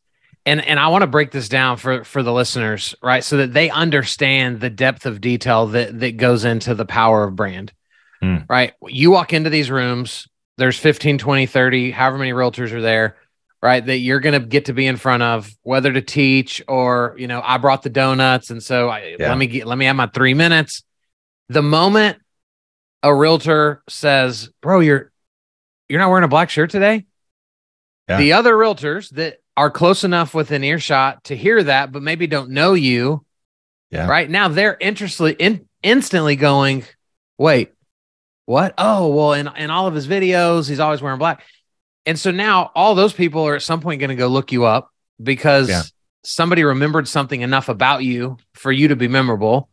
And 0.49 0.65
and 0.65 0.79
I 0.79 0.87
want 0.87 1.03
to 1.03 1.07
break 1.07 1.29
this 1.29 1.47
down 1.47 1.77
for 1.77 2.03
for 2.03 2.23
the 2.23 2.33
listeners, 2.33 2.95
right? 3.03 3.23
So 3.23 3.37
that 3.37 3.53
they 3.53 3.69
understand 3.69 4.59
the 4.59 4.69
depth 4.71 5.05
of 5.05 5.21
detail 5.21 5.67
that 5.67 5.99
that 5.99 6.17
goes 6.17 6.43
into 6.43 6.73
the 6.73 6.85
power 6.85 7.23
of 7.23 7.35
brand. 7.35 7.71
Hmm. 8.21 8.37
Right? 8.49 8.73
You 8.87 9.11
walk 9.11 9.31
into 9.31 9.49
these 9.51 9.69
rooms, 9.69 10.27
there's 10.57 10.77
15, 10.77 11.19
20, 11.19 11.45
30, 11.45 11.91
however 11.91 12.17
many 12.17 12.31
realtors 12.31 12.71
are 12.71 12.81
there, 12.81 13.15
right? 13.61 13.85
That 13.85 13.99
you're 13.99 14.19
going 14.19 14.39
to 14.41 14.45
get 14.45 14.65
to 14.65 14.73
be 14.73 14.87
in 14.87 14.97
front 14.97 15.23
of 15.23 15.49
whether 15.63 15.93
to 15.93 16.01
teach 16.01 16.61
or, 16.67 17.15
you 17.17 17.27
know, 17.27 17.41
I 17.41 17.57
brought 17.59 17.83
the 17.83 17.89
donuts 17.89 18.49
and 18.49 18.61
so 18.61 18.89
I, 18.89 19.15
Yeah. 19.19 19.29
let 19.29 19.37
me 19.37 19.47
get 19.47 19.67
let 19.67 19.77
me 19.77 19.85
have 19.85 19.95
my 19.95 20.07
3 20.07 20.33
minutes. 20.33 20.83
The 21.49 21.61
moment 21.61 22.17
a 23.03 23.13
realtor 23.13 23.83
says, 23.87 24.49
"Bro, 24.61 24.79
you're 24.81 25.11
you're 25.87 25.99
not 25.99 26.09
wearing 26.09 26.25
a 26.25 26.27
black 26.27 26.49
shirt 26.49 26.71
today?" 26.71 27.05
Yeah. 28.09 28.17
The 28.17 28.33
other 28.33 28.53
realtors 28.55 29.09
that 29.11 29.37
are 29.59 29.69
close 29.69 30.05
enough 30.05 30.33
within 30.33 30.63
earshot 30.63 31.21
to 31.25 31.35
hear 31.35 31.61
that, 31.61 31.91
but 31.91 32.01
maybe 32.01 32.27
don't 32.27 32.49
know 32.51 32.73
you, 32.73 33.25
Yeah. 33.91 34.07
right 34.07 34.29
now 34.29 34.47
they're 34.47 34.77
interested 34.79 35.35
in 35.39 35.67
instantly 35.83 36.37
going, 36.37 36.85
"Wait, 37.37 37.73
what? 38.45 38.73
Oh, 38.77 39.07
well, 39.09 39.33
in 39.33 39.49
in 39.57 39.69
all 39.69 39.85
of 39.87 39.93
his 39.93 40.07
videos, 40.07 40.69
he's 40.69 40.79
always 40.79 41.01
wearing 41.01 41.19
black." 41.19 41.43
And 42.05 42.17
so 42.17 42.31
now 42.31 42.71
all 42.73 42.95
those 42.95 43.11
people 43.13 43.45
are 43.47 43.55
at 43.55 43.61
some 43.61 43.81
point 43.81 43.99
going 43.99 44.09
to 44.09 44.15
go 44.15 44.27
look 44.27 44.53
you 44.53 44.63
up 44.65 44.89
because 45.21 45.67
Yeah. 45.67 45.81
somebody 46.23 46.63
remembered 46.63 47.07
something 47.09 47.41
enough 47.41 47.67
about 47.67 48.03
you 48.03 48.37
for 48.53 48.71
you 48.71 48.87
to 48.87 48.95
be 48.95 49.09
memorable. 49.09 49.69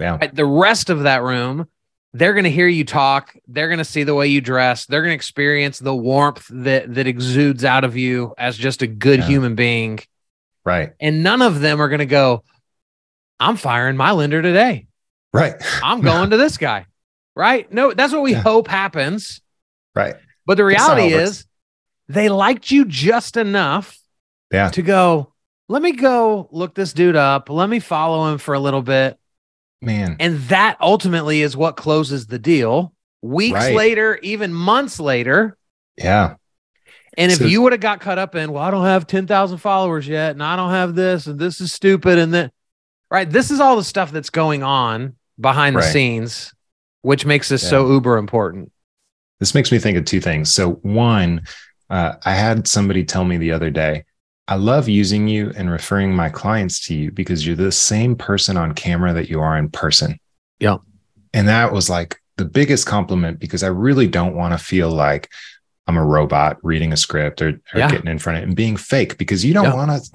Yeah. 0.00 0.16
Right? 0.20 0.34
The 0.34 0.44
rest 0.46 0.90
of 0.90 1.04
that 1.04 1.22
room 1.22 1.68
they're 2.14 2.32
going 2.32 2.44
to 2.44 2.50
hear 2.50 2.66
you 2.68 2.84
talk. 2.84 3.36
They're 3.46 3.68
going 3.68 3.78
to 3.78 3.84
see 3.84 4.02
the 4.04 4.14
way 4.14 4.28
you 4.28 4.40
dress. 4.40 4.86
They're 4.86 5.02
going 5.02 5.10
to 5.10 5.14
experience 5.16 5.78
the 5.78 5.94
warmth 5.94 6.46
that 6.50 6.94
that 6.94 7.06
exudes 7.06 7.64
out 7.64 7.84
of 7.84 7.96
you 7.96 8.34
as 8.38 8.56
just 8.56 8.82
a 8.82 8.86
good 8.86 9.20
Yeah. 9.20 9.26
human 9.26 9.54
being. 9.54 9.98
Right. 10.64 10.92
And 11.00 11.22
none 11.22 11.42
of 11.42 11.60
them 11.60 11.80
are 11.80 11.88
going 11.88 11.98
to 12.00 12.06
go, 12.06 12.42
I'm 13.40 13.56
firing 13.56 13.96
my 13.96 14.12
lender 14.12 14.42
today. 14.42 14.86
Right. 15.32 15.54
I'm 15.82 16.00
going 16.02 16.30
to 16.30 16.36
this 16.36 16.56
guy. 16.58 16.86
Right? 17.36 17.70
No, 17.72 17.92
that's 17.92 18.12
what 18.12 18.22
we 18.22 18.32
Yeah. 18.32 18.40
hope 18.42 18.68
happens. 18.68 19.40
Right. 19.94 20.16
But 20.46 20.56
the 20.56 20.64
That's 20.64 20.78
not 20.80 20.88
how 20.88 20.94
reality 20.96 21.14
is 21.22 21.46
they 22.08 22.28
liked 22.28 22.70
you 22.70 22.84
just 22.86 23.36
enough 23.36 23.98
Yeah. 24.52 24.70
to 24.70 24.82
go, 24.82 25.32
let 25.68 25.82
me 25.82 25.92
go 25.92 26.48
look 26.50 26.74
this 26.74 26.92
dude 26.94 27.16
up. 27.16 27.50
Let 27.50 27.68
me 27.68 27.80
follow 27.80 28.32
him 28.32 28.38
for 28.38 28.54
a 28.54 28.58
little 28.60 28.82
bit. 28.82 29.18
Man. 29.80 30.16
And 30.18 30.38
that 30.48 30.76
ultimately 30.80 31.42
is 31.42 31.56
what 31.56 31.76
closes 31.76 32.26
the 32.26 32.38
deal. 32.38 32.92
Weeks 33.22 33.54
Right. 33.54 33.74
later, 33.74 34.18
even 34.22 34.52
months 34.52 34.98
later. 35.00 35.56
Yeah. 35.96 36.34
And 37.16 37.32
if 37.32 37.38
So- 37.38 37.44
you 37.46 37.62
would 37.62 37.72
have 37.72 37.80
got 37.80 38.00
caught 38.00 38.18
up 38.18 38.34
in, 38.34 38.52
well, 38.52 38.62
I 38.62 38.70
don't 38.70 38.84
have 38.84 39.06
10,000 39.06 39.58
followers 39.58 40.06
yet, 40.06 40.32
and 40.32 40.42
I 40.42 40.56
don't 40.56 40.70
have 40.70 40.94
this, 40.94 41.26
and 41.26 41.38
this 41.38 41.60
is 41.60 41.72
stupid, 41.72 42.18
and 42.18 42.32
then, 42.32 42.50
right, 43.10 43.28
this 43.28 43.50
is 43.50 43.60
all 43.60 43.76
the 43.76 43.84
stuff 43.84 44.12
that's 44.12 44.30
going 44.30 44.62
on 44.62 45.14
behind 45.40 45.76
the 45.76 45.82
scenes, 45.82 46.52
which 47.02 47.24
makes 47.26 47.48
this 47.48 47.68
so 47.68 47.88
uber 47.90 48.18
important. 48.18 48.70
This 49.40 49.54
makes 49.54 49.70
me 49.72 49.78
think 49.78 49.96
of 49.96 50.04
two 50.04 50.20
things. 50.20 50.52
So, 50.52 50.72
one, 50.82 51.42
uh, 51.90 52.14
I 52.24 52.34
had 52.34 52.66
somebody 52.68 53.04
tell 53.04 53.24
me 53.24 53.36
the 53.36 53.52
other 53.52 53.70
day, 53.70 54.04
I 54.48 54.54
love 54.54 54.88
using 54.88 55.28
you 55.28 55.52
and 55.56 55.70
referring 55.70 56.16
my 56.16 56.30
clients 56.30 56.80
to 56.86 56.94
you 56.94 57.10
because 57.10 57.46
you're 57.46 57.54
the 57.54 57.70
same 57.70 58.16
person 58.16 58.56
on 58.56 58.72
camera 58.72 59.12
that 59.12 59.28
you 59.28 59.40
are 59.40 59.56
in 59.58 59.68
person. 59.68 60.18
Yeah. 60.58 60.78
And 61.34 61.46
that 61.48 61.72
was 61.72 61.90
like 61.90 62.16
the 62.38 62.46
biggest 62.46 62.86
compliment 62.86 63.38
because 63.40 63.62
I 63.62 63.66
really 63.68 64.06
don't 64.08 64.34
want 64.34 64.58
to 64.58 64.64
feel 64.64 64.90
like 64.90 65.28
I'm 65.86 65.98
a 65.98 66.04
robot 66.04 66.56
reading 66.62 66.92
a 66.92 66.96
script 66.96 67.42
or, 67.42 67.48
or 67.48 67.78
Yeah. 67.78 67.90
getting 67.90 68.10
in 68.10 68.18
front 68.18 68.38
of 68.38 68.42
it 68.42 68.46
and 68.46 68.56
being 68.56 68.76
fake 68.78 69.18
because 69.18 69.44
you 69.44 69.52
don't 69.52 69.64
Yeah. 69.64 69.74
want 69.74 69.90
to. 70.04 70.10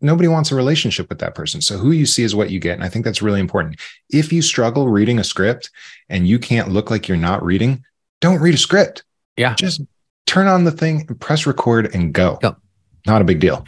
Nobody 0.00 0.28
wants 0.28 0.50
a 0.50 0.56
relationship 0.56 1.08
with 1.08 1.20
that 1.20 1.34
person. 1.36 1.60
So 1.62 1.78
who 1.78 1.92
you 1.92 2.06
see 2.06 2.22
is 2.24 2.34
what 2.34 2.50
you 2.50 2.58
get. 2.58 2.74
And 2.74 2.84
I 2.84 2.88
think 2.88 3.04
that's 3.04 3.22
really 3.22 3.40
important. 3.40 3.76
If 4.10 4.32
you 4.32 4.42
struggle 4.42 4.88
reading 4.88 5.18
a 5.18 5.24
script 5.24 5.70
and 6.08 6.26
you 6.26 6.38
can't 6.38 6.70
look 6.70 6.90
like 6.90 7.06
you're 7.08 7.16
not 7.16 7.42
reading, 7.44 7.84
don't 8.20 8.40
read 8.40 8.54
a 8.54 8.58
script. 8.58 9.04
Yeah. 9.36 9.54
Just 9.54 9.80
turn 10.26 10.48
on 10.48 10.64
the 10.64 10.70
thing 10.72 11.04
and 11.08 11.18
press 11.20 11.46
record 11.46 11.94
and 11.94 12.12
go. 12.12 12.38
Yep. 12.42 12.58
Not 13.06 13.22
a 13.22 13.24
big 13.24 13.40
deal. 13.40 13.64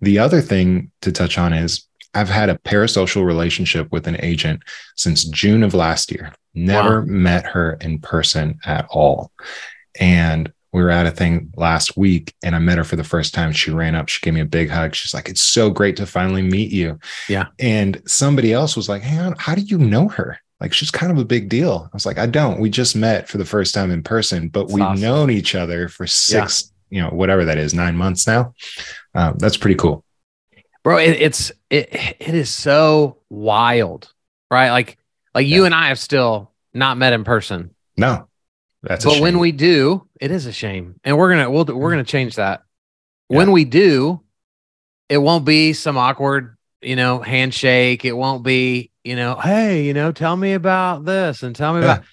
The 0.00 0.18
other 0.18 0.40
thing 0.40 0.90
to 1.02 1.12
touch 1.12 1.38
on 1.38 1.52
is 1.52 1.86
I've 2.14 2.28
had 2.28 2.50
a 2.50 2.58
parasocial 2.58 3.24
relationship 3.24 3.90
with 3.92 4.06
an 4.06 4.16
agent 4.20 4.62
since 4.96 5.24
June 5.24 5.62
of 5.62 5.72
last 5.74 6.10
year. 6.10 6.32
Never 6.54 7.00
Wow. 7.00 7.06
met 7.06 7.46
her 7.46 7.78
in 7.80 7.98
person 8.00 8.58
at 8.66 8.86
all. 8.90 9.32
And 9.98 10.52
we 10.72 10.82
were 10.82 10.90
at 10.90 11.06
a 11.06 11.10
thing 11.10 11.52
last 11.56 11.96
week 11.96 12.34
and 12.42 12.54
I 12.54 12.58
met 12.58 12.78
her 12.78 12.84
for 12.84 12.96
the 12.96 13.04
first 13.04 13.34
time. 13.34 13.52
She 13.52 13.70
ran 13.70 13.94
up, 13.94 14.08
she 14.08 14.20
gave 14.20 14.34
me 14.34 14.40
a 14.40 14.44
big 14.46 14.70
hug. 14.70 14.94
She's 14.94 15.12
like, 15.14 15.28
It's 15.28 15.42
so 15.42 15.70
great 15.70 15.96
to 15.96 16.06
finally 16.06 16.42
meet 16.42 16.70
you. 16.72 16.98
Yeah. 17.28 17.46
And 17.58 18.02
somebody 18.06 18.52
else 18.52 18.76
was 18.76 18.88
like, 18.88 19.02
Hey, 19.02 19.30
how- 19.38 19.54
do 19.54 19.60
you 19.62 19.78
know 19.78 20.08
her? 20.08 20.38
Like, 20.60 20.72
she's 20.72 20.90
kind 20.92 21.10
of 21.10 21.18
a 21.18 21.24
big 21.24 21.48
deal. 21.48 21.88
I 21.92 21.96
was 21.96 22.06
like, 22.06 22.18
I 22.18 22.26
don't. 22.26 22.60
We 22.60 22.70
just 22.70 22.94
met 22.94 23.28
for 23.28 23.36
the 23.36 23.44
first 23.44 23.74
time 23.74 23.90
in 23.90 24.02
person, 24.02 24.48
but 24.48 24.62
That's 24.62 24.72
we've 24.74 24.84
awesome. 24.84 25.02
known 25.02 25.30
each 25.30 25.54
other 25.56 25.88
for 25.88 26.06
six, 26.06 26.71
you 26.92 27.00
know, 27.00 27.08
whatever 27.08 27.46
that 27.46 27.56
is, 27.56 27.72
nine 27.72 27.96
months 27.96 28.26
now. 28.26 28.52
Um, 29.14 29.36
that's 29.38 29.56
pretty 29.56 29.76
cool. 29.76 30.04
Bro, 30.84 30.98
it, 30.98 31.20
it's 31.22 31.50
it 31.70 31.88
it 32.20 32.34
is 32.34 32.50
so 32.50 33.18
wild, 33.30 34.12
right? 34.50 34.70
Like 34.70 34.98
like 35.34 35.46
you 35.46 35.64
and 35.64 35.74
I 35.74 35.88
have 35.88 35.98
still 35.98 36.52
not 36.74 36.98
met 36.98 37.14
in 37.14 37.24
person. 37.24 37.74
No, 37.96 38.28
that's 38.82 39.04
a 39.06 39.08
but 39.08 39.20
when 39.20 39.38
we 39.38 39.52
do, 39.52 40.06
it 40.20 40.30
is 40.30 40.44
a 40.44 40.52
shame, 40.52 40.96
and 41.02 41.16
we're 41.16 41.30
gonna 41.30 41.50
we'll 41.50 41.64
we're 41.64 41.90
gonna 41.90 42.04
change 42.04 42.36
that. 42.36 42.62
When 43.28 43.52
we 43.52 43.64
do, 43.64 44.20
it 45.08 45.16
won't 45.16 45.46
be 45.46 45.72
some 45.72 45.96
awkward, 45.96 46.58
you 46.82 46.96
know, 46.96 47.20
handshake. 47.20 48.04
It 48.04 48.12
won't 48.12 48.42
be, 48.42 48.90
you 49.02 49.16
know, 49.16 49.36
hey, 49.36 49.84
you 49.86 49.94
know, 49.94 50.12
tell 50.12 50.36
me 50.36 50.52
about 50.52 51.06
this 51.06 51.42
and 51.42 51.56
tell 51.56 51.72
me 51.72 51.80
Yeah. 51.80 51.92
about. 51.94 52.04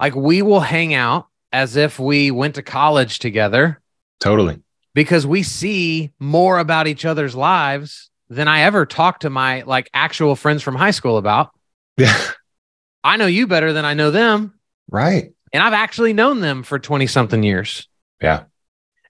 Like 0.00 0.16
we 0.16 0.42
will 0.42 0.58
hang 0.58 0.92
out 0.92 1.28
as 1.52 1.76
if 1.76 2.00
we 2.00 2.32
went 2.32 2.56
to 2.56 2.62
college 2.64 3.20
together 3.20 3.80
totally. 4.20 4.60
because 4.94 5.26
we 5.26 5.42
see 5.42 6.12
more 6.18 6.58
about 6.58 6.86
each 6.86 7.04
other's 7.04 7.34
lives 7.34 8.10
than 8.28 8.48
I 8.48 8.62
ever 8.62 8.86
talked 8.86 9.22
to 9.22 9.30
my 9.30 9.62
like 9.62 9.90
actual 9.92 10.34
friends 10.36 10.62
from 10.62 10.74
high 10.74 10.90
school 10.92 11.18
about. 11.18 11.50
Yeah. 11.96 12.16
I 13.04 13.16
know 13.16 13.26
you 13.26 13.46
better 13.46 13.72
than 13.72 13.84
I 13.84 13.94
know 13.94 14.10
them. 14.10 14.54
Right. 14.90 15.32
and 15.52 15.62
I've 15.62 15.72
actually 15.72 16.12
known 16.12 16.40
them 16.40 16.62
for 16.62 16.78
20 16.78 17.06
something 17.06 17.42
years. 17.42 17.88
Yeah. 18.20 18.44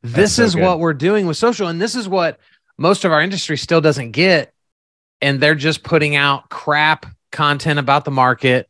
This 0.03 0.37
so 0.37 0.45
is 0.45 0.55
good. 0.55 0.63
what 0.63 0.79
we're 0.79 0.95
doing 0.95 1.27
with 1.27 1.37
social. 1.37 1.69
And 1.69 1.81
this 1.81 1.95
is 1.95 2.09
what 2.09 2.39
most 2.77 3.05
of 3.05 3.13
our 3.13 3.21
industry 3.23 3.57
still 3.57 3.81
doesn't 3.81 4.11
get. 4.13 4.53
And 5.23 5.41
they're 5.41 5.55
just 5.55 5.83
putting 5.83 6.17
out 6.17 6.49
crap 6.51 7.07
content 7.33 7.79
about 7.79 8.05
the 8.05 8.11
market. 8.11 8.69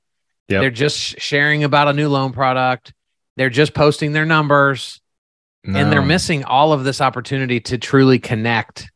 Yep. 0.49 0.61
They're 0.61 0.71
just 0.71 1.21
sharing 1.21 1.65
about 1.65 1.89
a 1.89 1.93
new 1.93 2.09
loan 2.09 2.33
product. 2.33 2.93
They're 3.37 3.51
just 3.51 3.75
posting 3.75 4.13
their 4.13 4.27
numbers 4.27 5.01
and 5.65 5.93
they're 5.93 6.03
missing 6.03 6.45
all 6.45 6.73
of 6.73 6.85
this 6.85 7.01
opportunity 7.01 7.61
to 7.61 7.79
truly 7.79 8.19
connect 8.19 8.91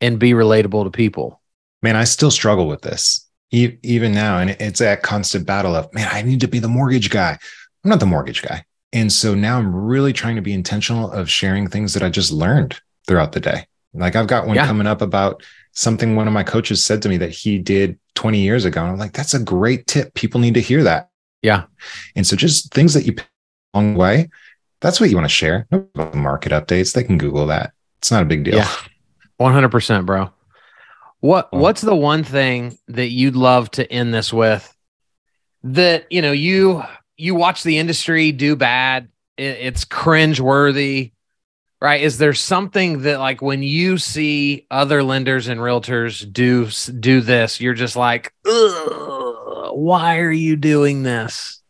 and 0.00 0.18
be 0.18 0.32
relatable 0.32 0.84
to 0.84 0.90
people. 0.90 1.40
man, 1.82 1.96
I 1.96 2.04
still 2.04 2.30
struggle 2.30 2.66
with 2.66 2.80
this 2.82 3.28
e- 3.50 3.76
even 3.82 4.12
now. 4.12 4.38
And 4.38 4.50
it's 4.50 4.78
that 4.80 5.02
constant 5.02 5.46
battle 5.46 5.74
of, 5.74 5.92
man, 5.92 6.08
I 6.10 6.22
need 6.22 6.40
to 6.40 6.48
be 6.48 6.58
the 6.58 6.68
mortgage 6.68 7.10
guy. 7.10 7.38
I'm 7.84 7.90
not 7.90 8.00
the 8.00 8.06
mortgage 8.06 8.42
guy. 8.42 8.64
And 8.92 9.12
so 9.12 9.34
now 9.34 9.58
I'm 9.58 9.74
really 9.74 10.12
trying 10.14 10.36
to 10.36 10.42
be 10.42 10.52
intentional 10.54 11.10
of 11.10 11.28
sharing 11.28 11.68
things 11.68 11.92
that 11.94 12.02
I 12.02 12.08
just 12.08 12.32
learned 12.32 12.80
throughout 13.06 13.32
the 13.32 13.40
day. 13.40 13.66
Like 13.92 14.16
I've 14.16 14.26
got 14.28 14.46
one 14.46 14.56
Yeah. 14.56 14.66
coming 14.66 14.86
up 14.86 15.02
about 15.02 15.42
something 15.72 16.16
one 16.16 16.26
of 16.26 16.32
my 16.32 16.42
coaches 16.42 16.84
said 16.84 17.02
to 17.02 17.08
me 17.08 17.16
that 17.18 17.30
he 17.30 17.58
did 17.58 17.98
20 18.14 18.40
years 18.40 18.64
ago. 18.64 18.80
And 18.82 18.92
I'm 18.92 18.98
like, 18.98 19.12
that's 19.12 19.34
a 19.34 19.38
great 19.40 19.86
tip. 19.86 20.14
People 20.14 20.40
need 20.40 20.54
to 20.54 20.60
hear 20.60 20.82
that. 20.84 21.10
Yeah. 21.42 21.64
And 22.16 22.26
so 22.26 22.34
just 22.36 22.72
things 22.72 22.94
that 22.94 23.04
you 23.04 23.12
pick 23.12 23.28
along 23.74 23.94
the 23.94 23.98
way, 24.00 24.30
that's 24.84 25.00
what 25.00 25.08
you 25.08 25.16
want 25.16 25.24
to 25.24 25.34
share. 25.34 25.66
No 25.70 25.88
market 26.12 26.52
updates. 26.52 26.92
They 26.92 27.04
can 27.04 27.16
Google 27.16 27.46
that. 27.46 27.72
It's 27.98 28.10
not 28.10 28.22
a 28.22 28.26
big 28.26 28.44
deal. 28.44 28.56
Yeah. 28.56 28.70
100%, 29.40 30.04
bro. 30.04 30.30
What 31.20 31.50
what's 31.54 31.80
the 31.80 31.96
one 31.96 32.22
thing 32.22 32.76
that 32.88 33.08
you'd 33.08 33.34
love 33.34 33.70
to 33.72 33.90
end 33.90 34.12
this 34.12 34.30
with 34.30 34.70
that, 35.62 36.04
you 36.12 36.20
know, 36.20 36.32
you 36.32 36.82
you 37.16 37.34
watch 37.34 37.62
the 37.62 37.78
industry 37.78 38.30
do 38.30 38.56
bad, 38.56 39.08
it, 39.38 39.56
it's 39.60 39.86
cringe 39.86 40.38
worthy, 40.38 41.12
right? 41.80 42.02
Is 42.02 42.18
there 42.18 42.34
something 42.34 43.02
that 43.02 43.20
like 43.20 43.40
when 43.40 43.62
you 43.62 43.96
see 43.96 44.66
other 44.70 45.02
lenders 45.02 45.48
and 45.48 45.60
realtors 45.60 46.30
do 46.30 46.68
do 47.00 47.22
this, 47.22 47.58
you're 47.58 47.72
just 47.72 47.96
like, 47.96 48.34
why 48.44 50.18
are 50.18 50.30
you 50.30 50.56
doing 50.56 51.04
this? 51.04 51.62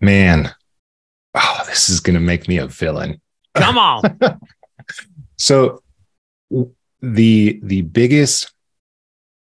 Man. 0.00 0.54
Oh, 1.34 1.62
this 1.66 1.88
is 1.88 2.00
going 2.00 2.14
to 2.14 2.20
make 2.20 2.48
me 2.48 2.58
a 2.58 2.66
villain. 2.66 3.20
Come 3.54 3.78
on. 3.78 4.02
So 5.38 5.82
the 7.00 7.58
the 7.62 7.82
biggest 7.82 8.52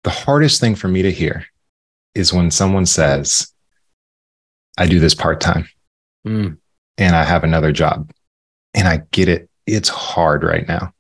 the 0.05 0.11
hardest 0.11 0.61
thing 0.61 0.77
for 0.77 0.87
me 0.87 1.03
to 1.03 1.11
hear 1.11 1.47
is 2.15 2.33
when 2.33 2.53
someone 2.53 2.87
says 2.87 3.53
I 4.79 4.87
do 4.87 5.01
this 5.01 5.15
part-time 5.15 5.67
Mm, 6.27 6.59
and 6.99 7.17
I 7.17 7.25
have 7.25 7.45
another 7.45 7.73
job. 7.73 8.11
And 8.75 8.87
I 8.87 9.03
get 9.11 9.29
it. 9.29 9.49
It's 9.67 9.89
hard 9.89 10.45
right 10.45 10.67
now. 10.67 10.93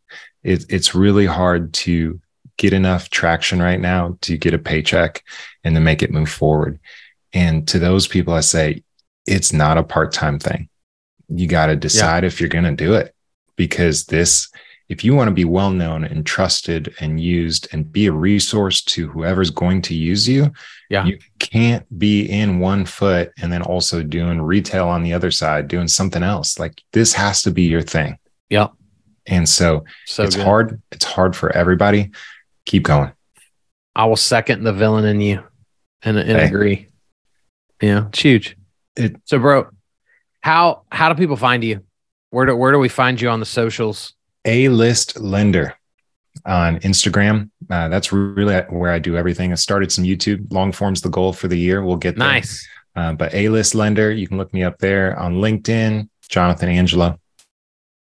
It, 0.42 0.64
it's 0.68 0.94
really 0.94 1.26
hard 1.26 1.74
to 1.74 2.20
get 2.56 2.72
enough 2.72 3.10
traction 3.10 3.60
right 3.60 3.80
now 3.80 4.16
to 4.22 4.38
get 4.38 4.54
a 4.54 4.58
paycheck 4.58 5.22
and 5.64 5.74
to 5.74 5.80
make 5.80 6.02
it 6.02 6.10
move 6.10 6.30
forward. 6.30 6.80
And 7.32 7.66
to 7.68 7.78
those 7.78 8.08
people, 8.08 8.34
I 8.34 8.40
say, 8.40 8.82
it's 9.26 9.52
not 9.52 9.78
a 9.78 9.84
part 9.84 10.12
time 10.12 10.38
thing. 10.38 10.69
You 11.30 11.46
got 11.46 11.66
to 11.66 11.76
decide 11.76 12.24
if 12.24 12.40
you're 12.40 12.48
going 12.48 12.64
to 12.64 12.72
do 12.84 12.94
it 12.94 13.14
because 13.56 14.04
this, 14.06 14.50
if 14.88 15.04
you 15.04 15.14
want 15.14 15.28
to 15.28 15.34
be 15.34 15.44
well 15.44 15.70
known 15.70 16.02
and 16.04 16.26
trusted 16.26 16.92
and 17.00 17.20
used 17.20 17.68
and 17.72 17.90
be 17.92 18.06
a 18.06 18.12
resource 18.12 18.82
to 18.82 19.08
whoever's 19.08 19.50
going 19.50 19.82
to 19.82 19.94
use 19.94 20.28
you, 20.28 20.52
Yeah. 20.88 21.04
you 21.04 21.18
can't 21.38 21.86
be 21.98 22.22
in 22.28 22.58
one 22.58 22.84
foot 22.84 23.32
and 23.40 23.52
then 23.52 23.62
also 23.62 24.02
doing 24.02 24.40
retail 24.42 24.88
on 24.88 25.02
the 25.04 25.12
other 25.12 25.30
side, 25.30 25.68
doing 25.68 25.86
something 25.88 26.22
else. 26.24 26.58
Like 26.58 26.82
this 26.92 27.12
has 27.14 27.42
to 27.42 27.50
be 27.52 27.62
your 27.62 27.82
thing. 27.82 28.18
yeah 28.48 28.68
And 29.26 29.48
so, 29.48 29.84
So 30.06 30.24
it's 30.24 30.34
good. 30.36 30.44
hard. 30.44 30.82
It's 30.90 31.04
hard 31.04 31.36
for 31.36 31.50
everybody. 31.56 32.10
Keep 32.66 32.82
going. 32.84 33.12
I 33.94 34.06
will 34.06 34.16
second 34.16 34.64
the 34.64 34.72
villain 34.72 35.04
in 35.04 35.20
you 35.20 35.44
and, 36.02 36.16
and 36.18 36.30
Hey. 36.40 36.46
agree. 36.46 36.88
Yeah, 37.80 38.08
it's 38.08 38.20
huge. 38.20 38.56
It- 38.96 39.16
so, 39.24 39.38
bro, 39.38 39.68
how 40.41 40.82
how 40.91 41.09
do 41.12 41.14
people 41.14 41.36
find 41.36 41.62
you? 41.64 41.80
Where 42.30 42.47
do 42.47 42.57
where 42.57 42.72
do 42.72 42.78
we 42.78 42.88
find 42.88 43.20
you 43.20 43.28
on 43.28 43.41
the 43.41 43.47
socials? 43.47 44.14
A 44.45 44.68
list 44.68 45.18
lender 45.20 45.74
on 46.47 46.78
Instagram. 46.80 47.51
Uh, 47.68 47.88
that's 47.88 48.12
really 48.12 48.57
where 48.70 48.91
I 48.93 48.99
do 48.99 49.16
everything. 49.16 49.53
I 49.53 49.57
started 49.57 49.93
some 49.93 50.05
YouTube 50.05 50.53
long 50.53 50.72
form's 50.72 51.03
the 51.03 51.11
goal 51.11 51.32
for 51.32 51.49
the 51.49 51.57
year. 51.59 51.84
We'll 51.84 51.97
get 51.97 52.16
there. 52.16 52.28
Nice. 52.28 52.66
Uh, 52.97 53.12
but 53.12 53.34
A 53.34 53.49
list 53.51 53.74
lender, 53.74 54.11
you 54.11 54.26
can 54.26 54.38
look 54.38 54.53
me 54.55 54.62
up 54.64 54.78
there 54.78 55.18
on 55.18 55.36
LinkedIn, 55.36 56.09
Jonathan 56.28 56.68
Angulo. 56.68 57.20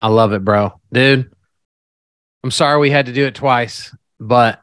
I 0.02 0.08
love 0.08 0.34
it, 0.34 0.44
bro. 0.46 0.80
Dude, 0.94 1.32
I'm 2.44 2.52
sorry 2.52 2.80
we 2.80 2.90
had 2.90 3.08
to 3.08 3.14
do 3.14 3.26
it 3.26 3.36
twice, 3.36 3.96
but 4.20 4.62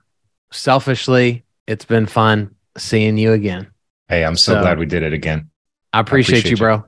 selfishly, 0.53 1.45
it's 1.67 1.85
been 1.85 2.07
fun 2.07 2.55
seeing 2.77 3.19
you 3.19 3.33
again. 3.33 3.69
Hey, 4.09 4.25
I'm 4.25 4.37
so, 4.37 4.55
So- 4.55 4.61
glad 4.63 4.79
we 4.79 4.87
did 4.87 5.03
it 5.03 5.13
again. 5.13 5.51
I 5.93 6.01
appreciate, 6.01 6.41
appreciate 6.41 6.51
you, 6.51 6.57
you. 6.57 6.81
bro. 6.83 6.85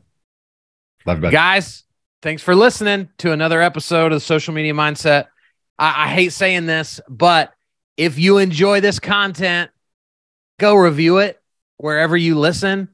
Love 1.06 1.22
you. 1.24 1.30
Guys, 1.30 1.84
thanks 2.22 2.42
for 2.42 2.54
listening 2.54 3.08
to 3.18 3.32
another 3.32 3.60
episode 3.60 4.12
of 4.12 4.22
Social 4.22 4.54
Media 4.54 4.74
Mindset. 4.74 5.26
I, 5.78 6.04
I 6.04 6.08
hate 6.08 6.32
saying 6.32 6.66
this, 6.66 7.00
but 7.08 7.52
if 7.96 8.18
you 8.18 8.38
enjoy 8.38 8.80
this 8.80 8.98
content, 8.98 9.70
go 10.58 10.74
review 10.74 11.18
it 11.18 11.40
wherever 11.78 12.16
you 12.16 12.38
listen, 12.38 12.88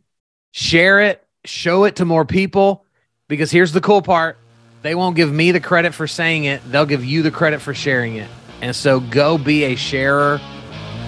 share 0.53 1.01
it, 1.01 1.25
show 1.45 1.85
it 1.85 1.97
to 1.97 2.05
more 2.05 2.25
people. 2.25 2.85
Because 3.29 3.51
here's 3.51 3.73
the 3.73 3.81
cool 3.81 4.03
part 4.03 4.39
they 4.83 4.95
won't 4.95 5.17
give 5.17 5.33
me 5.33 5.51
the 5.51 5.61
credit 5.61 5.95
for 5.95 6.07
saying 6.07 6.45
it, 6.45 6.63
they'll 6.71 6.87
give 6.87 7.05
you 7.05 7.23
the 7.23 7.31
credit 7.31 7.61
for 7.61 7.75
sharing 7.75 8.17
it. 8.17 8.29
And 8.63 8.75
so 8.75 9.01
go 9.01 9.37
be 9.37 9.65
a 9.65 9.75
sharer. 9.75 10.41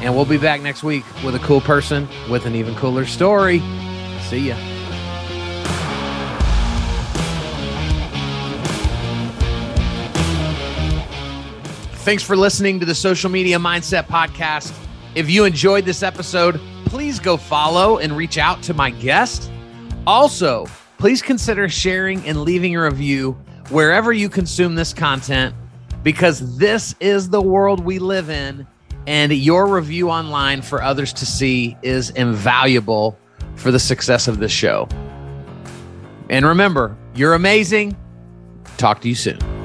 And 0.00 0.14
we'll 0.14 0.24
be 0.24 0.38
back 0.38 0.60
next 0.60 0.84
week 0.84 1.04
with 1.24 1.34
a 1.34 1.40
cool 1.40 1.60
person 1.60 2.08
with 2.30 2.46
an 2.46 2.54
even 2.54 2.74
cooler 2.76 3.04
story. 3.04 3.60
See 4.28 4.48
ya. 4.48 4.77
Thanks 12.08 12.22
for 12.22 12.38
listening 12.38 12.80
to 12.80 12.86
the 12.86 12.94
Social 12.94 13.28
Media 13.28 13.58
Mindset 13.58 14.06
Podcast. 14.06 14.74
If 15.14 15.28
you 15.28 15.44
enjoyed 15.44 15.84
this 15.84 16.02
episode, 16.02 16.58
please 16.86 17.20
go 17.20 17.36
follow 17.36 17.98
and 17.98 18.16
reach 18.16 18.38
out 18.38 18.62
to 18.62 18.72
my 18.72 18.88
guest. 18.88 19.50
Also, 20.06 20.66
please 20.96 21.20
consider 21.20 21.68
sharing 21.68 22.26
and 22.26 22.40
leaving 22.40 22.74
a 22.74 22.82
review 22.82 23.32
wherever 23.68 24.10
you 24.10 24.30
consume 24.30 24.74
this 24.74 24.94
content 24.94 25.54
because 26.02 26.56
this 26.56 26.94
is 26.98 27.28
the 27.28 27.42
world 27.42 27.84
we 27.84 27.98
live 27.98 28.30
in, 28.30 28.66
and 29.06 29.30
your 29.30 29.66
review 29.66 30.08
online 30.08 30.62
for 30.62 30.82
others 30.82 31.12
to 31.12 31.26
see 31.26 31.76
is 31.82 32.08
invaluable 32.08 33.18
for 33.54 33.70
the 33.70 33.78
success 33.78 34.28
of 34.28 34.38
this 34.38 34.50
show. 34.50 34.88
And 36.30 36.46
remember, 36.46 36.96
you're 37.14 37.34
amazing. 37.34 37.94
Talk 38.78 39.02
to 39.02 39.10
you 39.10 39.14
soon. 39.14 39.57